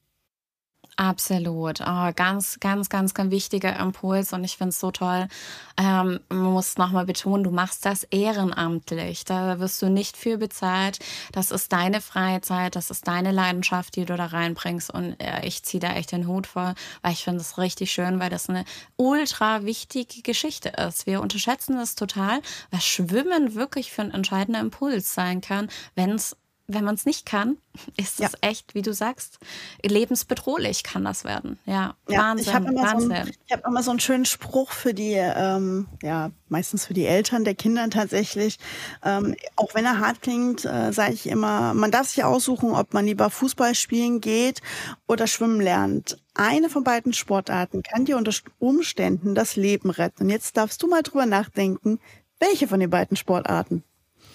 Absolut. 0.95 1.81
Oh, 1.81 2.11
ganz, 2.15 2.59
ganz, 2.59 2.87
ganz, 2.87 3.15
ganz 3.15 3.31
wichtiger 3.31 3.79
Impuls 3.79 4.31
und 4.31 4.43
ich 4.43 4.57
finde 4.57 4.69
es 4.69 4.79
so 4.79 4.91
toll. 4.91 5.27
Ähm, 5.75 6.19
man 6.29 6.53
muss 6.53 6.77
nochmal 6.77 7.05
betonen, 7.05 7.43
du 7.43 7.49
machst 7.49 7.83
das 7.85 8.03
ehrenamtlich. 8.03 9.25
Da 9.25 9.59
wirst 9.59 9.81
du 9.81 9.89
nicht 9.89 10.17
für 10.17 10.37
bezahlt. 10.37 10.99
Das 11.31 11.49
ist 11.49 11.73
deine 11.73 11.99
Freizeit, 11.99 12.75
das 12.75 12.91
ist 12.91 13.07
deine 13.07 13.31
Leidenschaft, 13.31 13.95
die 13.95 14.05
du 14.05 14.15
da 14.15 14.27
reinbringst 14.27 14.93
und 14.93 15.19
äh, 15.19 15.43
ich 15.45 15.63
ziehe 15.63 15.81
da 15.81 15.93
echt 15.93 16.11
den 16.11 16.27
Hut 16.27 16.45
vor, 16.45 16.75
weil 17.01 17.13
ich 17.13 17.23
finde 17.23 17.41
es 17.41 17.57
richtig 17.57 17.91
schön, 17.91 18.19
weil 18.19 18.29
das 18.29 18.47
eine 18.47 18.63
ultra 18.95 19.65
wichtige 19.65 20.21
Geschichte 20.21 20.69
ist. 20.69 21.07
Wir 21.07 21.21
unterschätzen 21.21 21.75
das 21.75 21.95
total, 21.95 22.39
was 22.69 22.85
Schwimmen 22.85 23.55
wirklich 23.55 23.91
für 23.91 24.03
ein 24.03 24.11
entscheidender 24.11 24.59
Impuls 24.59 25.15
sein 25.15 25.41
kann, 25.41 25.69
wenn 25.95 26.11
es 26.11 26.35
wenn 26.67 26.85
man 26.85 26.95
es 26.95 27.05
nicht 27.05 27.25
kann, 27.25 27.57
ist 27.97 28.19
es 28.19 28.31
ja. 28.31 28.39
echt, 28.41 28.75
wie 28.75 28.81
du 28.81 28.93
sagst, 28.93 29.39
lebensbedrohlich 29.83 30.83
kann 30.83 31.03
das 31.03 31.23
werden. 31.23 31.59
Ja, 31.65 31.95
ja 32.07 32.19
Wahnsinn, 32.19 32.47
ich 32.47 32.53
habe 32.53 32.65
Wahnsinn. 32.75 33.09
So 33.09 33.31
ich 33.45 33.51
habe 33.51 33.63
immer 33.67 33.83
so 33.83 33.91
einen 33.91 33.99
schönen 33.99 34.25
Spruch 34.25 34.71
für 34.71 34.93
die, 34.93 35.13
ähm, 35.13 35.87
ja, 36.01 36.31
meistens 36.49 36.85
für 36.85 36.93
die 36.93 37.05
Eltern 37.05 37.43
der 37.43 37.55
Kinder 37.55 37.89
tatsächlich. 37.89 38.59
Ähm, 39.03 39.35
auch 39.55 39.73
wenn 39.75 39.85
er 39.85 39.99
hart 39.99 40.21
klingt, 40.21 40.65
äh, 40.65 40.91
sage 40.93 41.13
ich 41.13 41.27
immer, 41.27 41.73
man 41.73 41.91
darf 41.91 42.07
sich 42.07 42.23
aussuchen, 42.23 42.71
ob 42.71 42.93
man 42.93 43.05
lieber 43.05 43.29
Fußball 43.29 43.75
spielen 43.75 44.21
geht 44.21 44.61
oder 45.07 45.27
schwimmen 45.27 45.59
lernt. 45.59 46.17
Eine 46.35 46.69
von 46.69 46.83
beiden 46.83 47.13
Sportarten 47.13 47.83
kann 47.83 48.05
dir 48.05 48.17
unter 48.17 48.33
Umständen 48.59 49.35
das 49.35 49.55
Leben 49.55 49.89
retten. 49.89 50.23
Und 50.23 50.29
jetzt 50.29 50.57
darfst 50.57 50.81
du 50.81 50.87
mal 50.87 51.03
drüber 51.03 51.25
nachdenken, 51.25 51.99
welche 52.39 52.67
von 52.67 52.79
den 52.79 52.89
beiden 52.89 53.17
Sportarten. 53.17 53.83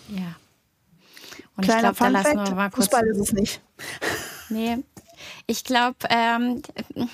Ja. 0.09 0.37
Und 1.59 1.64
Kleiner 1.64 1.90
ich 1.90 1.98
glaub, 1.98 2.12
da 2.12 2.20
lassen 2.20 2.36
wir 2.36 2.54
mal 2.54 2.70
kurz. 2.70 2.86
Fußball 2.86 3.06
ist 3.09 3.18
es 3.18 3.32
nicht. 3.32 3.61
Nee. 4.48 4.78
Ich 5.46 5.64
glaube, 5.64 5.96
ähm, 6.09 6.62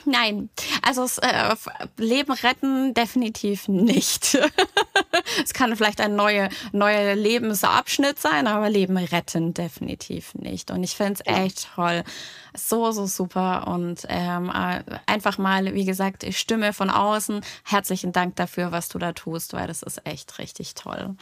nein. 0.05 0.51
Also 0.82 1.07
äh, 1.22 1.55
Leben 1.97 2.32
retten 2.32 2.92
definitiv 2.92 3.68
nicht. 3.68 4.38
es 5.45 5.55
kann 5.55 5.74
vielleicht 5.76 6.01
ein 6.01 6.14
neuer 6.14 6.49
neue 6.72 7.14
Lebensabschnitt 7.14 8.20
sein, 8.20 8.47
aber 8.47 8.68
Leben 8.68 8.97
retten 8.97 9.55
definitiv 9.55 10.34
nicht. 10.34 10.70
Und 10.70 10.84
ich 10.84 10.95
finde 10.95 11.14
es 11.24 11.34
echt 11.34 11.68
toll. 11.74 12.05
So, 12.55 12.92
so 12.92 13.07
super. 13.07 13.66
Und 13.66 14.05
ähm, 14.09 14.51
äh, 14.51 14.82
einfach 15.07 15.38
mal, 15.38 15.74
wie 15.74 15.86
gesagt, 15.86 16.26
Stimme 16.34 16.72
von 16.72 16.90
außen. 16.90 17.40
Herzlichen 17.64 18.12
Dank 18.12 18.36
dafür, 18.36 18.72
was 18.72 18.88
du 18.88 18.99
da 18.99 19.12
tust, 19.12 19.55
weil 19.55 19.66
das 19.66 19.82
ist 19.82 20.07
echt 20.07 20.38
richtig 20.38 20.74
toll. 20.74 21.16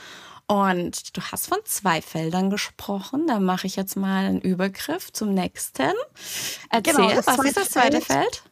Und 0.47 1.16
du 1.16 1.22
hast 1.22 1.47
von 1.47 1.59
zwei 1.64 2.03
Feldern 2.03 2.51
gesprochen. 2.51 3.26
Da 3.26 3.40
mache 3.40 3.66
ich 3.66 3.76
jetzt 3.76 3.97
mal 3.97 4.26
einen 4.26 4.40
Übergriff 4.40 5.12
zum 5.12 5.34
nächsten. 5.34 5.93
Erzähl, 6.70 6.95
genau, 6.95 7.09
was 7.24 7.45
ist 7.45 7.57
das 7.57 7.70
zweite 7.70 8.01
Feld? 8.01 8.07
Feld? 8.07 8.43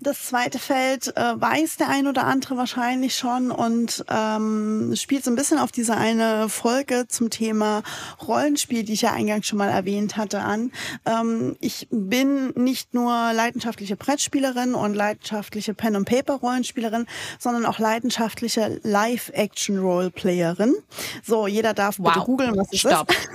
Das 0.00 0.26
zweite 0.26 0.58
Feld 0.60 1.16
äh, 1.16 1.40
weiß 1.40 1.76
der 1.76 1.88
ein 1.88 2.06
oder 2.06 2.24
andere 2.24 2.56
wahrscheinlich 2.56 3.16
schon 3.16 3.50
und 3.50 4.04
ähm, 4.08 4.94
spielt 4.94 5.24
so 5.24 5.30
ein 5.30 5.36
bisschen 5.36 5.58
auf 5.58 5.72
diese 5.72 5.96
eine 5.96 6.48
Folge 6.48 7.06
zum 7.08 7.30
Thema 7.30 7.82
Rollenspiel, 8.26 8.84
die 8.84 8.92
ich 8.92 9.02
ja 9.02 9.12
eingangs 9.12 9.48
schon 9.48 9.58
mal 9.58 9.70
erwähnt 9.70 10.16
hatte, 10.16 10.40
an. 10.40 10.70
Ähm, 11.04 11.56
ich 11.60 11.88
bin 11.90 12.50
nicht 12.50 12.94
nur 12.94 13.10
leidenschaftliche 13.32 13.96
Brettspielerin 13.96 14.74
und 14.74 14.94
leidenschaftliche 14.94 15.74
Pen- 15.74 15.96
und 15.96 16.04
Paper-Rollenspielerin, 16.04 17.06
sondern 17.40 17.66
auch 17.66 17.80
leidenschaftliche 17.80 18.80
Live-Action-Roleplayerin. 18.84 20.76
So, 21.24 21.48
jeder 21.48 21.74
darf 21.74 21.98
wow. 21.98 22.12
bitte 22.12 22.24
googeln, 22.24 22.56
was 22.56 22.68
es 22.72 22.80
Stopp. 22.80 23.10
ist. 23.10 23.28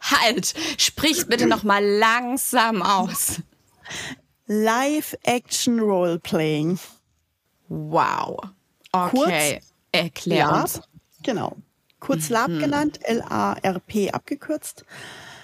halt, 0.00 0.54
sprich 0.78 1.26
bitte 1.28 1.46
noch 1.46 1.62
mal 1.62 1.84
langsam 1.84 2.82
aus. 2.82 3.36
Live-Action-Roleplaying. 4.50 6.78
Wow. 7.68 8.40
Okay. 8.90 9.60
Erklär 9.92 10.52
uns. 10.52 10.80
Genau. 11.22 11.56
Kurz 12.00 12.28
mhm. 12.28 12.34
LARP 12.34 12.58
genannt, 12.58 12.98
L-A-R-P 13.04 14.10
abgekürzt. 14.10 14.84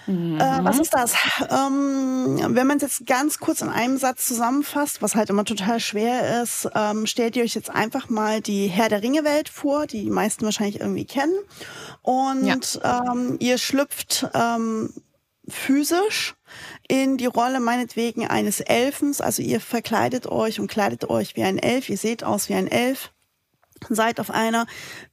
Mhm. 0.08 0.40
Äh, 0.40 0.64
was 0.64 0.80
ist 0.80 0.92
das? 0.92 1.14
Ähm, 1.50 2.40
wenn 2.48 2.66
man 2.66 2.78
es 2.78 2.82
jetzt 2.82 3.06
ganz 3.06 3.38
kurz 3.38 3.60
in 3.60 3.68
einem 3.68 3.96
Satz 3.96 4.26
zusammenfasst, 4.26 5.02
was 5.02 5.14
halt 5.14 5.30
immer 5.30 5.44
total 5.44 5.78
schwer 5.78 6.42
ist, 6.42 6.68
ähm, 6.74 7.06
stellt 7.06 7.36
ihr 7.36 7.44
euch 7.44 7.54
jetzt 7.54 7.70
einfach 7.70 8.08
mal 8.08 8.40
die 8.40 8.66
Herr 8.66 8.88
der 8.88 9.02
Ringe 9.02 9.22
Welt 9.22 9.48
vor, 9.48 9.86
die 9.86 10.02
die 10.02 10.10
meisten 10.10 10.44
wahrscheinlich 10.44 10.80
irgendwie 10.80 11.04
kennen. 11.04 11.38
Und 12.02 12.80
ja. 12.82 13.12
ähm, 13.12 13.36
ihr 13.38 13.58
schlüpft 13.58 14.26
ähm, 14.34 14.92
physisch 15.48 16.34
in 16.88 17.16
die 17.16 17.26
Rolle 17.26 17.60
meinetwegen 17.60 18.26
eines 18.26 18.60
Elfens. 18.60 19.20
Also 19.20 19.42
ihr 19.42 19.60
verkleidet 19.60 20.26
euch 20.26 20.60
und 20.60 20.70
kleidet 20.70 21.08
euch 21.08 21.36
wie 21.36 21.42
ein 21.42 21.58
Elf. 21.58 21.88
Ihr 21.88 21.98
seht 21.98 22.24
aus 22.24 22.48
wie 22.48 22.54
ein 22.54 22.68
Elf. 22.68 23.12
Seid 23.88 24.20
auf 24.20 24.30
einer 24.30 24.66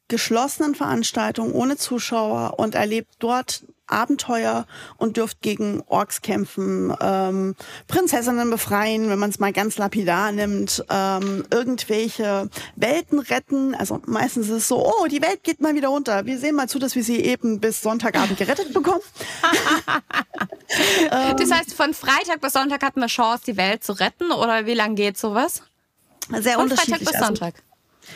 geschlossenen 0.08 0.76
Veranstaltung 0.76 1.54
ohne 1.54 1.78
Zuschauer 1.78 2.60
und 2.60 2.76
erlebt 2.76 3.16
dort 3.20 3.66
Abenteuer 3.88 4.66
und 4.98 5.18
dürft 5.18 5.42
gegen 5.42 5.82
Orks 5.88 6.22
kämpfen, 6.22 6.96
ähm, 7.02 7.56
Prinzessinnen 7.88 8.50
befreien, 8.50 9.10
wenn 9.10 9.20
man 9.20 9.30
es 9.30 9.40
mal 9.40 9.54
ganz 9.54 9.78
lapidar 9.78 10.32
nimmt, 10.32 10.84
ähm, 10.90 11.46
irgendwelche 11.52 12.50
Welten 12.76 13.20
retten. 13.20 13.76
Also 13.76 14.02
meistens 14.06 14.48
ist 14.48 14.54
es 14.54 14.68
so, 14.68 14.86
oh, 14.86 15.08
die 15.08 15.22
Welt 15.22 15.44
geht 15.44 15.62
mal 15.62 15.76
wieder 15.76 15.90
runter. 15.90 16.26
Wir 16.26 16.40
sehen 16.40 16.56
mal 16.56 16.70
zu, 16.70 16.80
dass 16.80 16.96
wir 16.96 17.04
sie 17.04 17.20
eben 17.20 17.60
bis 17.60 17.82
Sonntagabend 17.82 18.38
gerettet 18.38 18.74
bekommen. 18.74 19.02
das 21.38 21.52
heißt, 21.52 21.74
von 21.74 21.94
Freitag 21.94 22.42
bis 22.42 22.54
Sonntag 22.54 22.84
hat 22.84 22.98
man 22.98 23.10
Chance, 23.10 23.44
die 23.46 23.58
Welt 23.58 23.84
zu 23.84 23.94
retten 23.94 24.32
oder 24.32 24.66
wie 24.66 24.74
lange 24.74 24.96
geht 24.96 25.18
sowas? 25.18 25.64
Sehr 26.30 26.54
von 26.54 26.64
unterschiedlich. 26.64 27.00
Freitag 27.00 27.00
bis 27.00 27.16
also 27.16 27.26
Sonntag. 27.26 27.56
Also, 27.56 27.73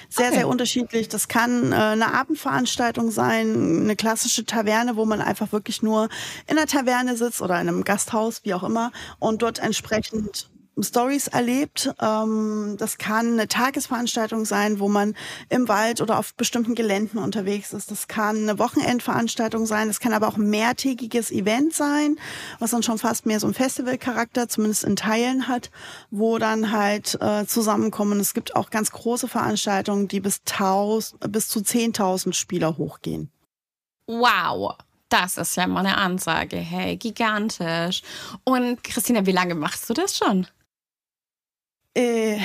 sehr, 0.09 0.27
okay. 0.27 0.35
sehr 0.35 0.47
unterschiedlich. 0.47 1.09
Das 1.09 1.27
kann 1.27 1.71
äh, 1.71 1.75
eine 1.75 2.13
Abendveranstaltung 2.13 3.11
sein, 3.11 3.83
eine 3.83 3.95
klassische 3.95 4.45
Taverne, 4.45 4.95
wo 4.95 5.05
man 5.05 5.21
einfach 5.21 5.51
wirklich 5.51 5.81
nur 5.81 6.09
in 6.47 6.55
der 6.55 6.67
Taverne 6.67 7.15
sitzt 7.17 7.41
oder 7.41 7.55
in 7.61 7.67
einem 7.67 7.83
Gasthaus, 7.83 8.41
wie 8.43 8.53
auch 8.53 8.63
immer, 8.63 8.91
und 9.19 9.41
dort 9.41 9.59
entsprechend 9.59 10.49
Stories 10.83 11.27
erlebt. 11.27 11.93
Ähm, 12.01 12.75
das 12.77 12.97
kann 12.97 13.33
eine 13.33 13.47
Tagesveranstaltung 13.47 14.45
sein, 14.45 14.79
wo 14.79 14.87
man 14.87 15.15
im 15.49 15.67
Wald 15.67 16.01
oder 16.01 16.19
auf 16.19 16.33
bestimmten 16.35 16.75
Geländen 16.75 17.19
unterwegs 17.19 17.73
ist. 17.73 17.91
Das 17.91 18.07
kann 18.07 18.37
eine 18.37 18.59
Wochenendveranstaltung 18.59 19.65
sein. 19.65 19.87
Das 19.87 19.99
kann 19.99 20.13
aber 20.13 20.27
auch 20.27 20.37
ein 20.37 20.49
mehrtägiges 20.49 21.31
Event 21.31 21.73
sein, 21.73 22.17
was 22.59 22.71
dann 22.71 22.83
schon 22.83 22.97
fast 22.97 23.25
mehr 23.25 23.39
so 23.39 23.47
ein 23.47 23.53
Festivalcharakter, 23.53 24.47
zumindest 24.49 24.83
in 24.83 24.95
Teilen 24.95 25.47
hat, 25.47 25.71
wo 26.11 26.37
dann 26.37 26.71
halt 26.71 27.19
äh, 27.21 27.45
zusammenkommen. 27.45 28.19
Es 28.19 28.33
gibt 28.33 28.55
auch 28.55 28.69
ganz 28.69 28.91
große 28.91 29.27
Veranstaltungen, 29.27 30.07
die 30.07 30.19
bis, 30.19 30.43
tausend, 30.43 31.31
bis 31.31 31.47
zu 31.47 31.59
10.000 31.59 32.33
Spieler 32.33 32.77
hochgehen. 32.77 33.31
Wow. 34.07 34.75
Das 35.09 35.37
ist 35.37 35.55
ja 35.55 35.67
mal 35.67 35.79
eine 35.79 35.97
Ansage. 35.97 36.57
Hey, 36.57 36.97
gigantisch. 36.97 38.01
Und 38.43 38.83
Christina, 38.83 39.25
wie 39.25 39.31
lange 39.31 39.55
machst 39.55 39.89
du 39.89 39.93
das 39.93 40.17
schon? 40.17 40.47
Äh, 41.97 42.39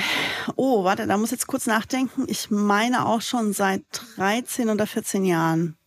oh, 0.55 0.83
warte, 0.83 1.05
da 1.05 1.15
muss 1.15 1.27
ich 1.27 1.33
jetzt 1.33 1.45
kurz 1.45 1.67
nachdenken. 1.67 2.25
Ich 2.27 2.49
meine 2.49 3.05
auch 3.05 3.21
schon 3.21 3.53
seit 3.53 3.83
13 4.15 4.67
oder 4.71 4.87
14 4.87 5.25
Jahren. 5.25 5.77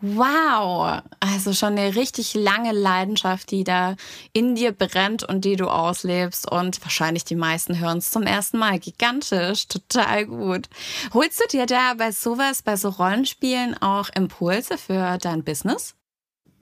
Wow, 0.00 1.02
also 1.18 1.52
schon 1.52 1.76
eine 1.76 1.96
richtig 1.96 2.34
lange 2.34 2.70
Leidenschaft, 2.70 3.50
die 3.50 3.64
da 3.64 3.96
in 4.32 4.54
dir 4.54 4.70
brennt 4.70 5.24
und 5.24 5.44
die 5.44 5.56
du 5.56 5.66
auslebst. 5.66 6.48
Und 6.48 6.80
wahrscheinlich 6.82 7.24
die 7.24 7.34
meisten 7.34 7.80
hören 7.80 7.98
es 7.98 8.12
zum 8.12 8.22
ersten 8.22 8.58
Mal. 8.58 8.78
Gigantisch, 8.78 9.66
total 9.66 10.26
gut. 10.26 10.68
Holst 11.12 11.40
du 11.40 11.48
dir 11.48 11.66
da 11.66 11.94
bei 11.94 12.12
sowas, 12.12 12.62
bei 12.62 12.76
so 12.76 12.88
Rollenspielen 12.88 13.82
auch 13.82 14.10
Impulse 14.14 14.78
für 14.78 15.18
dein 15.18 15.42
Business? 15.42 15.96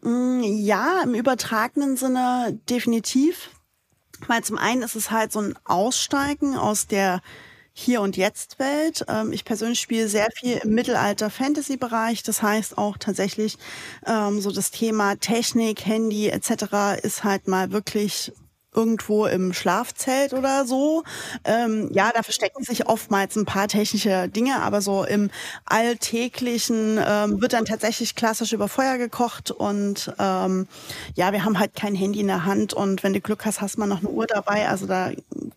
Mm, 0.00 0.40
ja, 0.42 1.02
im 1.04 1.14
übertragenen 1.14 1.98
Sinne 1.98 2.58
definitiv. 2.70 3.50
Weil 4.26 4.44
zum 4.44 4.58
einen 4.58 4.82
ist 4.82 4.96
es 4.96 5.10
halt 5.10 5.32
so 5.32 5.40
ein 5.40 5.54
Aussteigen 5.64 6.56
aus 6.56 6.86
der 6.86 7.20
hier 7.72 8.00
und 8.00 8.16
jetzt 8.16 8.58
Welt. 8.58 9.04
Ähm, 9.08 9.32
ich 9.32 9.44
persönlich 9.44 9.80
spiele 9.80 10.08
sehr 10.08 10.28
viel 10.34 10.58
im 10.58 10.74
Mittelalter-Fantasy-Bereich. 10.74 12.22
Das 12.22 12.42
heißt 12.42 12.78
auch 12.78 12.96
tatsächlich 12.98 13.56
ähm, 14.06 14.40
so 14.40 14.50
das 14.50 14.70
Thema 14.70 15.16
Technik, 15.16 15.86
Handy 15.86 16.28
etc. 16.28 17.02
ist 17.02 17.24
halt 17.24 17.48
mal 17.48 17.72
wirklich 17.72 18.32
irgendwo 18.74 19.26
im 19.26 19.52
Schlafzelt 19.52 20.32
oder 20.32 20.64
so. 20.64 21.02
Ähm, 21.44 21.90
ja, 21.92 22.10
da 22.14 22.22
verstecken 22.22 22.62
sich 22.62 22.86
oftmals 22.86 23.36
ein 23.36 23.44
paar 23.44 23.68
technische 23.68 24.28
Dinge, 24.28 24.62
aber 24.62 24.80
so 24.80 25.04
im 25.04 25.30
Alltäglichen 25.64 26.98
ähm, 27.04 27.40
wird 27.40 27.52
dann 27.52 27.64
tatsächlich 27.64 28.14
klassisch 28.14 28.52
über 28.52 28.68
Feuer 28.68 28.98
gekocht 28.98 29.50
und 29.50 30.12
ähm, 30.18 30.68
ja, 31.14 31.32
wir 31.32 31.44
haben 31.44 31.58
halt 31.58 31.74
kein 31.74 31.94
Handy 31.94 32.20
in 32.20 32.28
der 32.28 32.44
Hand 32.44 32.72
und 32.72 33.02
wenn 33.02 33.12
du 33.12 33.20
Glück 33.20 33.44
hast, 33.44 33.60
hast 33.60 33.78
man 33.78 33.88
noch 33.88 34.00
eine 34.00 34.08
Uhr 34.08 34.26
dabei. 34.26 34.68
Also 34.68 34.86
da 34.86 35.10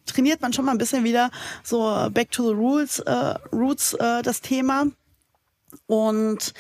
trainiert 0.06 0.42
man 0.42 0.54
schon 0.54 0.66
mal 0.66 0.72
ein 0.72 0.78
bisschen 0.78 1.04
wieder 1.04 1.30
so 1.64 2.08
back 2.12 2.32
to 2.32 2.48
the 2.48 2.54
rules, 2.54 3.00
äh, 3.00 3.36
roots 3.52 3.94
äh, 3.94 4.22
das 4.22 4.42
Thema. 4.42 4.88
Und 5.88 6.54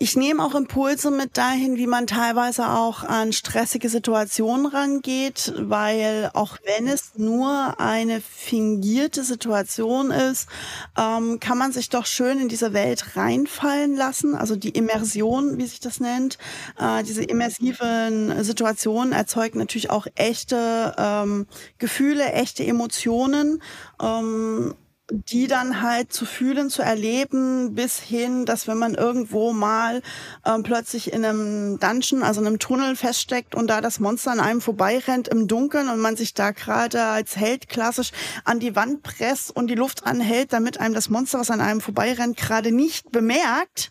ich 0.00 0.16
nehme 0.16 0.44
auch 0.44 0.54
Impulse 0.54 1.10
mit 1.10 1.36
dahin, 1.36 1.76
wie 1.76 1.88
man 1.88 2.06
teilweise 2.06 2.68
auch 2.68 3.02
an 3.02 3.32
stressige 3.32 3.88
Situationen 3.88 4.66
rangeht, 4.66 5.52
weil 5.56 6.30
auch 6.34 6.56
wenn 6.64 6.86
es 6.86 7.12
nur 7.16 7.80
eine 7.80 8.20
fingierte 8.20 9.24
Situation 9.24 10.12
ist, 10.12 10.48
ähm, 10.96 11.40
kann 11.40 11.58
man 11.58 11.72
sich 11.72 11.88
doch 11.88 12.06
schön 12.06 12.38
in 12.38 12.48
diese 12.48 12.72
Welt 12.72 13.16
reinfallen 13.16 13.96
lassen. 13.96 14.36
Also 14.36 14.54
die 14.54 14.70
Immersion, 14.70 15.58
wie 15.58 15.66
sich 15.66 15.80
das 15.80 15.98
nennt, 15.98 16.38
äh, 16.78 17.02
diese 17.02 17.24
immersiven 17.24 18.44
Situationen 18.44 19.12
erzeugen 19.12 19.58
natürlich 19.58 19.90
auch 19.90 20.06
echte 20.14 20.94
ähm, 20.96 21.46
Gefühle, 21.78 22.32
echte 22.32 22.64
Emotionen. 22.64 23.60
Ähm, 24.00 24.74
die 25.10 25.46
dann 25.46 25.80
halt 25.80 26.12
zu 26.12 26.26
fühlen, 26.26 26.68
zu 26.68 26.82
erleben, 26.82 27.74
bis 27.74 27.98
hin, 27.98 28.44
dass 28.44 28.68
wenn 28.68 28.78
man 28.78 28.94
irgendwo 28.94 29.52
mal 29.52 30.02
ähm, 30.44 30.62
plötzlich 30.62 31.12
in 31.12 31.24
einem 31.24 31.78
Dungeon, 31.78 32.22
also 32.22 32.40
in 32.40 32.46
einem 32.46 32.58
Tunnel 32.58 32.94
feststeckt 32.94 33.54
und 33.54 33.68
da 33.68 33.80
das 33.80 34.00
Monster 34.00 34.32
an 34.32 34.40
einem 34.40 34.60
vorbeirennt 34.60 35.28
im 35.28 35.48
Dunkeln 35.48 35.88
und 35.88 36.00
man 36.00 36.16
sich 36.16 36.34
da 36.34 36.50
gerade 36.50 37.02
als 37.04 37.36
Held 37.36 37.68
klassisch 37.68 38.10
an 38.44 38.60
die 38.60 38.76
Wand 38.76 39.02
presst 39.02 39.54
und 39.54 39.68
die 39.68 39.74
Luft 39.74 40.04
anhält, 40.04 40.52
damit 40.52 40.78
einem 40.78 40.94
das 40.94 41.08
Monster, 41.08 41.38
was 41.38 41.50
an 41.50 41.60
einem 41.60 41.80
vorbeirennt, 41.80 42.36
gerade 42.36 42.70
nicht 42.70 43.10
bemerkt. 43.10 43.90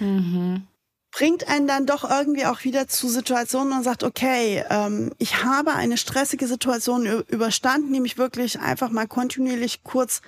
Mhm 0.00 0.66
bringt 1.12 1.46
einen 1.46 1.68
dann 1.68 1.86
doch 1.86 2.08
irgendwie 2.08 2.46
auch 2.46 2.64
wieder 2.64 2.88
zu 2.88 3.08
Situationen 3.08 3.72
und 3.72 3.84
sagt, 3.84 4.02
okay, 4.02 4.64
ähm, 4.70 5.12
ich 5.18 5.44
habe 5.44 5.74
eine 5.74 5.98
stressige 5.98 6.46
Situation 6.46 7.06
überstanden, 7.28 7.90
nämlich 7.90 8.18
wirklich 8.18 8.58
einfach 8.58 8.90
mal 8.90 9.06
kontinuierlich 9.06 9.84
kurz 9.84 10.22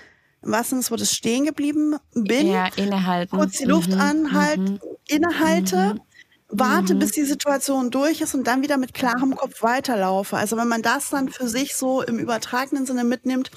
was 0.46 0.72
ist 0.72 0.90
wo 0.90 0.96
das 0.96 1.12
stehen 1.12 1.44
geblieben 1.44 1.96
bin, 2.12 2.48
ja, 2.48 2.68
innehalten. 2.76 3.36
kurz 3.36 3.58
die 3.58 3.64
Luft 3.64 3.90
mhm. 3.90 4.00
anhalten, 4.00 4.72
mhm. 4.72 4.80
innehalte, 5.08 5.94
mhm. 5.94 6.00
warte, 6.48 6.94
mhm. 6.94 6.98
bis 6.98 7.12
die 7.12 7.24
Situation 7.24 7.90
durch 7.90 8.20
ist 8.20 8.34
und 8.34 8.46
dann 8.46 8.62
wieder 8.62 8.76
mit 8.76 8.94
klarem 8.94 9.34
Kopf 9.36 9.62
weiterlaufe. 9.62 10.36
Also 10.36 10.56
wenn 10.56 10.68
man 10.68 10.82
das 10.82 11.10
dann 11.10 11.28
für 11.28 11.48
sich 11.48 11.74
so 11.74 12.02
im 12.02 12.18
übertragenen 12.18 12.86
Sinne 12.86 13.04
mitnimmt, 13.04 13.50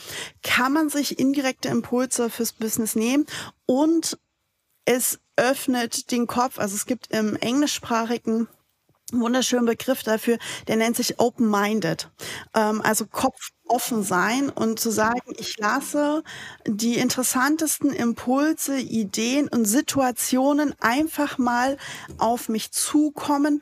kann 0.44 0.74
man 0.74 0.90
sich 0.90 1.20
indirekte 1.20 1.68
Impulse 1.68 2.30
fürs 2.30 2.54
Business 2.54 2.96
nehmen 2.96 3.26
und 3.66 4.18
es 4.88 5.20
öffnet 5.36 6.12
den 6.12 6.28
Kopf. 6.28 6.58
Also 6.58 6.76
es 6.76 6.86
gibt 6.86 7.08
im 7.12 7.36
englischsprachigen 7.36 8.48
wunderschönen 9.12 9.66
Begriff 9.66 10.04
dafür, 10.04 10.38
der 10.68 10.76
nennt 10.76 10.98
sich 10.98 11.20
open-minded. 11.20 12.10
Ähm, 12.54 12.82
also 12.82 13.06
Kopf 13.06 13.52
offen 13.66 14.04
sein 14.04 14.50
und 14.50 14.80
zu 14.80 14.92
sagen, 14.92 15.34
ich 15.38 15.58
lasse 15.58 16.24
die 16.66 16.98
interessantesten 16.98 17.92
Impulse, 17.92 18.78
Ideen 18.80 19.48
und 19.48 19.66
Situationen 19.66 20.74
einfach 20.82 21.38
mal 21.38 21.78
auf 22.18 22.50
mich 22.50 22.72
zukommen 22.72 23.62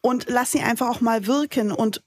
und 0.00 0.26
lass 0.28 0.52
sie 0.52 0.60
einfach 0.60 0.88
auch 0.88 1.00
mal 1.00 1.26
wirken 1.26 1.70
und 1.72 2.02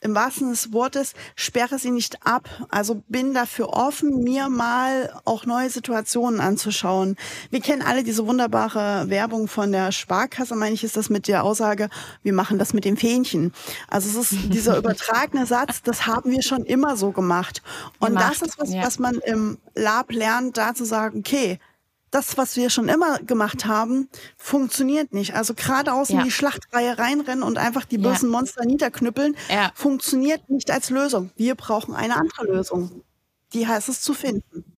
im 0.00 0.14
wahrsten 0.14 0.40
Sinne 0.40 0.52
des 0.52 0.72
Wortes, 0.72 1.14
sperre 1.36 1.78
sie 1.78 1.90
nicht 1.90 2.26
ab. 2.26 2.48
Also 2.70 3.02
bin 3.08 3.34
dafür 3.34 3.68
offen, 3.70 4.22
mir 4.22 4.48
mal 4.48 5.12
auch 5.24 5.46
neue 5.46 5.70
Situationen 5.70 6.40
anzuschauen. 6.40 7.16
Wir 7.50 7.60
kennen 7.60 7.82
alle 7.82 8.02
diese 8.02 8.26
wunderbare 8.26 9.10
Werbung 9.10 9.48
von 9.48 9.72
der 9.72 9.92
Sparkasse, 9.92 10.56
meine 10.56 10.74
ich, 10.74 10.84
ist 10.84 10.96
das 10.96 11.10
mit 11.10 11.28
der 11.28 11.44
Aussage, 11.44 11.88
wir 12.22 12.32
machen 12.32 12.58
das 12.58 12.72
mit 12.72 12.84
dem 12.84 12.96
Fähnchen. 12.96 13.52
Also 13.88 14.08
es 14.08 14.32
ist 14.32 14.52
dieser 14.52 14.76
übertragene 14.78 15.46
Satz, 15.46 15.82
das 15.82 16.06
haben 16.06 16.30
wir 16.30 16.42
schon 16.42 16.64
immer 16.64 16.96
so 16.96 17.12
gemacht. 17.12 17.62
Und 17.98 18.08
gemacht, 18.08 18.40
das 18.40 18.48
ist 18.48 18.58
was, 18.58 18.72
ja. 18.72 18.82
was 18.82 18.98
man 18.98 19.16
im 19.16 19.58
Lab 19.74 20.12
lernt, 20.12 20.56
da 20.56 20.74
zu 20.74 20.84
sagen, 20.84 21.20
okay, 21.20 21.58
das, 22.10 22.36
was 22.36 22.56
wir 22.56 22.70
schon 22.70 22.88
immer 22.88 23.18
gemacht 23.18 23.66
haben, 23.66 24.08
funktioniert 24.36 25.12
nicht. 25.12 25.34
Also 25.34 25.54
geradeaus 25.54 26.08
ja. 26.08 26.18
in 26.18 26.24
die 26.24 26.30
Schlachtreihe 26.30 26.98
reinrennen 26.98 27.42
und 27.42 27.58
einfach 27.58 27.84
die 27.84 27.98
bösen 27.98 28.30
ja. 28.30 28.38
Monster 28.38 28.64
niederknüppeln, 28.64 29.36
ja. 29.48 29.70
funktioniert 29.74 30.48
nicht 30.50 30.70
als 30.70 30.90
Lösung. 30.90 31.30
Wir 31.36 31.54
brauchen 31.54 31.94
eine 31.94 32.16
andere 32.16 32.46
Lösung. 32.46 33.02
Die 33.52 33.66
heißt 33.66 33.88
es 33.88 34.02
zu 34.02 34.14
finden. 34.14 34.69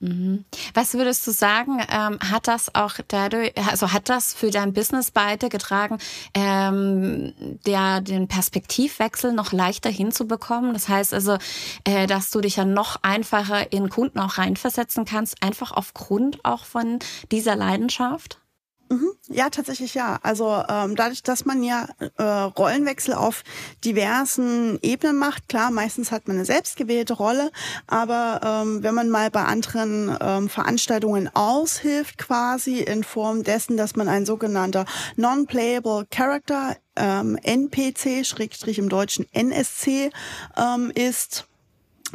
Mhm. 0.00 0.44
Was 0.74 0.94
würdest 0.94 1.26
du 1.26 1.32
sagen, 1.32 1.80
ähm, 1.90 2.18
hat 2.20 2.46
das 2.46 2.72
auch 2.74 2.94
dadurch, 3.08 3.52
also 3.68 3.92
hat 3.92 4.08
das 4.08 4.32
für 4.32 4.50
dein 4.50 4.72
Business 4.72 5.10
beigetragen, 5.10 5.98
ähm, 6.34 7.34
der, 7.66 8.00
den 8.00 8.28
Perspektivwechsel 8.28 9.32
noch 9.32 9.52
leichter 9.52 9.90
hinzubekommen? 9.90 10.72
Das 10.72 10.88
heißt 10.88 11.12
also, 11.14 11.38
äh, 11.84 12.06
dass 12.06 12.30
du 12.30 12.40
dich 12.40 12.56
ja 12.56 12.64
noch 12.64 13.02
einfacher 13.02 13.72
in 13.72 13.88
Kunden 13.88 14.20
auch 14.20 14.38
reinversetzen 14.38 15.04
kannst, 15.04 15.42
einfach 15.42 15.72
aufgrund 15.72 16.44
auch 16.44 16.64
von 16.64 17.00
dieser 17.32 17.56
Leidenschaft? 17.56 18.37
Mhm. 18.90 19.10
Ja, 19.28 19.50
tatsächlich 19.50 19.94
ja. 19.94 20.18
Also 20.22 20.62
ähm, 20.68 20.96
dadurch, 20.96 21.22
dass 21.22 21.44
man 21.44 21.62
ja 21.62 21.88
äh, 22.16 22.22
Rollenwechsel 22.22 23.12
auf 23.12 23.44
diversen 23.84 24.78
Ebenen 24.82 25.18
macht, 25.18 25.48
klar, 25.48 25.70
meistens 25.70 26.10
hat 26.10 26.26
man 26.26 26.36
eine 26.36 26.46
selbstgewählte 26.46 27.14
Rolle, 27.14 27.50
aber 27.86 28.40
ähm, 28.42 28.82
wenn 28.82 28.94
man 28.94 29.10
mal 29.10 29.30
bei 29.30 29.44
anderen 29.44 30.16
ähm, 30.20 30.48
Veranstaltungen 30.48 31.28
aushilft, 31.34 32.16
quasi 32.16 32.80
in 32.80 33.04
Form 33.04 33.44
dessen, 33.44 33.76
dass 33.76 33.96
man 33.96 34.08
ein 34.08 34.24
sogenannter 34.24 34.86
Non-Playable 35.16 36.06
Character 36.10 36.76
ähm, 36.96 37.38
NPC, 37.42 38.24
Schrägstrich 38.24 38.78
im 38.78 38.88
Deutschen 38.88 39.26
NSC 39.32 40.10
ähm, 40.56 40.90
ist, 40.94 41.46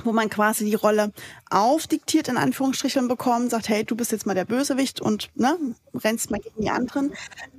wo 0.04 0.12
man 0.12 0.30
quasi 0.30 0.66
die 0.66 0.76
Rolle 0.76 1.12
aufdiktiert 1.50 2.28
in 2.28 2.38
Anführungsstrichen 2.38 3.08
bekommt, 3.08 3.52
sagt, 3.52 3.70
hey, 3.70 3.84
du 3.84 3.96
bist 3.96 4.12
jetzt 4.12 4.26
mal 4.26 4.34
der 4.34 4.46
Bösewicht 4.46 5.02
und 5.02 5.30
ne, 5.36 5.58
rennst 5.94 6.32
mal 6.32 6.40
gegen 6.40 6.62
die 6.62 6.70
anderen, 6.70 7.14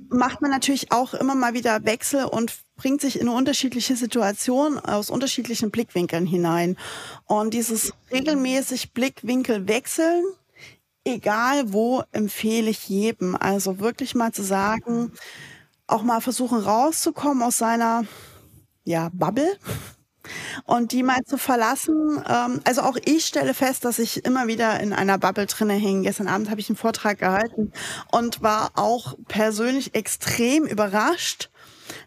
macht 0.09 0.41
man 0.41 0.51
natürlich 0.51 0.91
auch 0.91 1.13
immer 1.13 1.35
mal 1.35 1.53
wieder 1.53 1.85
Wechsel 1.85 2.25
und 2.25 2.53
bringt 2.75 3.01
sich 3.01 3.19
in 3.19 3.27
eine 3.27 3.37
unterschiedliche 3.37 3.95
Situation 3.95 4.79
aus 4.79 5.09
unterschiedlichen 5.09 5.71
Blickwinkeln 5.71 6.25
hinein. 6.25 6.77
Und 7.25 7.53
dieses 7.53 7.93
regelmäßig 8.11 8.93
Blickwinkel 8.93 9.67
wechseln, 9.67 10.23
egal 11.05 11.71
wo, 11.71 12.03
empfehle 12.11 12.69
ich 12.69 12.89
jedem. 12.89 13.35
Also 13.35 13.79
wirklich 13.79 14.15
mal 14.15 14.33
zu 14.33 14.43
sagen, 14.43 15.11
auch 15.87 16.03
mal 16.03 16.21
versuchen 16.21 16.59
rauszukommen 16.59 17.43
aus 17.43 17.57
seiner 17.57 18.03
ja, 18.83 19.09
Bubble 19.13 19.57
und 20.65 20.91
die 20.91 21.03
mal 21.03 21.23
zu 21.25 21.37
verlassen. 21.37 22.23
Ähm, 22.27 22.61
also 22.63 22.81
auch 22.81 22.97
ich 23.05 23.25
stelle 23.25 23.53
fest, 23.53 23.85
dass 23.85 23.99
ich 23.99 24.25
immer 24.25 24.47
wieder 24.47 24.79
in 24.79 24.93
einer 24.93 25.17
Bubble 25.17 25.45
drinne 25.45 25.73
hänge. 25.73 26.03
Gestern 26.03 26.27
Abend 26.27 26.49
habe 26.49 26.59
ich 26.59 26.69
einen 26.69 26.77
Vortrag 26.77 27.19
gehalten 27.19 27.71
und 28.11 28.41
war 28.41 28.71
auch 28.75 29.15
persönlich 29.27 29.95
extrem 29.95 30.65
überrascht, 30.65 31.49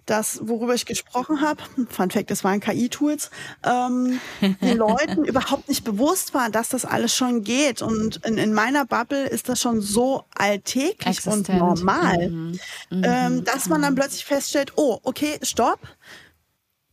dass, 0.06 0.40
worüber 0.42 0.74
ich 0.74 0.86
gesprochen 0.86 1.40
habe, 1.40 1.62
Fun 1.90 2.10
Fact, 2.10 2.30
das 2.30 2.44
waren 2.44 2.60
KI-Tools, 2.60 3.30
ähm, 3.64 4.20
den 4.40 4.76
Leuten 4.78 5.24
überhaupt 5.24 5.68
nicht 5.68 5.84
bewusst 5.84 6.34
war, 6.34 6.50
dass 6.50 6.70
das 6.70 6.84
alles 6.84 7.14
schon 7.14 7.42
geht. 7.42 7.82
Und 7.82 8.24
in, 8.24 8.38
in 8.38 8.54
meiner 8.54 8.84
Bubble 8.84 9.26
ist 9.26 9.48
das 9.48 9.60
schon 9.60 9.80
so 9.80 10.24
alltäglich 10.36 11.06
Existent. 11.06 11.48
und 11.48 11.58
normal, 11.58 12.30
mhm. 12.30 12.60
Ähm, 12.90 13.36
mhm. 13.36 13.44
dass 13.44 13.68
man 13.68 13.82
dann 13.82 13.94
plötzlich 13.94 14.24
feststellt, 14.24 14.72
oh, 14.76 14.98
okay, 15.02 15.38
stopp, 15.42 15.80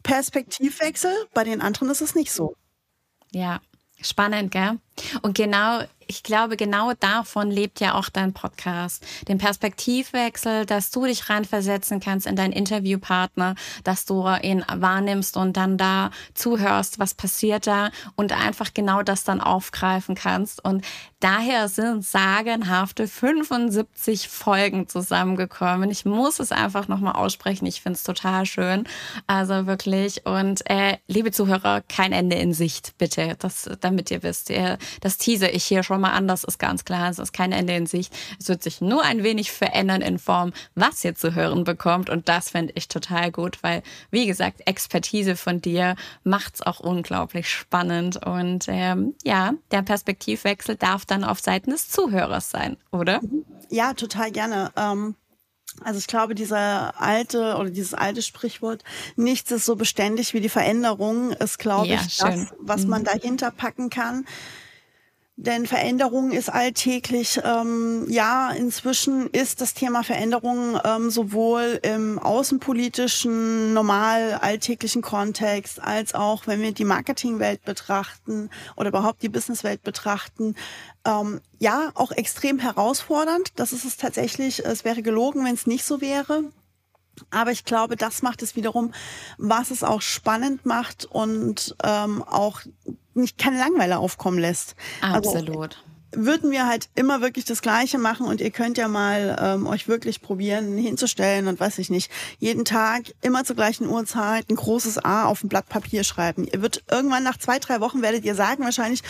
Perspektivwechsel, 0.05 1.11
bei 1.33 1.43
den 1.43 1.61
anderen 1.61 1.89
ist 1.89 2.01
es 2.01 2.13
nicht 2.13 2.31
so. 2.31 2.55
Ja, 3.31 3.59
spannend, 3.99 4.51
gell? 4.51 4.79
Und 5.21 5.35
genau 5.35 5.81
ich 6.07 6.23
glaube, 6.23 6.57
genau 6.57 6.93
davon 6.99 7.49
lebt 7.49 7.79
ja 7.79 7.95
auch 7.95 8.09
dein 8.09 8.33
Podcast. 8.33 9.05
Den 9.27 9.37
Perspektivwechsel, 9.37 10.65
dass 10.65 10.91
du 10.91 11.05
dich 11.05 11.29
reinversetzen 11.29 11.99
kannst 11.99 12.27
in 12.27 12.35
deinen 12.35 12.53
Interviewpartner, 12.53 13.55
dass 13.83 14.05
du 14.05 14.27
ihn 14.41 14.63
wahrnimmst 14.71 15.37
und 15.37 15.57
dann 15.57 15.77
da 15.77 16.11
zuhörst, 16.33 16.99
was 16.99 17.13
passiert 17.13 17.67
da 17.67 17.89
und 18.15 18.33
einfach 18.33 18.73
genau 18.73 19.01
das 19.01 19.23
dann 19.23 19.41
aufgreifen 19.41 20.15
kannst. 20.15 20.63
Und 20.63 20.85
daher 21.19 21.67
sind 21.69 22.05
sagenhafte 22.05 23.07
75 23.07 24.29
Folgen 24.29 24.87
zusammengekommen. 24.87 25.89
Ich 25.89 26.05
muss 26.05 26.39
es 26.39 26.51
einfach 26.51 26.87
nochmal 26.87 27.13
aussprechen. 27.13 27.65
Ich 27.65 27.81
finde 27.81 27.97
es 27.97 28.03
total 28.03 28.45
schön. 28.45 28.87
Also 29.25 29.65
wirklich. 29.65 30.25
Und 30.25 30.69
äh, 30.69 30.97
liebe 31.07 31.31
Zuhörer, 31.31 31.81
kein 31.81 32.11
Ende 32.11 32.35
in 32.35 32.53
Sicht, 32.53 32.97
bitte, 32.97 33.35
das, 33.39 33.69
damit 33.81 34.11
ihr 34.11 34.21
wisst. 34.21 34.51
Das 35.01 35.17
tease 35.17 35.47
ich 35.47 35.63
hier 35.63 35.83
schon 35.83 36.01
mal 36.01 36.11
anders 36.11 36.43
ist 36.43 36.59
ganz 36.59 36.85
klar. 36.85 37.09
Es 37.09 37.19
ist 37.19 37.33
kein 37.33 37.51
Ende 37.51 37.75
in 37.75 37.85
Sicht. 37.85 38.13
Es 38.39 38.47
wird 38.47 38.63
sich 38.63 38.81
nur 38.81 39.03
ein 39.03 39.23
wenig 39.23 39.51
verändern 39.51 40.01
in 40.01 40.19
Form, 40.19 40.53
was 40.75 41.03
ihr 41.03 41.15
zu 41.15 41.35
hören 41.35 41.63
bekommt. 41.63 42.09
Und 42.09 42.29
das 42.29 42.49
finde 42.49 42.73
ich 42.75 42.87
total 42.87 43.31
gut, 43.31 43.59
weil, 43.61 43.83
wie 44.11 44.25
gesagt, 44.25 44.61
Expertise 44.65 45.35
von 45.35 45.61
dir 45.61 45.95
macht 46.23 46.55
es 46.55 46.61
auch 46.61 46.79
unglaublich 46.79 47.49
spannend. 47.49 48.25
Und 48.25 48.65
ähm, 48.67 49.15
ja, 49.23 49.53
der 49.71 49.81
Perspektivwechsel 49.81 50.75
darf 50.75 51.05
dann 51.05 51.23
auf 51.23 51.39
Seiten 51.39 51.71
des 51.71 51.89
Zuhörers 51.89 52.49
sein, 52.49 52.77
oder? 52.91 53.21
Ja, 53.69 53.93
total 53.93 54.31
gerne. 54.31 54.71
Ähm 54.75 55.15
Also 55.83 55.99
ich 55.99 56.07
glaube, 56.07 56.35
dieser 56.35 56.93
alte 57.01 57.57
oder 57.57 57.69
dieses 57.69 57.93
alte 57.93 58.21
Sprichwort, 58.21 58.83
nichts 59.17 59.51
ist 59.51 59.65
so 59.65 59.75
beständig 59.75 60.33
wie 60.33 60.39
die 60.39 60.49
Veränderung, 60.49 61.31
ist, 61.31 61.59
glaube 61.59 61.87
ja, 61.87 61.99
ich, 62.05 62.13
schön. 62.13 62.47
das, 62.47 62.53
was 62.59 62.85
man 62.85 63.01
mhm. 63.01 63.05
dahinter 63.05 63.51
packen 63.51 63.89
kann. 63.89 64.25
Denn 65.37 65.65
Veränderung 65.65 66.31
ist 66.31 66.49
alltäglich. 66.49 67.41
Ähm, 67.43 68.05
ja, 68.09 68.51
inzwischen 68.51 69.29
ist 69.31 69.59
das 69.59 69.73
Thema 69.73 70.01
Veränderung 70.03 70.79
ähm, 70.85 71.09
sowohl 71.09 71.77
im 71.83 72.19
außenpolitischen, 72.19 73.73
normal 73.73 74.35
alltäglichen 74.35 75.01
Kontext, 75.01 75.81
als 75.81 76.15
auch, 76.15 76.47
wenn 76.47 76.61
wir 76.61 76.71
die 76.71 76.85
Marketingwelt 76.85 77.65
betrachten 77.65 78.49
oder 78.77 78.89
überhaupt 78.89 79.23
die 79.23 79.29
Businesswelt 79.29 79.83
betrachten, 79.83 80.55
ähm, 81.03 81.41
ja, 81.59 81.91
auch 81.95 82.13
extrem 82.13 82.57
herausfordernd. 82.57 83.51
Das 83.57 83.73
ist 83.73 83.83
es 83.83 83.97
tatsächlich. 83.97 84.63
Es 84.63 84.85
wäre 84.85 85.01
gelogen, 85.01 85.43
wenn 85.43 85.55
es 85.55 85.67
nicht 85.67 85.83
so 85.83 85.99
wäre. 85.99 86.45
Aber 87.29 87.51
ich 87.51 87.65
glaube, 87.65 87.97
das 87.97 88.21
macht 88.21 88.41
es 88.41 88.55
wiederum, 88.55 88.93
was 89.37 89.71
es 89.71 89.83
auch 89.83 90.01
spannend 90.01 90.65
macht 90.65 91.05
und 91.05 91.75
ähm, 91.83 92.23
auch 92.23 92.61
nicht 93.15 93.37
keine 93.37 93.57
Langeweile 93.57 93.97
aufkommen 93.97 94.39
lässt. 94.39 94.75
Also 95.01 95.29
Absolut. 95.29 95.57
Also, 95.57 95.95
würden 96.17 96.51
wir 96.51 96.67
halt 96.67 96.89
immer 96.95 97.21
wirklich 97.21 97.45
das 97.45 97.61
Gleiche 97.61 97.97
machen 97.97 98.25
und 98.25 98.41
ihr 98.41 98.51
könnt 98.51 98.77
ja 98.77 98.87
mal 98.87 99.37
ähm, 99.39 99.67
euch 99.67 99.87
wirklich 99.87 100.21
probieren 100.21 100.77
hinzustellen 100.77 101.47
und 101.47 101.59
weiß 101.59 101.77
ich 101.79 101.89
nicht, 101.89 102.11
jeden 102.39 102.65
Tag 102.65 103.03
immer 103.21 103.43
zur 103.43 103.55
gleichen 103.55 103.87
Uhrzeit 103.87 104.49
ein 104.49 104.55
großes 104.55 105.03
A 105.03 105.25
auf 105.25 105.43
ein 105.43 105.49
Blatt 105.49 105.67
Papier 105.67 106.03
schreiben. 106.03 106.47
Ihr 106.51 106.61
wird 106.61 106.83
irgendwann 106.89 107.23
nach 107.23 107.37
zwei, 107.37 107.59
drei 107.59 107.81
Wochen 107.81 108.01
werdet 108.01 108.23
ihr 108.23 108.35
sagen 108.35 108.63
wahrscheinlich, 108.63 109.01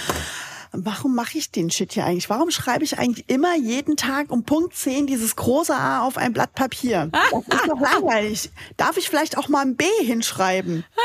warum 0.72 1.16
mache 1.16 1.38
ich 1.38 1.52
den 1.52 1.70
Shit 1.70 1.94
hier 1.94 2.06
eigentlich? 2.06 2.30
Warum 2.30 2.52
schreibe 2.52 2.84
ich 2.84 2.98
eigentlich 2.98 3.30
immer 3.30 3.56
jeden 3.56 3.96
Tag 3.98 4.32
um 4.32 4.44
Punkt 4.44 4.76
10 4.76 5.08
dieses 5.08 5.36
große 5.36 5.76
A 5.76 6.02
auf 6.02 6.18
ein 6.18 6.34
Blatt 6.34 6.54
Papier? 6.54 7.10
Das 7.12 7.62
ist 7.62 7.70
doch 7.70 7.80
langweilig. 7.94 8.52
Darf 8.78 8.98
ich 8.98 9.10
vielleicht 9.10 9.38
auch 9.38 9.48
mal 9.48 9.62
ein 9.62 9.76
B 9.76 9.86
hinschreiben? 10.02 10.84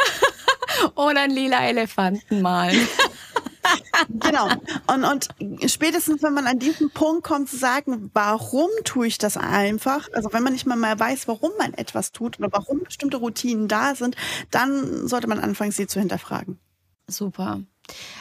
Oder 0.95 1.23
ein 1.23 1.31
lila 1.31 1.65
Elefanten 1.67 2.43
malen. 2.43 2.89
genau. 4.09 4.49
Und, 4.87 5.05
und 5.05 5.29
spätestens, 5.71 6.23
wenn 6.23 6.35
man 6.35 6.47
an 6.47 6.59
diesen 6.59 6.91
Punkt 6.91 7.25
kommt, 7.25 7.49
zu 7.49 7.57
sagen, 7.57 8.11
warum 8.15 8.69
tue 8.85 9.07
ich 9.07 9.19
das 9.19 9.37
einfach? 9.37 10.09
Also 10.13 10.33
wenn 10.33 10.43
man 10.43 10.53
nicht 10.53 10.67
mal 10.67 10.77
mehr 10.77 10.99
weiß, 10.99 11.29
warum 11.29 11.51
man 11.59 11.75
etwas 11.75 12.13
tut 12.13 12.39
oder 12.39 12.49
warum 12.53 12.81
bestimmte 12.85 13.19
Routinen 13.19 13.69
da 13.69 13.95
sind, 13.95 14.17
dann 14.51 15.07
sollte 15.07 15.27
man 15.27 15.41
anfangen, 15.41 15.73
sie 15.73 15.87
zu 15.87 16.01
hinterfragen. 16.01 16.59
Super. 17.07 17.61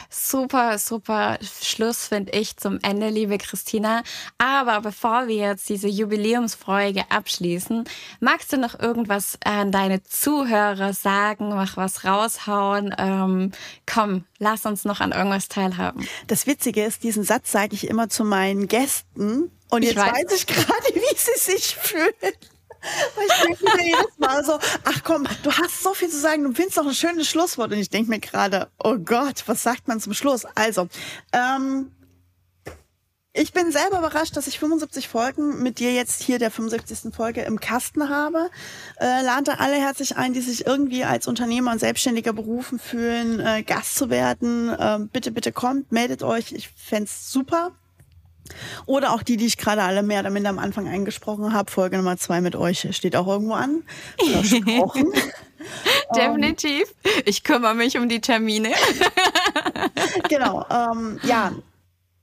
Super, 0.08 0.78
super 0.78 1.38
Schluss, 1.70 2.06
finde 2.08 2.32
ich, 2.32 2.56
zum 2.56 2.78
Ende, 2.82 3.08
liebe 3.08 3.38
Christina. 3.38 4.02
Aber 4.38 4.80
bevor 4.80 5.28
wir 5.28 5.36
jetzt 5.36 5.68
diese 5.68 5.88
Jubiläumsfolge 5.88 7.04
abschließen, 7.10 7.84
magst 8.20 8.52
du 8.52 8.58
noch 8.58 8.78
irgendwas 8.78 9.38
an 9.44 9.72
deine 9.72 10.02
Zuhörer 10.02 10.92
sagen, 10.92 11.50
mach 11.50 11.76
was 11.76 12.04
raushauen? 12.04 12.94
Ähm, 12.98 13.52
komm, 13.86 14.24
lass 14.38 14.66
uns 14.66 14.84
noch 14.84 15.00
an 15.00 15.12
irgendwas 15.12 15.48
teilhaben. 15.48 16.06
Das 16.26 16.46
Witzige 16.46 16.84
ist, 16.84 17.02
diesen 17.02 17.24
Satz 17.24 17.52
sage 17.52 17.74
ich 17.74 17.88
immer 17.88 18.08
zu 18.08 18.24
meinen 18.24 18.68
Gästen. 18.68 19.50
Und 19.70 19.84
jetzt 19.84 19.96
weiß. 19.96 20.12
weiß 20.12 20.32
ich 20.32 20.46
gerade, 20.46 20.68
wie 20.94 21.16
sie 21.16 21.52
sich 21.52 21.76
fühlen. 21.76 22.34
Ich 22.82 23.42
denke 23.44 23.64
mir 23.76 23.84
jedes 23.84 24.18
Mal 24.18 24.44
so, 24.44 24.58
ach 24.84 25.02
komm, 25.04 25.26
du 25.42 25.52
hast 25.52 25.82
so 25.82 25.94
viel 25.94 26.08
zu 26.08 26.18
sagen, 26.18 26.44
du 26.44 26.52
findest 26.52 26.78
doch 26.78 26.86
ein 26.86 26.94
schönes 26.94 27.28
Schlusswort. 27.28 27.72
Und 27.72 27.78
ich 27.78 27.90
denke 27.90 28.10
mir 28.10 28.20
gerade, 28.20 28.68
oh 28.82 28.96
Gott, 28.96 29.44
was 29.46 29.62
sagt 29.62 29.88
man 29.88 30.00
zum 30.00 30.14
Schluss? 30.14 30.46
Also, 30.54 30.88
ähm, 31.32 31.92
ich 33.32 33.52
bin 33.52 33.70
selber 33.70 33.98
überrascht, 33.98 34.36
dass 34.36 34.48
ich 34.48 34.58
75 34.58 35.06
Folgen 35.06 35.62
mit 35.62 35.78
dir 35.78 35.92
jetzt 35.92 36.20
hier 36.22 36.40
der 36.40 36.50
75. 36.50 37.14
Folge 37.14 37.42
im 37.42 37.60
Kasten 37.60 38.08
habe. 38.08 38.50
Äh, 38.98 39.22
lade 39.22 39.60
alle 39.60 39.76
herzlich 39.76 40.16
ein, 40.16 40.32
die 40.32 40.40
sich 40.40 40.66
irgendwie 40.66 41.04
als 41.04 41.28
Unternehmer 41.28 41.70
und 41.70 41.78
Selbstständiger 41.78 42.32
berufen 42.32 42.80
fühlen, 42.80 43.38
äh, 43.38 43.62
Gast 43.62 43.94
zu 43.94 44.10
werden. 44.10 44.70
Äh, 44.70 44.98
bitte, 45.12 45.30
bitte 45.30 45.52
kommt, 45.52 45.92
meldet 45.92 46.24
euch. 46.24 46.50
Ich 46.50 46.70
fände 46.70 47.08
super. 47.08 47.70
Oder 48.86 49.12
auch 49.12 49.22
die, 49.22 49.36
die 49.36 49.46
ich 49.46 49.56
gerade 49.56 49.82
alle 49.82 50.02
mehr 50.02 50.20
oder 50.20 50.30
minder 50.30 50.50
am 50.50 50.58
Anfang 50.58 50.88
eingesprochen 50.88 51.52
habe. 51.52 51.70
Folge 51.70 51.96
Nummer 51.96 52.16
zwei 52.16 52.40
mit 52.40 52.56
euch 52.56 52.86
steht 52.96 53.16
auch 53.16 53.26
irgendwo 53.26 53.54
an. 53.54 53.82
Versprochen. 54.18 55.12
Definitiv. 56.16 56.94
Ich 57.24 57.44
kümmere 57.44 57.74
mich 57.74 57.98
um 57.98 58.08
die 58.08 58.20
Termine. 58.20 58.70
genau. 60.28 60.64
Ähm, 60.70 61.20
ja, 61.22 61.52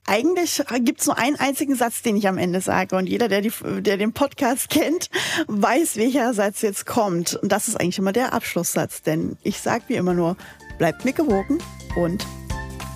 eigentlich 0.08 0.62
gibt 0.80 1.00
es 1.00 1.06
nur 1.06 1.18
einen 1.18 1.36
einzigen 1.36 1.74
Satz, 1.74 2.00
den 2.02 2.16
ich 2.16 2.26
am 2.26 2.38
Ende 2.38 2.60
sage. 2.60 2.96
Und 2.96 3.08
jeder, 3.08 3.28
der, 3.28 3.42
die, 3.42 3.52
der 3.80 3.98
den 3.98 4.12
Podcast 4.12 4.70
kennt, 4.70 5.10
weiß, 5.48 5.96
welcher 5.96 6.32
Satz 6.32 6.62
jetzt 6.62 6.86
kommt. 6.86 7.34
Und 7.36 7.52
das 7.52 7.68
ist 7.68 7.76
eigentlich 7.76 7.98
immer 7.98 8.12
der 8.12 8.32
Abschlusssatz. 8.32 9.02
Denn 9.02 9.36
ich 9.42 9.60
sage 9.60 9.84
wie 9.88 9.94
immer 9.96 10.14
nur, 10.14 10.36
bleibt 10.78 11.04
mir 11.04 11.12
gewogen 11.12 11.58
und 11.94 12.26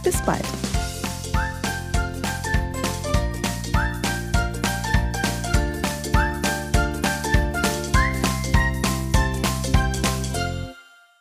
bis 0.03 0.23
bald. 0.23 0.45